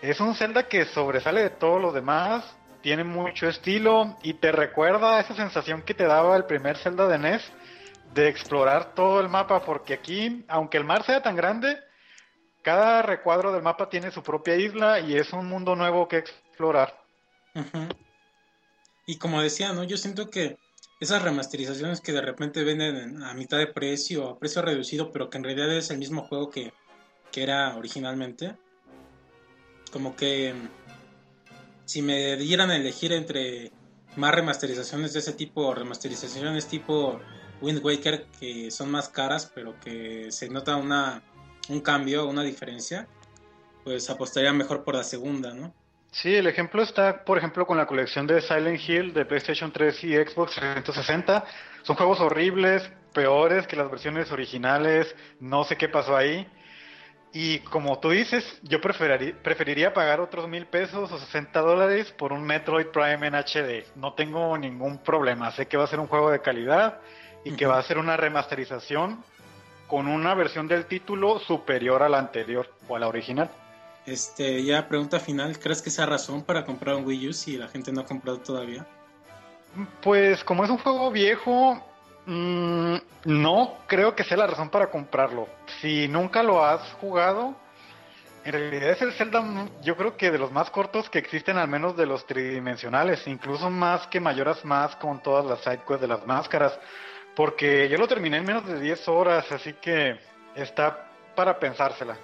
[0.03, 2.57] es un Zelda que sobresale de todos los demás,
[2.87, 7.19] tiene mucho estilo y te recuerda esa sensación que te daba el primer Zelda de
[7.19, 7.43] NES
[8.15, 11.81] de explorar todo el mapa, porque aquí, aunque el mar sea tan grande,
[12.63, 16.97] cada recuadro del mapa tiene su propia isla y es un mundo nuevo que explorar.
[19.05, 19.83] Y como decía, ¿no?
[19.83, 20.57] Yo siento que
[21.01, 25.39] esas remasterizaciones que de repente venden a mitad de precio, a precio reducido, pero que
[25.39, 26.73] en realidad es el mismo juego que,
[27.33, 28.55] que era originalmente,
[29.91, 30.55] como que
[31.87, 33.73] si me dieran a elegir entre
[34.17, 37.21] más remasterizaciones de ese tipo, remasterizaciones tipo
[37.61, 41.23] Wind Waker que son más caras, pero que se nota una,
[41.69, 43.09] un cambio, una diferencia,
[43.85, 45.73] pues apostaría mejor por la segunda, ¿no?
[46.11, 50.05] Sí, el ejemplo está, por ejemplo, con la colección de Silent Hill de PlayStation 3
[50.05, 51.45] y Xbox 360.
[51.83, 56.49] Son juegos horribles, peores que las versiones originales, no sé qué pasó ahí.
[57.39, 62.43] Y como tú dices, yo preferiría, pagar otros mil pesos o 60 dólares por un
[62.45, 63.85] Metroid Prime en HD.
[63.95, 65.51] No tengo ningún problema.
[65.51, 66.99] Sé que va a ser un juego de calidad
[67.45, 69.23] y que va a ser una remasterización
[69.87, 73.51] con una versión del título superior a la anterior o a la original.
[74.07, 77.69] Este, ya pregunta final, ¿crees que sea razón para comprar un Wii U si la
[77.69, 78.87] gente no ha comprado todavía?
[80.01, 81.85] Pues como es un juego viejo,
[82.27, 85.49] Mm, no creo que sea la razón para comprarlo.
[85.81, 87.55] Si nunca lo has jugado,
[88.45, 89.45] en realidad es el Zelda,
[89.83, 93.71] yo creo que de los más cortos que existen, al menos de los tridimensionales, incluso
[93.71, 96.79] más que Mayoras Más con todas las sidequests de las máscaras,
[97.37, 100.19] porque yo lo terminé en menos de 10 horas, así que
[100.55, 102.17] está para pensársela.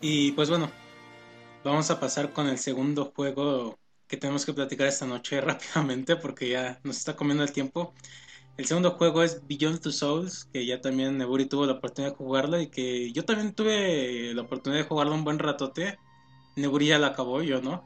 [0.00, 0.70] Y pues bueno,
[1.62, 3.78] vamos a pasar con el segundo juego
[4.08, 7.94] que tenemos que platicar esta noche rápidamente porque ya nos está comiendo el tiempo.
[8.58, 12.16] El segundo juego es Beyond Two Souls, que ya también Neburi tuvo la oportunidad de
[12.16, 15.96] jugarlo y que yo también tuve la oportunidad de jugarlo un buen ratote.
[16.56, 17.84] Neburi ya la acabó, yo no.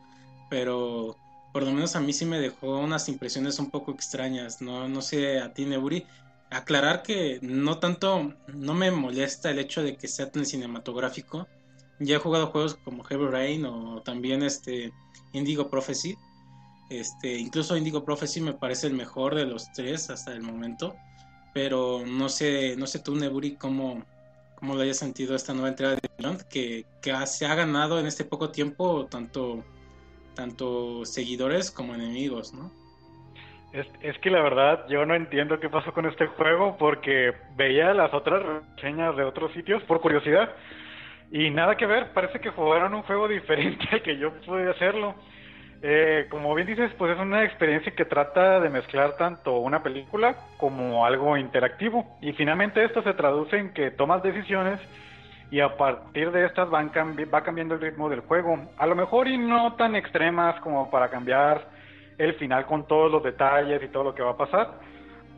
[0.49, 1.15] Pero
[1.53, 4.63] por lo menos a mí sí me dejó unas impresiones un poco extrañas.
[4.63, 6.07] No, no sé a ti, Neburi.
[6.51, 11.49] Aclarar que no tanto, no me molesta el hecho de que sea tan cinematográfico.
[12.01, 14.91] Ya he jugado juegos como Heavy Rain o también este
[15.35, 16.17] Indigo Prophecy
[17.01, 20.95] este, incluso Indigo Prophecy me parece el mejor de los tres hasta el momento.
[21.55, 24.03] Pero no sé, no sé tú, Neburi, cómo,
[24.55, 26.87] cómo lo hayas sentido esta nueva entrega de Beyond, que,
[27.27, 29.63] se ha ganado en este poco tiempo tanto,
[30.35, 32.71] tanto seguidores como enemigos, ¿no?
[33.73, 37.95] Es, es, que la verdad yo no entiendo qué pasó con este juego porque veía
[37.95, 38.43] las otras
[38.77, 40.51] reseñas de otros sitios por curiosidad
[41.33, 45.15] y nada que ver, parece que jugaron un juego diferente al que yo pude hacerlo.
[45.85, 50.37] Eh, como bien dices, pues es una experiencia que trata de mezclar tanto una película
[50.57, 52.07] como algo interactivo.
[52.21, 54.79] Y finalmente esto se traduce en que tomas decisiones
[55.51, 58.59] y a partir de estas van va cambiando el ritmo del juego.
[58.79, 61.67] A lo mejor y no tan extremas como para cambiar
[62.17, 64.79] el final con todos los detalles y todo lo que va a pasar,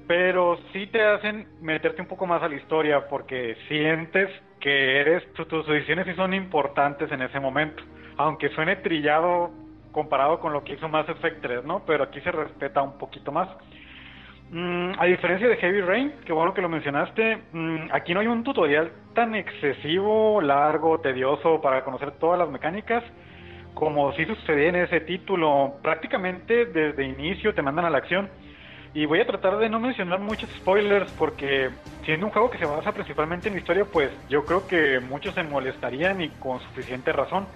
[0.06, 4.28] pero sí te hacen meterte un poco más a la historia porque sientes
[4.60, 7.82] que eres, tus decisiones sí son importantes en ese momento,
[8.16, 9.50] aunque suene trillado
[9.94, 11.84] comparado con lo que hizo Mass Effect 3, ¿no?
[11.86, 13.48] Pero aquí se respeta un poquito más.
[14.50, 18.26] Mm, a diferencia de Heavy Rain, que bueno que lo mencionaste, mm, aquí no hay
[18.26, 23.02] un tutorial tan excesivo, largo, tedioso para conocer todas las mecánicas
[23.72, 25.74] como si sucedía en ese título.
[25.82, 28.28] Prácticamente desde inicio te mandan a la acción.
[28.94, 31.70] Y voy a tratar de no mencionar muchos spoilers porque
[32.04, 35.42] siendo un juego que se basa principalmente en historia, pues yo creo que muchos se
[35.42, 37.46] molestarían y con suficiente razón.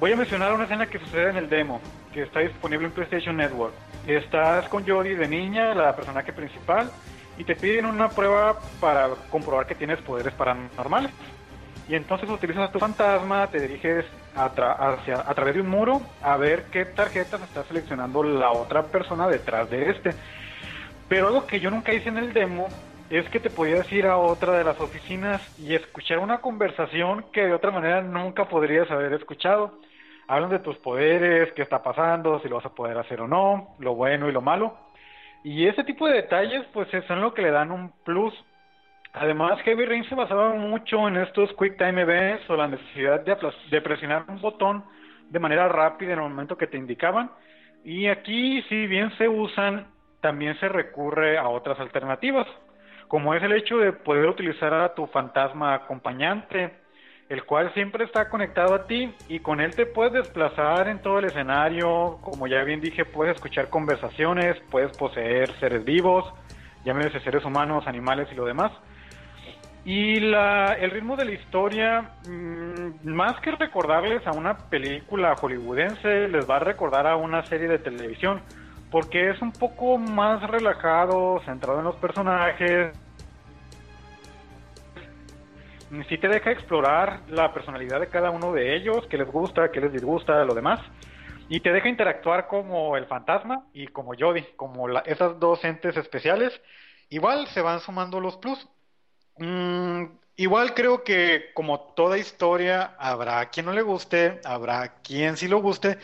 [0.00, 1.80] Voy a mencionar una escena que sucede en el demo,
[2.12, 3.74] que está disponible en PlayStation Network.
[4.06, 6.88] Estás con Jodie de niña, la personaje principal,
[7.36, 11.10] y te piden una prueba para comprobar que tienes poderes paranormales.
[11.88, 14.04] Y entonces utilizas a tu fantasma, te diriges
[14.36, 19.26] hacia, a través de un muro a ver qué tarjetas está seleccionando la otra persona
[19.26, 20.10] detrás de este.
[21.08, 22.68] Pero algo que yo nunca hice en el demo
[23.10, 27.46] es que te podías ir a otra de las oficinas y escuchar una conversación que
[27.46, 29.72] de otra manera nunca podrías haber escuchado
[30.28, 33.74] hablan de tus poderes, qué está pasando, si lo vas a poder hacer o no,
[33.78, 34.76] lo bueno y lo malo.
[35.42, 38.34] Y ese tipo de detalles, pues son lo que le dan un plus.
[39.14, 43.36] Además, Heavy Rain se basaba mucho en estos Quick Time Events o la necesidad de,
[43.70, 44.84] de presionar un botón
[45.30, 47.30] de manera rápida en el momento que te indicaban.
[47.84, 49.86] Y aquí, si bien se usan,
[50.20, 52.46] también se recurre a otras alternativas,
[53.06, 56.72] como es el hecho de poder utilizar a tu fantasma acompañante,
[57.28, 61.18] el cual siempre está conectado a ti y con él te puedes desplazar en todo
[61.18, 66.24] el escenario, como ya bien dije, puedes escuchar conversaciones, puedes poseer seres vivos,
[66.84, 68.72] llámese seres humanos, animales y lo demás.
[69.84, 76.28] Y la, el ritmo de la historia, mm, más que recordarles a una película hollywoodense,
[76.28, 78.40] les va a recordar a una serie de televisión,
[78.90, 82.92] porque es un poco más relajado, centrado en los personajes,
[86.08, 89.80] sí te deja explorar la personalidad de cada uno de ellos, qué les gusta, qué
[89.80, 90.80] les disgusta, lo demás.
[91.48, 96.60] Y te deja interactuar como el fantasma y como Jody, como esas dos entes especiales.
[97.08, 98.68] Igual se van sumando los plus.
[99.38, 100.04] Mm,
[100.36, 105.60] igual creo que como toda historia, habrá quien no le guste, habrá quien sí lo
[105.62, 105.98] guste.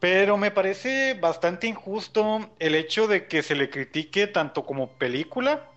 [0.00, 5.69] Pero me parece bastante injusto el hecho de que se le critique tanto como película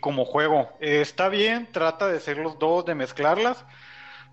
[0.00, 0.70] como juego.
[0.80, 3.64] está bien, trata de ser los dos, de mezclarlas,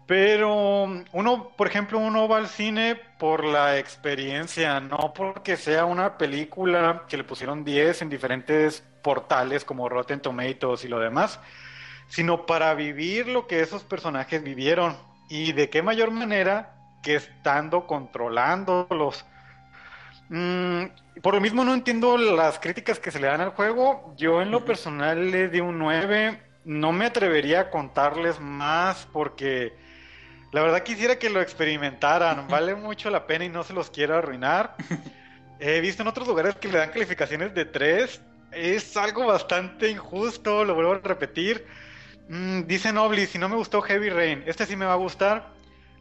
[0.08, 0.84] pero
[1.14, 7.04] uno, por ejemplo, uno va al cine por la experiencia, no porque sea una película
[7.08, 11.40] que le pusieron 10 en diferentes portales como Rotten Tomatoes y lo demás,
[12.08, 14.96] sino para vivir lo que esos personajes vivieron
[15.30, 19.26] y de qué mayor manera que estando controlándolos.
[20.30, 20.86] Mm,
[21.22, 24.14] por lo mismo no entiendo las críticas que se le dan al juego.
[24.18, 26.42] Yo en lo personal le di un 9.
[26.66, 29.74] No me atrevería a contarles más porque
[30.52, 32.48] la verdad quisiera que lo experimentaran.
[32.50, 34.76] Vale mucho la pena y no se los quiero arruinar.
[35.60, 38.22] He visto en otros lugares que le dan calificaciones de 3.
[38.52, 41.66] Es algo bastante injusto, lo vuelvo a repetir.
[42.28, 45.55] Mm, dice Nobly, si no me gustó Heavy Rain, este sí me va a gustar.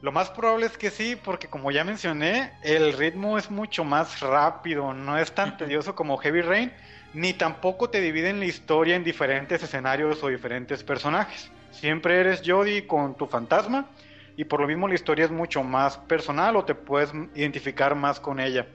[0.04, 4.20] Lo más probable es que sí, porque como ya mencioné, el ritmo es mucho más
[4.20, 6.70] rápido, no es tan tedioso como Heavy Rain,
[7.14, 11.50] ni tampoco te dividen la historia en diferentes escenarios o diferentes personajes.
[11.70, 13.88] Siempre eres Jodie con tu fantasma
[14.36, 18.20] y por lo mismo la historia es mucho más personal o te puedes identificar más
[18.20, 18.68] con ella.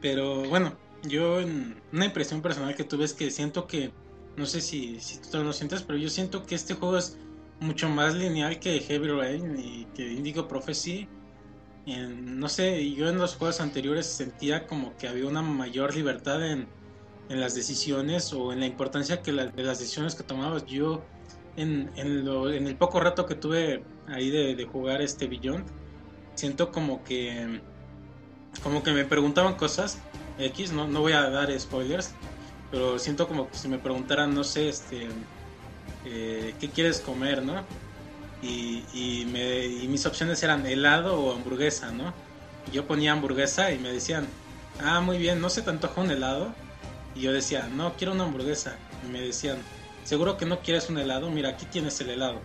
[0.00, 0.72] Pero bueno,
[1.02, 1.36] yo
[1.92, 3.90] una impresión personal que tuve es que siento que,
[4.38, 7.18] no sé si, si tú lo sientes, pero yo siento que este juego es
[7.60, 11.08] mucho más lineal que Heavy Rain y que Indigo Prophecy.
[11.86, 16.66] no sé, yo en los juegos anteriores sentía como que había una mayor libertad en,
[17.28, 20.66] en las decisiones o en la importancia que de las decisiones que tomabas.
[20.66, 21.02] Yo,
[21.56, 25.64] en, en, lo, en, el poco rato que tuve ahí de, de, jugar este Beyond,
[26.34, 27.60] siento como que,
[28.62, 29.98] como que me preguntaban cosas
[30.38, 32.12] X, no, no voy a dar spoilers,
[32.70, 35.08] pero siento como que si me preguntaran, no sé, este
[36.06, 37.64] eh, ¿qué quieres comer, no?
[38.42, 42.12] Y, y, me, y, mis opciones eran helado o hamburguesa, ¿no?
[42.72, 44.26] yo ponía hamburguesa y me decían,
[44.80, 46.54] ah, muy bien, ¿no se te antoja un helado?
[47.14, 48.76] Y yo decía, no, quiero una hamburguesa.
[49.06, 49.58] Y me decían,
[50.04, 51.30] ¿seguro que no quieres un helado?
[51.30, 52.40] Mira, aquí tienes el helado.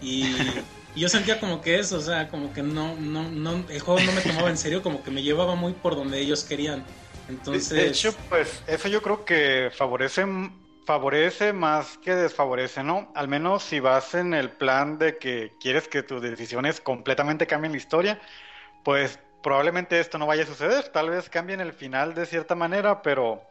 [0.00, 0.24] Y,
[0.96, 4.12] yo sentía como que eso, o sea, como que no, no, no, el juego no
[4.12, 6.84] me tomaba en serio, como que me llevaba muy por donde ellos querían.
[7.28, 7.70] Entonces...
[7.70, 10.26] De hecho, pues eso yo creo que favorece
[10.86, 13.12] favorece más que desfavorece, ¿no?
[13.14, 17.72] Al menos si vas en el plan de que quieres que tus decisiones completamente cambien
[17.72, 18.20] la historia,
[18.84, 20.88] pues probablemente esto no vaya a suceder.
[20.90, 23.42] Tal vez cambien el final de cierta manera, pero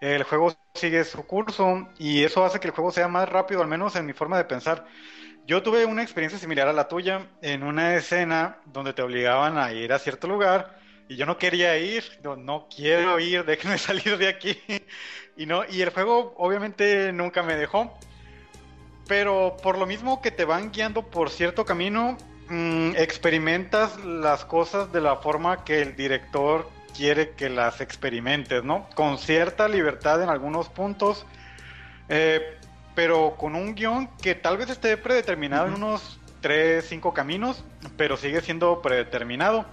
[0.00, 3.68] el juego sigue su curso y eso hace que el juego sea más rápido, al
[3.68, 4.86] menos en mi forma de pensar.
[5.46, 9.72] Yo tuve una experiencia similar a la tuya en una escena donde te obligaban a
[9.72, 10.78] ir a cierto lugar
[11.08, 14.58] y yo no quería ir, no, no quiero ir, déjenme salir de aquí.
[15.36, 17.96] Y no, y el juego obviamente nunca me dejó.
[19.06, 22.16] Pero por lo mismo que te van guiando por cierto camino,
[22.48, 28.88] mm, experimentas las cosas de la forma que el director quiere que las experimentes, ¿no?
[28.94, 31.26] Con cierta libertad en algunos puntos,
[32.08, 32.58] eh,
[32.94, 37.64] pero con un guion que tal vez esté predeterminado en unos 3, 5 caminos,
[37.96, 39.66] pero sigue siendo predeterminado.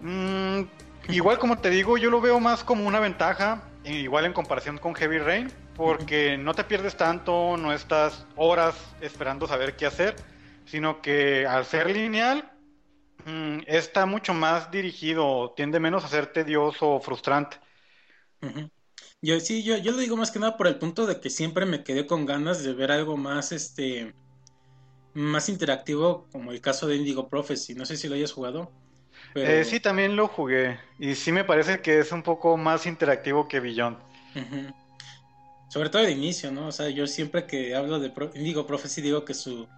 [0.00, 0.62] Mm,
[1.08, 4.94] igual como te digo, yo lo veo más como una ventaja, igual en comparación con
[4.94, 10.16] Heavy Rain, porque no te pierdes tanto, no estás horas esperando saber qué hacer,
[10.64, 12.56] sino que al ser lineal,
[13.26, 17.58] Mm, está mucho más dirigido, tiende menos a ser tedioso o frustrante.
[19.20, 21.66] Yo sí, yo, yo lo digo más que nada por el punto de que siempre
[21.66, 24.14] me quedé con ganas de ver algo más, este,
[25.12, 27.74] más interactivo, como el caso de Indigo Prophecy.
[27.74, 28.70] No sé si lo hayas jugado.
[29.34, 30.78] Eh, sí, también lo jugué.
[30.98, 33.98] Y sí me parece que es un poco más interactivo que Beyond.
[35.68, 36.68] Sobre todo de inicio, ¿no?
[36.68, 39.68] O sea, yo siempre que hablo de Indigo Prophecy digo que su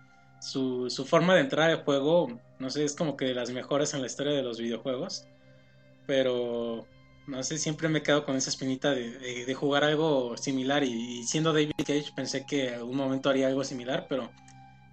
[0.40, 3.94] su, su forma de entrar al juego, no sé, es como que de las mejores
[3.94, 5.26] en la historia de los videojuegos.
[6.06, 6.86] Pero,
[7.26, 10.84] no sé, siempre me he quedado con esa espinita de, de, jugar algo similar.
[10.84, 14.30] Y, siendo David Cage, pensé que algún momento haría algo similar, pero,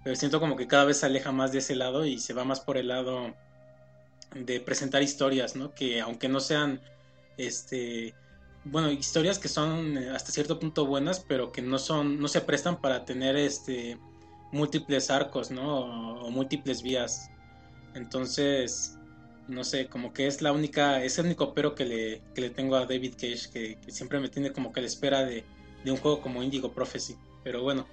[0.04, 2.44] pero siento como que cada vez se aleja más de ese lado y se va
[2.44, 3.34] más por el lado
[4.34, 5.74] de presentar historias, ¿no?
[5.74, 6.80] Que aunque no sean,
[7.38, 8.14] este,
[8.64, 12.80] bueno, historias que son hasta cierto punto buenas, pero que no son, no se prestan
[12.80, 13.98] para tener este
[14.52, 16.24] múltiples arcos, ¿no?
[16.24, 17.30] O, múltiples vías.
[17.94, 18.98] Entonces,
[19.48, 22.50] no sé, como que es la única, es el único pero que le, que le
[22.50, 25.44] tengo a David Cage, que, siempre me tiene como que la espera de,
[25.84, 27.16] de, un juego como Indigo Prophecy.
[27.44, 27.86] Pero bueno,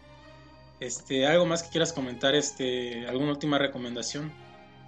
[0.80, 4.32] este, algo más que quieras comentar, este, alguna última recomendación.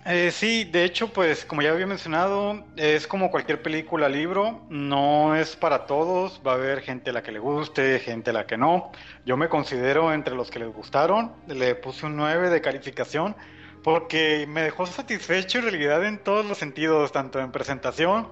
[0.07, 5.35] Eh, sí, de hecho, pues como ya había mencionado, es como cualquier película, libro, no
[5.35, 8.45] es para todos, va a haber gente a la que le guste, gente a la
[8.45, 8.91] que no.
[9.25, 13.35] Yo me considero entre los que les gustaron, le puse un 9 de calificación
[13.83, 18.27] porque me dejó satisfecho en realidad en todos los sentidos, tanto en presentación,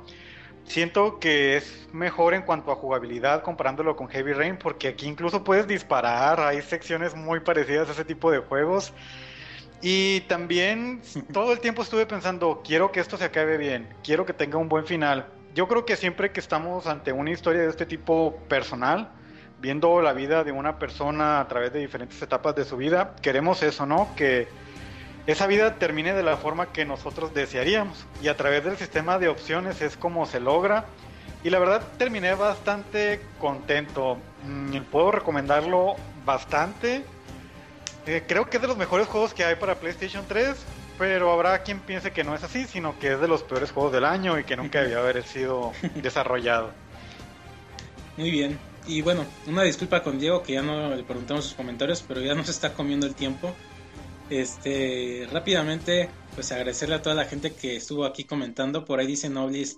[0.66, 5.44] siento que es mejor en cuanto a jugabilidad comparándolo con Heavy Rain porque aquí incluso
[5.44, 8.94] puedes disparar, hay secciones muy parecidas a ese tipo de juegos
[9.86, 11.02] y también
[11.34, 14.70] todo el tiempo estuve pensando, quiero que esto se acabe bien, quiero que tenga un
[14.70, 15.28] buen final.
[15.54, 19.12] Yo creo que siempre que estamos ante una historia de este tipo personal,
[19.60, 23.62] viendo la vida de una persona a través de diferentes etapas de su vida, queremos
[23.62, 24.08] eso, ¿no?
[24.16, 24.48] Que
[25.28, 28.06] esa vida termine de la forma que nosotros desearíamos.
[28.22, 30.86] Y a través del sistema de opciones es como se logra.
[31.44, 34.18] Y la verdad terminé bastante contento.
[34.48, 37.04] Mm, puedo recomendarlo bastante.
[38.06, 40.56] Eh, creo que es de los mejores juegos que hay para PlayStation 3,
[40.98, 43.94] pero habrá quien piense que no es así, sino que es de los peores juegos
[43.94, 46.72] del año y que nunca debió haber sido desarrollado.
[48.18, 48.60] Muy bien.
[48.86, 52.36] Y bueno, una disculpa con Diego que ya no le preguntamos sus comentarios, pero ya
[52.36, 53.54] nos está comiendo el tiempo.
[54.30, 58.84] Este, rápidamente, pues agradecerle a toda la gente que estuvo aquí comentando.
[58.84, 59.78] Por ahí dice Noblis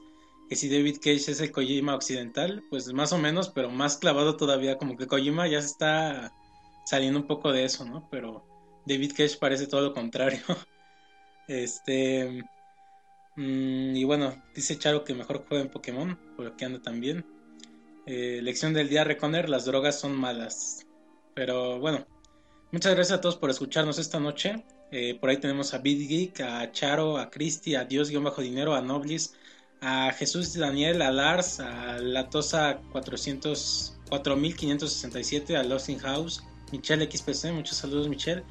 [0.50, 4.38] que si David Cage es el Kojima occidental, pues más o menos, pero más clavado
[4.38, 6.34] todavía, como que Kojima ya se está
[6.86, 8.08] saliendo un poco de eso, ¿no?
[8.10, 8.46] Pero
[8.86, 10.42] David Cage parece todo lo contrario.
[11.48, 12.44] este.
[13.36, 17.26] Mm, y bueno, dice Charo que mejor juega en Pokémon, porque anda también.
[18.06, 20.86] Eh, lección del día, Reconer, las drogas son malas.
[21.34, 22.06] Pero bueno,
[22.72, 24.64] muchas gracias a todos por escucharnos esta noche.
[24.92, 29.34] Eh, por ahí tenemos a Big Geek, a Charo, a Cristi, a Dios-Dinero, a Noblis,
[29.82, 37.52] a Jesús Daniel, a Lars, a Latosa 400, 4567, a Lost in House, Michelle XPC,
[37.52, 38.44] muchos saludos Michelle,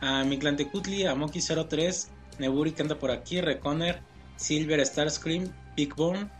[0.00, 0.24] a
[0.72, 2.08] Cutli, a Monkey03,
[2.38, 4.00] Neburi que anda por aquí, Reconer,
[4.36, 6.30] Silver Starscream, Big Bone,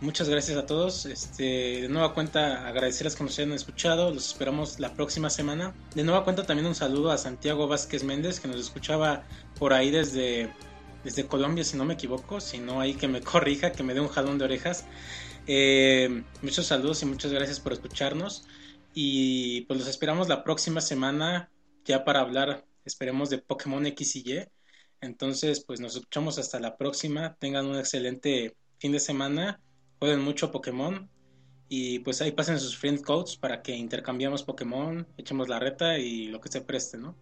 [0.00, 4.78] muchas gracias a todos, este, de nueva cuenta agradecerles que nos hayan escuchado, los esperamos
[4.78, 8.60] la próxima semana, de nueva cuenta también un saludo a Santiago Vázquez Méndez que nos
[8.60, 9.24] escuchaba
[9.58, 10.52] por ahí desde,
[11.04, 14.00] desde Colombia si no me equivoco, si no ahí que me corrija, que me dé
[14.00, 14.84] un jalón de orejas.
[15.46, 18.44] Eh, muchos saludos y muchas gracias por escucharnos.
[18.98, 21.50] Y pues los esperamos la próxima semana
[21.84, 24.48] ya para hablar, esperemos de Pokémon X y Y.
[25.02, 27.36] Entonces, pues nos escuchamos hasta la próxima.
[27.38, 29.60] Tengan un excelente fin de semana.
[29.98, 31.10] Jueguen mucho Pokémon.
[31.68, 36.28] Y pues ahí pasen sus friend codes para que intercambiamos Pokémon, echemos la reta y
[36.28, 37.14] lo que se preste, ¿no?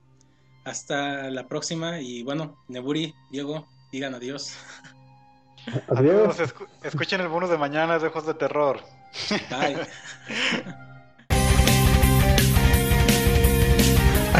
[0.64, 2.00] Hasta la próxima.
[2.00, 4.54] Y bueno, Neburi, Diego, digan adiós.
[5.88, 6.36] Adiós.
[6.84, 8.80] escuchen el bonus de mañana de Ojos de Terror.
[9.50, 9.88] Bye.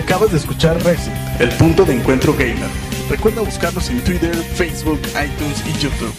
[0.04, 2.68] Acabas de escuchar Reset, el punto de encuentro gamer.
[3.08, 6.12] Recuerda buscarnos en Twitter, Facebook, iTunes y YouTube.